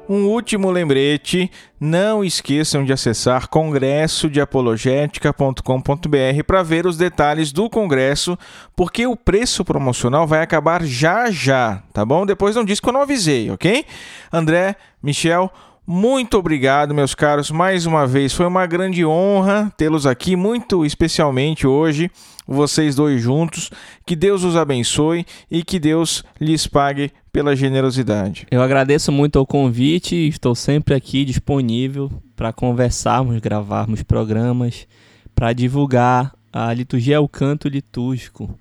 Um 0.07 0.25
último 0.25 0.69
lembrete: 0.69 1.49
não 1.79 2.23
esqueçam 2.23 2.83
de 2.83 2.91
acessar 2.91 3.47
congressodeapologética.com.br 3.47 6.43
para 6.45 6.63
ver 6.63 6.85
os 6.85 6.97
detalhes 6.97 7.53
do 7.53 7.69
congresso, 7.69 8.37
porque 8.75 9.07
o 9.07 9.15
preço 9.15 9.63
promocional 9.63 10.27
vai 10.27 10.41
acabar 10.41 10.83
já 10.83 11.31
já, 11.31 11.81
tá 11.93 12.03
bom? 12.05 12.25
Depois 12.25 12.53
não 12.55 12.65
diz 12.65 12.79
que 12.79 12.89
eu 12.89 12.93
não 12.93 13.01
avisei, 13.01 13.49
ok? 13.49 13.85
André, 14.31 14.75
Michel, 15.01 15.51
muito 15.85 16.37
obrigado, 16.37 16.93
meus 16.93 17.13
caros, 17.13 17.51
mais 17.51 17.85
uma 17.85 18.07
vez. 18.07 18.33
Foi 18.33 18.45
uma 18.45 18.65
grande 18.65 19.05
honra 19.05 19.71
tê-los 19.75 20.05
aqui, 20.05 20.35
muito 20.35 20.85
especialmente 20.85 21.67
hoje, 21.67 22.09
vocês 22.47 22.95
dois 22.95 23.21
juntos. 23.21 23.69
Que 24.05 24.15
Deus 24.15 24.43
os 24.43 24.55
abençoe 24.55 25.25
e 25.51 25.61
que 25.61 25.79
Deus 25.79 26.23
lhes 26.39 26.65
pague 26.65 27.11
pela 27.33 27.55
generosidade. 27.55 28.47
Eu 28.49 28.61
agradeço 28.61 29.11
muito 29.11 29.39
o 29.39 29.45
convite, 29.45 30.15
estou 30.15 30.55
sempre 30.55 30.93
aqui 30.93 31.25
disponível 31.25 32.09
para 32.35 32.53
conversarmos, 32.53 33.39
gravarmos 33.39 34.03
programas, 34.03 34.87
para 35.35 35.51
divulgar 35.51 36.33
a 36.51 36.73
liturgia 36.73 37.19
o 37.19 37.27
canto 37.27 37.67
litúrgico, 37.67 38.57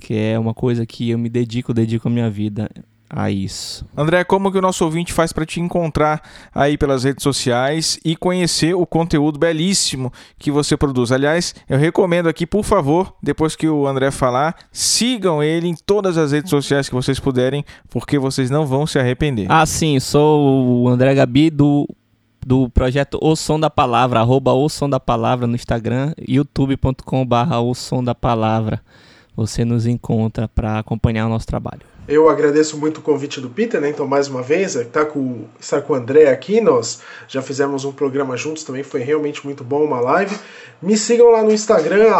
que 0.00 0.14
é 0.14 0.38
uma 0.38 0.54
coisa 0.54 0.84
que 0.84 1.10
eu 1.10 1.18
me 1.18 1.28
dedico, 1.28 1.72
dedico 1.72 2.08
a 2.08 2.10
minha 2.10 2.30
vida 2.30 2.68
a 3.08 3.30
isso. 3.30 3.86
André, 3.96 4.24
como 4.24 4.50
que 4.50 4.58
o 4.58 4.62
nosso 4.62 4.84
ouvinte 4.84 5.12
faz 5.12 5.32
para 5.32 5.46
te 5.46 5.60
encontrar 5.60 6.20
aí 6.54 6.76
pelas 6.76 7.04
redes 7.04 7.22
sociais 7.22 7.98
e 8.04 8.16
conhecer 8.16 8.74
o 8.74 8.86
conteúdo 8.86 9.38
belíssimo 9.38 10.12
que 10.38 10.50
você 10.50 10.76
produz? 10.76 11.12
Aliás, 11.12 11.54
eu 11.68 11.78
recomendo 11.78 12.28
aqui, 12.28 12.46
por 12.46 12.64
favor, 12.64 13.14
depois 13.22 13.54
que 13.54 13.68
o 13.68 13.86
André 13.86 14.10
falar, 14.10 14.56
sigam 14.72 15.42
ele 15.42 15.68
em 15.68 15.74
todas 15.74 16.18
as 16.18 16.32
redes 16.32 16.50
sociais 16.50 16.88
que 16.88 16.94
vocês 16.94 17.20
puderem, 17.20 17.64
porque 17.88 18.18
vocês 18.18 18.50
não 18.50 18.66
vão 18.66 18.86
se 18.86 18.98
arrepender. 18.98 19.46
Ah, 19.48 19.64
sim, 19.64 19.98
sou 20.00 20.82
o 20.82 20.88
André 20.88 21.14
Gabi 21.14 21.50
do 21.50 21.88
do 22.46 22.70
projeto 22.70 23.18
O 23.20 23.34
Som 23.34 23.58
da 23.58 23.68
Palavra, 23.68 24.20
arroba 24.20 24.52
O 24.52 24.68
Som 24.68 24.88
da 24.88 25.00
Palavra 25.00 25.48
no 25.48 25.56
Instagram, 25.56 26.12
youtube.com 26.28 27.26
barra 27.26 27.60
O 27.60 27.74
Som 27.74 28.04
da 28.04 28.14
Palavra. 28.14 28.80
Você 29.34 29.64
nos 29.64 29.84
encontra 29.84 30.46
para 30.46 30.78
acompanhar 30.78 31.26
o 31.26 31.28
nosso 31.28 31.46
trabalho. 31.46 31.95
Eu 32.08 32.28
agradeço 32.28 32.78
muito 32.78 32.98
o 32.98 33.02
convite 33.02 33.40
do 33.40 33.50
Peter, 33.50 33.80
né? 33.80 33.88
Então, 33.88 34.06
mais 34.06 34.28
uma 34.28 34.40
vez, 34.40 34.78
tá 34.92 35.04
com, 35.04 35.44
estar 35.58 35.82
com 35.82 35.92
o 35.92 35.96
André 35.96 36.30
aqui. 36.30 36.60
Nós 36.60 37.00
já 37.26 37.42
fizemos 37.42 37.84
um 37.84 37.90
programa 37.90 38.36
juntos 38.36 38.62
também, 38.62 38.84
foi 38.84 39.00
realmente 39.00 39.44
muito 39.44 39.64
bom, 39.64 39.82
uma 39.82 39.98
live. 39.98 40.36
Me 40.80 40.96
sigam 40.96 41.32
lá 41.32 41.42
no 41.42 41.50
Instagram, 41.50 42.12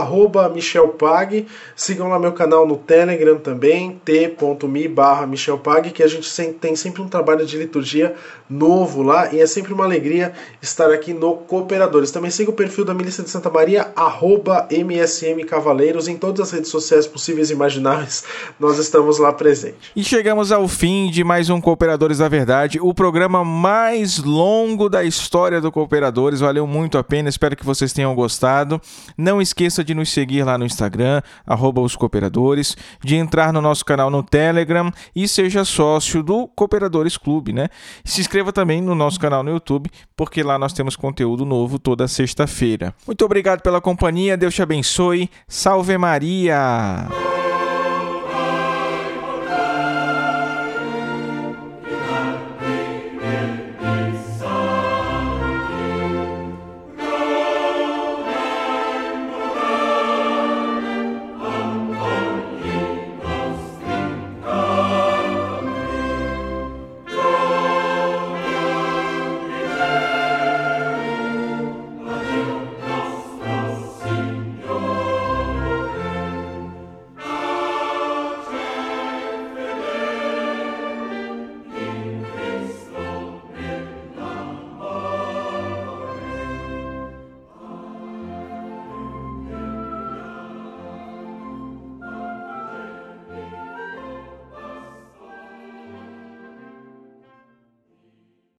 MichelPag. 0.49 1.47
Sigam 1.77 2.09
lá 2.09 2.19
meu 2.19 2.33
canal 2.33 2.67
no 2.67 2.77
Telegram 2.77 3.39
também, 3.39 4.01
t.me 4.05 4.89
barra 4.89 5.29
que 5.93 6.03
a 6.03 6.09
gente 6.09 6.29
tem 6.55 6.75
sempre 6.75 7.01
um 7.01 7.09
trabalho 7.09 7.47
de 7.47 7.57
liturgia 7.57 8.17
novo 8.51 9.03
lá 9.03 9.33
e 9.33 9.41
é 9.41 9.47
sempre 9.47 9.73
uma 9.73 9.85
alegria 9.85 10.33
estar 10.61 10.91
aqui 10.91 11.13
no 11.13 11.37
Cooperadores. 11.37 12.11
Também 12.11 12.31
siga 12.31 12.51
o 12.51 12.55
perfil 12.55 12.85
da 12.85 12.95
Milícia 12.95 13.23
de 13.23 13.31
Santa 13.31 13.51
Maria, 13.51 13.93
MSM 14.71 15.45
Cavaleiros, 15.47 16.09
em 16.09 16.17
todas 16.17 16.49
as 16.49 16.53
redes 16.53 16.71
sociais 16.71 17.07
possíveis 17.07 17.51
e 17.51 17.53
imagináveis, 17.53 18.25
nós 18.59 18.79
estamos 18.79 19.19
lá 19.19 19.33
presentes. 19.33 19.76
E 19.95 20.05
chegamos 20.05 20.53
ao 20.53 20.69
fim 20.69 21.11
de 21.11 21.25
mais 21.25 21.49
um 21.49 21.61
Cooperadores 21.61 22.19
da 22.19 22.29
Verdade, 22.29 22.79
o 22.81 22.93
programa 22.93 23.45
mais 23.45 24.19
longo 24.19 24.89
da 24.89 25.05
história 25.05 25.61
do 25.61 25.73
Cooperadores. 25.73 26.41
Valeu 26.41 26.67
muito 26.67 26.99
a 26.99 27.05
pena, 27.05 27.29
espero 27.29 27.57
que 27.57 27.65
vocês 27.65 27.93
tenham 27.93 28.15
gostado. 28.15 28.81
Não 29.17 29.41
esqueça 29.41 29.83
de 29.83 29.95
nos 29.95 30.11
seguir 30.11 30.45
lá 30.45 30.59
no 30.59 30.65
Instagram, 30.65 31.23
arroba 31.47 31.81
os 31.81 31.97
Cooperadores, 31.97 32.77
de 33.03 33.17
entrar 33.17 33.53
no 33.53 33.63
nosso 33.63 33.85
canal 33.85 34.11
no 34.11 34.23
Telegram 34.23 34.93
e 35.15 35.27
seja 35.27 35.65
sócio 35.65 36.23
do 36.23 36.47
Cooperadores 36.49 37.17
Clube, 37.17 37.53
né? 37.53 37.69
Se 38.05 38.21
inscreva 38.21 38.53
também 38.53 38.81
no 38.81 38.95
nosso 38.95 39.19
canal 39.19 39.43
no 39.43 39.51
YouTube, 39.51 39.91
porque 40.17 40.43
lá 40.43 40.59
nós 40.59 40.73
temos 40.73 40.97
conteúdo 40.97 41.45
novo 41.45 41.79
toda 41.79 42.07
sexta-feira. 42.09 42.95
Muito 43.07 43.25
obrigado 43.25 43.63
pela 43.63 43.81
companhia, 43.81 44.37
Deus 44.37 44.55
te 44.55 44.63
abençoe. 44.63 45.31
Salve 45.49 45.97
Maria! 45.97 47.36